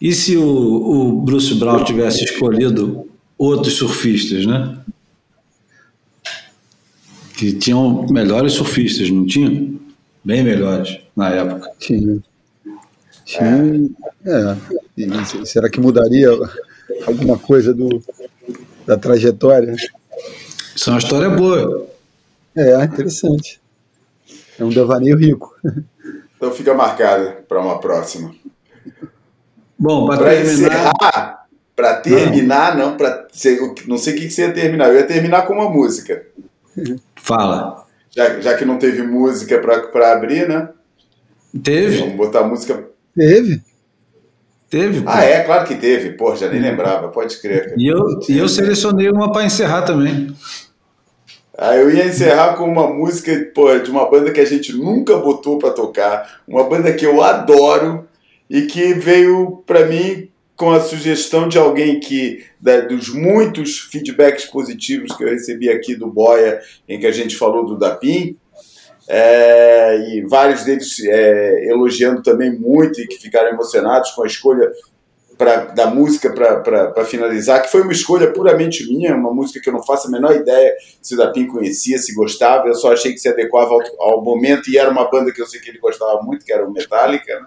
E 0.01 0.13
se 0.13 0.37
o, 0.37 0.45
o 0.45 1.23
Bruce 1.23 1.55
Brown 1.55 1.85
tivesse 1.85 2.25
escolhido 2.25 3.09
outros 3.39 3.75
surfistas, 3.75 4.45
né? 4.45 4.79
Que 7.37 7.53
tinham 7.53 8.07
melhores 8.11 8.55
surfistas, 8.55 9.11
não 9.11 9.25
tinham? 9.27 9.81
Bem 10.25 10.43
melhores 10.43 10.99
na 11.17 11.31
época. 11.31 11.71
Tinha. 11.79 12.19
Tinha. 13.25 13.91
É. 14.25 14.57
E 14.97 15.47
será 15.47 15.69
que 15.69 15.81
mudaria 15.81 16.29
alguma 17.07 17.39
coisa 17.39 17.73
do, 17.73 18.03
da 18.87 18.97
trajetória? 18.97 19.75
Isso 20.75 20.91
é 20.91 20.93
uma 20.93 20.99
história 20.99 21.31
boa. 21.31 21.89
É, 22.57 22.85
interessante. 22.85 23.62
É 24.63 24.65
um 24.65 24.69
devaneio 24.69 25.17
rico. 25.17 25.53
Então 26.37 26.53
fica 26.53 26.73
marcada 26.73 27.45
para 27.49 27.61
uma 27.61 27.81
próxima. 27.81 28.33
Bom, 29.77 30.07
para 30.07 30.31
terminar. 30.31 31.47
Para 31.75 31.95
terminar, 31.97 32.77
não, 32.77 32.97
para 32.97 33.27
não 33.89 33.99
sei 33.99 34.13
o 34.13 34.17
que 34.17 34.31
você 34.31 34.43
ia 34.43 34.53
terminar. 34.53 34.89
Eu 34.89 34.97
ia 34.97 35.07
terminar 35.07 35.47
com 35.47 35.55
uma 35.55 35.69
música. 35.69 36.25
Fala. 37.17 37.85
Já, 38.11 38.41
já 38.41 38.57
que 38.57 38.65
não 38.65 38.79
teve 38.79 39.03
música 39.03 39.59
para 39.59 40.13
abrir, 40.13 40.49
né? 40.49 40.69
Teve. 41.61 41.99
Vamos 41.99 42.17
botar 42.17 42.45
música. 42.45 42.89
Teve. 43.17 43.61
Teve. 44.71 45.03
Ah, 45.07 45.25
é, 45.25 45.43
claro 45.43 45.67
que 45.67 45.75
teve. 45.75 46.13
Pô, 46.13 46.37
já 46.37 46.49
nem 46.49 46.61
lembrava, 46.61 47.09
pode 47.09 47.37
crer. 47.41 47.75
E 47.77 47.89
eu, 47.89 48.01
e 48.29 48.39
eu 48.39 48.49
selecionei 48.49 49.11
uma 49.11 49.33
para 49.33 49.45
encerrar 49.45 49.83
também. 49.83 50.33
Aí 51.57 51.81
eu 51.81 51.91
ia 51.91 52.07
encerrar 52.07 52.55
com 52.55 52.65
uma 52.65 52.87
música 52.87 53.53
de 53.85 53.91
uma 53.91 54.09
banda 54.09 54.33
que 54.33 54.41
a 54.41 54.45
gente 54.45 54.73
nunca 54.73 55.17
botou 55.19 55.59
para 55.59 55.71
tocar, 55.71 56.41
uma 56.49 56.65
banda 56.65 56.93
que 56.93 57.05
eu 57.05 57.23
adoro 57.23 58.09
e 58.49 58.63
que 58.63 58.95
veio 58.95 59.63
para 59.67 59.87
mim 59.87 60.29
com 60.57 60.71
a 60.71 60.81
sugestão 60.81 61.49
de 61.49 61.59
alguém 61.59 62.01
que, 62.01 62.45
da, 62.61 62.81
dos 62.81 63.09
muitos 63.09 63.81
feedbacks 63.81 64.45
positivos 64.47 65.15
que 65.17 65.25
eu 65.25 65.29
recebi 65.29 65.69
aqui 65.69 65.95
do 65.95 66.07
Boia, 66.07 66.61
em 66.89 66.99
que 67.01 67.07
a 67.07 67.13
gente 67.13 67.37
falou 67.37 67.67
do 67.67 67.79
Dapim, 67.79 68.37
é, 69.09 69.99
e 70.11 70.23
vários 70.23 70.65
deles 70.65 71.01
é, 71.05 71.69
elogiando 71.69 72.23
também 72.23 72.53
muito 72.53 73.01
e 73.01 73.07
que 73.07 73.19
ficaram 73.19 73.51
emocionados 73.51 74.13
com 74.13 74.23
a 74.23 74.27
escolha 74.27 74.71
pra, 75.43 75.57
da 75.65 75.87
música 75.89 76.33
para 76.33 77.05
finalizar, 77.05 77.63
que 77.63 77.71
foi 77.71 77.83
uma 77.83 77.93
escolha 77.93 78.33
puramente 78.33 78.87
minha, 78.87 79.13
uma 79.17 79.35
música 79.35 79.61
que 79.61 79.69
eu 79.69 79.73
não 79.73 79.83
faço 79.83 80.07
a 80.07 80.11
menor 80.11 80.37
ideia 80.37 80.73
se 81.01 81.15
o 81.15 81.17
Dapim 81.17 81.49
conhecia, 81.49 81.99
se 81.99 82.15
gostava, 82.15 82.69
eu 82.69 82.75
só 82.75 82.93
achei 82.93 83.13
que 83.13 83.19
se 83.19 83.29
adequava 83.29 83.73
ao, 83.73 83.81
ao, 83.99 84.23
momento 84.23 84.71
e 84.71 84.79
era 84.79 84.89
uma 84.89 85.11
banda 85.11 85.33
que 85.33 85.43
eu 85.43 85.47
sei 85.47 85.61
que 85.61 85.69
ele 85.69 85.81
gostava 85.81 86.23
muito, 86.23 86.45
que 86.45 86.53
era 86.53 86.65
o 86.65 86.73
Metallica, 86.73 87.41
né? 87.41 87.47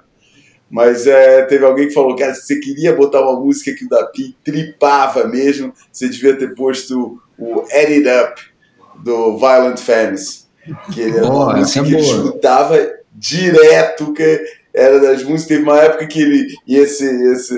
Mas 0.69 1.07
é, 1.07 1.43
teve 1.43 1.63
alguém 1.63 1.87
que 1.87 1.93
falou, 1.93 2.15
cara, 2.15 2.33
se 2.33 2.47
você 2.47 2.59
queria 2.59 2.93
botar 2.93 3.21
uma 3.21 3.39
música 3.39 3.73
que 3.73 3.85
o 3.85 3.89
Dapim 3.89 4.35
tripava 4.43 5.25
mesmo, 5.25 5.71
você 5.89 6.09
devia 6.09 6.35
ter 6.35 6.53
posto 6.53 7.17
o 7.37 7.61
Add 7.71 7.93
It 7.93 8.07
Up, 8.09 8.41
do 9.03 9.37
Violent 9.37 9.77
Femmes. 9.77 10.49
Que 10.91 11.01
ele 11.01 11.17
era 11.17 11.27
uma 11.27 11.55
música 11.55 11.79
é 11.79 11.83
que 11.83 11.93
ele 11.93 12.01
escutava 12.01 12.93
direto, 13.13 14.11
que 14.11 14.43
era 14.75 14.99
das 14.99 15.23
músicas. 15.23 15.47
Teve 15.47 15.63
uma 15.63 15.79
época 15.79 16.05
que 16.05 16.21
ele 16.21 16.53
e 16.67 16.75
esse, 16.75 17.05
esse 17.31 17.55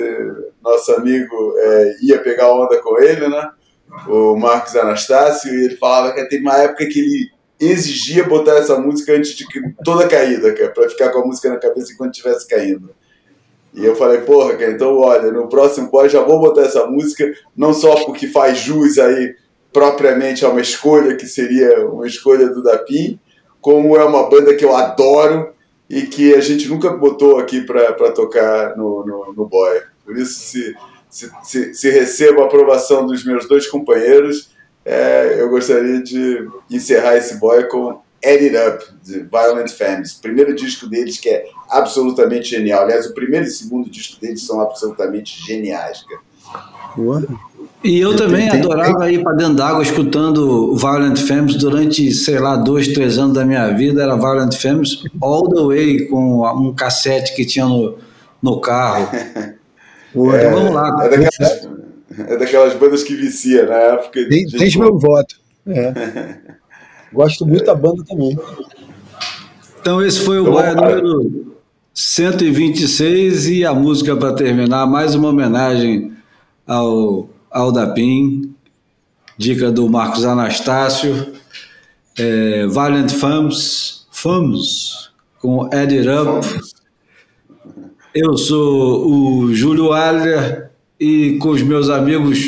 nosso 0.64 0.94
amigo 0.94 1.54
é, 1.58 1.96
ia 2.04 2.20
pegar 2.20 2.54
onda 2.54 2.82
com 2.82 3.02
ele, 3.02 3.28
né? 3.28 3.50
O 4.08 4.36
Marcos 4.36 4.76
Anastácio, 4.76 5.52
e 5.52 5.66
ele 5.66 5.78
falava 5.78 6.14
que 6.14 6.24
teve 6.30 6.44
uma 6.44 6.58
época 6.58 6.86
que 6.86 7.00
ele 7.00 7.32
exigia 7.60 8.24
botar 8.24 8.58
essa 8.58 8.78
música 8.78 9.14
antes 9.14 9.32
de 9.32 9.46
toda 9.84 10.08
caída, 10.08 10.54
cara, 10.54 10.70
pra 10.70 10.90
ficar 10.90 11.10
com 11.10 11.20
a 11.20 11.26
música 11.26 11.50
na 11.50 11.58
cabeça 11.58 11.92
enquanto 11.92 12.14
estivesse 12.14 12.48
caindo. 12.48 12.92
E 13.74 13.84
eu 13.84 13.96
falei, 13.96 14.22
porra, 14.22 14.56
cara, 14.56 14.72
então 14.72 14.96
olha, 14.98 15.32
no 15.32 15.48
próximo 15.48 15.90
pós 15.90 16.12
já 16.12 16.22
vou 16.22 16.40
botar 16.40 16.62
essa 16.62 16.86
música, 16.86 17.32
não 17.56 17.74
só 17.74 18.06
porque 18.06 18.28
faz 18.28 18.60
jus 18.60 19.00
aí 19.00 19.36
propriamente 19.74 20.46
a 20.46 20.50
uma 20.50 20.62
escolha 20.62 21.16
que 21.16 21.26
seria 21.26 21.86
uma 21.88 22.06
escolha 22.06 22.48
do 22.50 22.62
Dapim, 22.62 23.20
como 23.62 23.98
é 23.98 24.04
uma 24.04 24.30
banda 24.30 24.56
que 24.56 24.66
eu 24.66 24.76
adoro 24.76 25.54
e 25.90 26.04
que 26.04 26.34
a 26.34 26.42
gente 26.42 26.68
nunca 26.68 26.90
botou 26.90 27.40
aqui 27.40 27.62
para 27.62 28.12
tocar 28.12 28.76
no, 28.76 29.06
no, 29.06 29.34
no 29.34 29.46
Boy. 29.46 29.82
Por 30.04 30.18
isso, 30.18 30.40
se, 30.40 30.76
se, 31.10 31.32
se, 31.44 31.74
se 31.74 31.90
recebo 31.90 32.42
a 32.42 32.46
aprovação 32.46 33.06
dos 33.06 33.24
meus 33.26 33.48
dois 33.48 33.68
companheiros, 33.68 34.50
é, 34.84 35.36
eu 35.40 35.50
gostaria 35.50 36.02
de 36.02 36.48
encerrar 36.70 37.18
esse 37.18 37.36
boy 37.36 37.68
com 37.68 38.02
Add 38.24 38.46
It 38.46 38.56
Up, 38.56 38.86
de 39.04 39.20
Violent 39.20 39.70
Femmes. 39.70 40.14
Primeiro 40.14 40.56
disco 40.56 40.88
deles 40.88 41.20
que 41.20 41.30
é 41.30 41.46
absolutamente 41.70 42.50
genial. 42.50 42.84
Aliás, 42.84 43.06
o 43.06 43.14
primeiro 43.14 43.46
e 43.46 43.50
o 43.50 43.52
segundo 43.52 43.90
disco 43.90 44.20
deles 44.22 44.46
são 44.46 44.62
absolutamente 44.62 45.46
geniais, 45.46 46.04
cara. 46.04 46.22
E 47.84 48.00
eu 48.00 48.16
também 48.16 48.50
tem, 48.50 48.60
adorava 48.60 49.06
tem... 49.06 49.16
ir 49.16 49.24
para 49.24 49.34
dentro 49.34 49.56
d'água 49.56 49.84
escutando 49.84 50.76
Violent 50.76 51.18
Femmes 51.18 51.56
durante, 51.56 52.12
sei 52.12 52.40
lá, 52.40 52.56
dois, 52.56 52.88
três 52.90 53.18
anos 53.18 53.34
da 53.34 53.46
minha 53.46 53.70
vida. 53.70 54.02
Era 54.02 54.16
Violent 54.16 54.54
Femmes 54.56 55.04
all 55.22 55.48
the 55.50 55.62
way 55.62 56.08
com 56.08 56.44
um 56.44 56.74
cassete 56.74 57.36
que 57.36 57.46
tinha 57.46 57.66
no, 57.66 57.98
no 58.42 58.60
carro. 58.60 59.08
Então 60.10 60.34
é, 60.34 60.50
vamos 60.50 60.74
lá. 60.74 61.06
É 61.06 61.10
daquelas, 61.10 61.70
é 62.18 62.38
daquelas 62.38 62.74
bandas 62.76 63.04
que 63.04 63.14
vicia 63.14 63.66
na 63.68 63.76
época. 63.76 64.28
Tem, 64.28 64.48
tens 64.48 64.76
meu 64.76 64.98
voto. 64.98 65.36
É. 65.68 66.38
Gosto 67.14 67.46
muito 67.46 67.66
da 67.66 67.76
banda 67.76 68.04
também. 68.04 68.38
Então 69.80 70.04
esse 70.04 70.20
foi 70.22 70.40
o 70.40 70.50
então, 70.50 70.76
número 70.76 71.56
126 71.94 73.48
e 73.50 73.66
a 73.66 73.74
música 73.74 74.16
para 74.16 74.34
terminar, 74.34 74.88
mais 74.88 75.14
uma 75.14 75.30
homenagem 75.30 76.14
ao, 76.66 77.30
ao 77.52 77.72
Dapim, 77.72 78.54
dica 79.38 79.72
do 79.72 79.90
Marcos 79.90 80.26
Anastácio, 80.26 81.34
é, 82.18 82.66
Valiant 82.68 83.12
Femmes, 83.12 84.08
com 85.40 85.70
Eddie 85.72 86.08
Up. 86.10 86.48
Eu 88.14 88.38
sou 88.38 89.08
o 89.08 89.54
Júlio 89.54 89.94
Alha 89.94 90.72
e 91.00 91.38
com 91.40 91.50
os 91.50 91.62
meus 91.62 91.90
amigos 91.90 92.40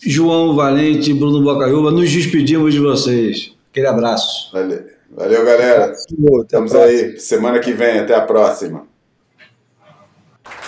João 0.00 0.54
Valente 0.54 1.10
e 1.10 1.14
Bruno 1.14 1.42
Bocaiúva 1.42 1.90
nos 1.90 2.10
despedimos 2.10 2.72
de 2.72 2.78
vocês. 2.78 3.52
Aquele 3.70 3.88
abraço. 3.88 4.52
Valeu, 4.52 4.84
Valeu 5.10 5.44
galera. 5.44 5.92
Estamos 5.92 6.74
aí. 6.74 7.18
Semana 7.18 7.58
que 7.58 7.72
vem. 7.72 7.98
Até 7.98 8.14
a 8.14 8.20
próxima. 8.20 8.86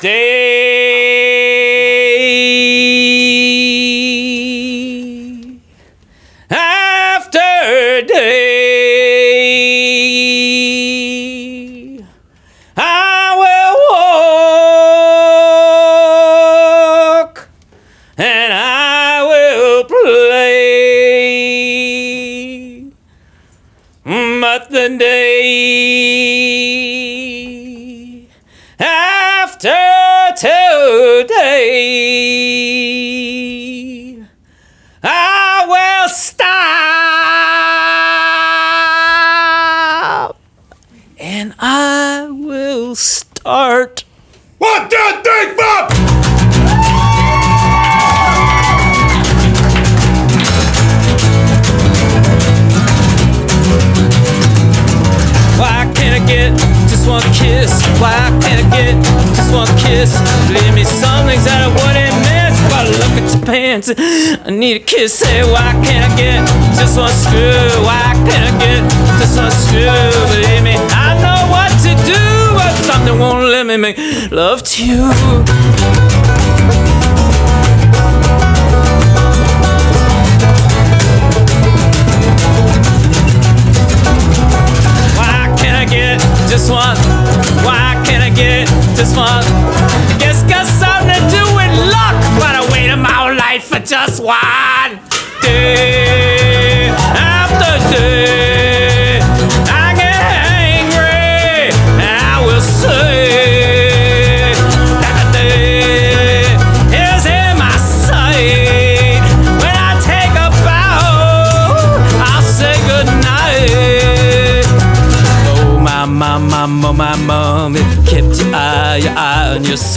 Day 0.03 0.68
I 63.97 64.51
need 64.51 64.76
a 64.76 64.78
kiss. 64.80 65.14
Say, 65.14 65.43
why 65.43 65.72
can't 65.84 66.05
I 66.05 66.16
get 66.16 66.47
just 66.76 66.99
one 66.99 67.11
screw? 67.11 67.84
Why 67.84 68.12
can't 68.28 68.45
I 68.45 68.59
get 68.59 68.82
just 69.18 69.39
one 69.39 69.51
screw? 69.51 69.89
Believe 70.34 70.62
me, 70.62 70.74
I 70.93 71.16
know 71.22 71.51
what 71.51 71.72
to 71.84 71.95
do, 72.05 72.24
but 72.55 72.74
something 72.84 73.18
won't 73.18 73.45
let 73.45 73.66
me 73.66 73.76
make 73.76 73.99
love 74.30 74.62
to 74.62 74.86
you. 74.86 76.58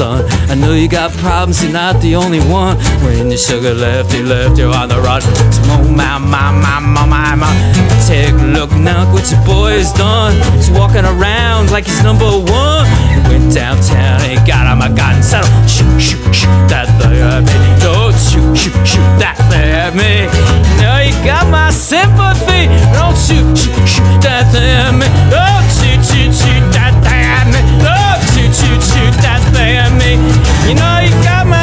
Son. 0.02 0.26
I 0.50 0.56
know 0.56 0.74
you 0.74 0.88
got 0.88 1.12
problems, 1.22 1.62
you're 1.62 1.72
not 1.72 2.02
the 2.02 2.16
only 2.16 2.42
one. 2.50 2.76
When 3.06 3.30
your 3.30 3.38
sugar 3.38 3.74
left, 3.74 4.10
you 4.16 4.24
left 4.26 4.58
you 4.58 4.74
on 4.74 4.90
the 4.90 5.00
run. 5.08 5.22
Oh 5.70 5.86
my, 5.86 6.18
my, 6.18 6.50
my, 6.50 6.80
my, 6.82 7.06
my, 7.06 7.36
my. 7.42 7.52
Take 8.10 8.34
a 8.34 8.48
look 8.58 8.72
now, 8.74 9.06
what 9.14 9.30
your 9.30 9.44
boy 9.46 9.78
has 9.78 9.94
done. 9.94 10.34
He's 10.58 10.72
walking 10.72 11.06
around 11.06 11.70
like 11.70 11.86
he's 11.86 12.02
number 12.02 12.26
one. 12.26 12.86
He 13.14 13.20
went 13.30 13.54
downtown, 13.54 14.18
he 14.26 14.42
got 14.42 14.66
him 14.66 14.82
a 14.82 14.90
gun, 14.90 15.22
saddle. 15.22 15.54
Shoot, 15.70 15.94
shoot, 16.02 16.24
shoot 16.34 16.62
that 16.74 16.90
thing 16.98 17.22
at 17.22 17.46
me. 17.46 17.54
Don't 17.78 18.18
shoot, 18.18 18.50
shoot, 18.58 18.82
shoot 18.82 19.12
that 19.22 19.38
thing 19.54 19.70
at 19.86 19.94
me. 19.94 20.26
Now 20.82 20.98
you 21.06 21.14
got 21.22 21.46
my 21.54 21.70
sympathy. 21.70 22.66
Don't 22.98 23.14
shoot, 23.14 23.46
shoot, 23.54 23.78
shoot 23.86 24.14
that 24.26 24.50
thing 24.50 24.66
at 24.66 24.98
me. 24.98 25.06
Don't 25.30 25.68
shoot, 25.78 26.02
shoot, 26.10 26.34
shoot 26.34 26.66
that 26.74 26.94
thing 27.06 27.22
at 27.38 27.46
me. 27.46 27.51
Shoot, 28.72 28.84
shoot 28.84 29.16
that 29.20 29.44
thing 29.52 29.76
at 29.76 29.92
me. 30.00 30.16
You 30.64 30.76
know 30.80 31.04
you 31.04 31.12
got 31.28 31.46
my 31.46 31.61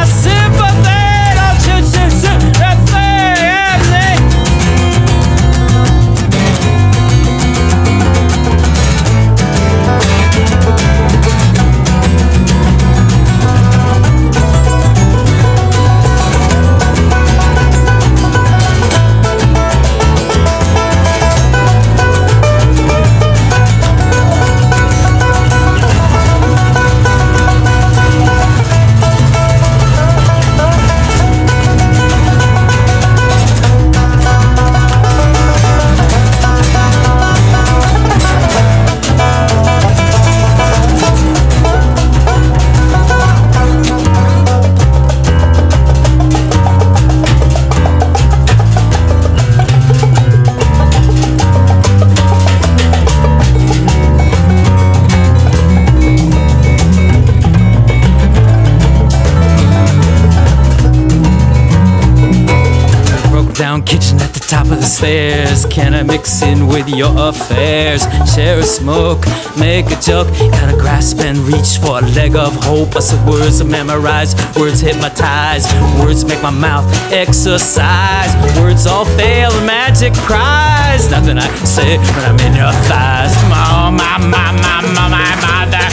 kitchen 63.88 64.20
at 64.20 64.34
the 64.36 64.40
top 64.40 64.66
of 64.68 64.76
the 64.76 64.90
stairs. 64.98 65.64
Can 65.66 65.94
I 65.94 66.02
mix 66.02 66.42
in 66.42 66.66
with 66.66 66.88
your 66.88 67.12
affairs? 67.16 68.04
Share 68.28 68.58
a 68.58 68.62
smoke, 68.62 69.24
make 69.56 69.86
a 69.86 69.98
joke. 70.00 70.28
Gotta 70.52 70.76
grasp 70.76 71.20
and 71.20 71.38
reach 71.48 71.80
for 71.80 71.98
a 71.98 72.04
leg 72.12 72.36
of 72.36 72.52
hope. 72.68 72.94
I 72.96 73.00
said 73.00 73.20
words 73.26 73.62
are 73.62 73.64
memorized, 73.64 74.36
words 74.56 74.80
hypnotize, 74.80 75.64
words 75.98 76.24
make 76.24 76.42
my 76.42 76.50
mouth 76.52 76.84
exercise. 77.12 78.30
Words 78.60 78.86
all 78.86 79.06
fail, 79.16 79.50
magic 79.64 80.12
cries. 80.28 81.10
Nothing 81.10 81.38
I 81.38 81.48
say 81.64 81.96
when 81.96 82.24
I'm 82.28 82.38
in 82.44 82.54
your 82.60 82.74
thighs. 82.92 83.32
Oh 83.48 83.88
my, 83.90 84.20
my, 84.20 84.52
my, 84.52 84.84
my, 84.92 85.08
my, 85.08 85.28
mother. 85.40 85.86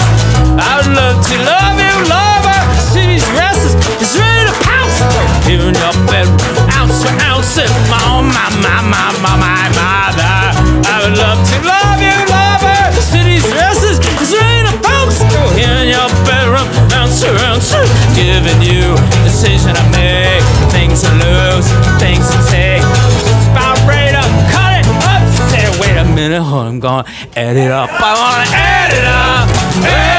I 0.60 0.84
would 0.84 0.92
love 0.92 1.18
to 1.24 1.36
love 1.48 1.80
you, 1.80 1.96
lover. 2.12 2.60
City's 2.92 3.24
restless, 3.40 3.76
is 4.04 4.20
ready 4.20 4.44
to 4.52 4.56
pounce. 4.68 5.00
Here 5.48 5.64
in 5.64 5.76
your 5.80 5.96
bed, 6.12 6.28
my, 7.06 8.50
my, 8.62 8.82
my, 8.82 9.12
my, 9.22 9.36
my, 9.38 9.70
mother. 9.76 10.38
I 10.86 10.96
would 11.04 11.18
love 11.18 11.40
to 11.42 11.58
love 11.62 12.00
you, 12.02 12.16
lover. 12.32 13.02
City's 13.02 13.46
restless, 13.54 14.00
is 14.22 14.32
ready 14.34 14.66
to 14.70 14.74
pounce. 14.82 15.22
Here 15.54 15.76
in 15.84 15.90
your 15.94 16.10
bedroom, 16.26 16.68
ounce 16.94 17.24
for 17.24 17.36
ounce. 17.46 17.72
Giving 18.16 18.62
you 18.62 18.96
decision 19.24 19.76
I 19.76 19.86
make, 19.94 20.46
things 20.72 21.02
to 21.04 21.12
lose, 21.22 21.68
things 22.02 22.26
to 22.30 22.38
take. 22.50 22.84
About 23.52 23.78
ready 23.88 24.16
to 24.16 24.26
cut 24.52 24.82
it 24.82 24.88
up. 25.06 25.22
Say, 25.52 25.66
wait 25.80 25.98
a 25.98 26.06
minute, 26.06 26.42
hold 26.42 26.68
I'm 26.68 26.80
gonna 26.80 27.08
add 27.36 27.58
it 27.58 27.72
up. 27.72 27.90
I 27.92 28.14
wanna 28.16 28.48
add 28.52 28.92
it 28.92 29.06
up. 29.06 29.46
Add 29.86 30.16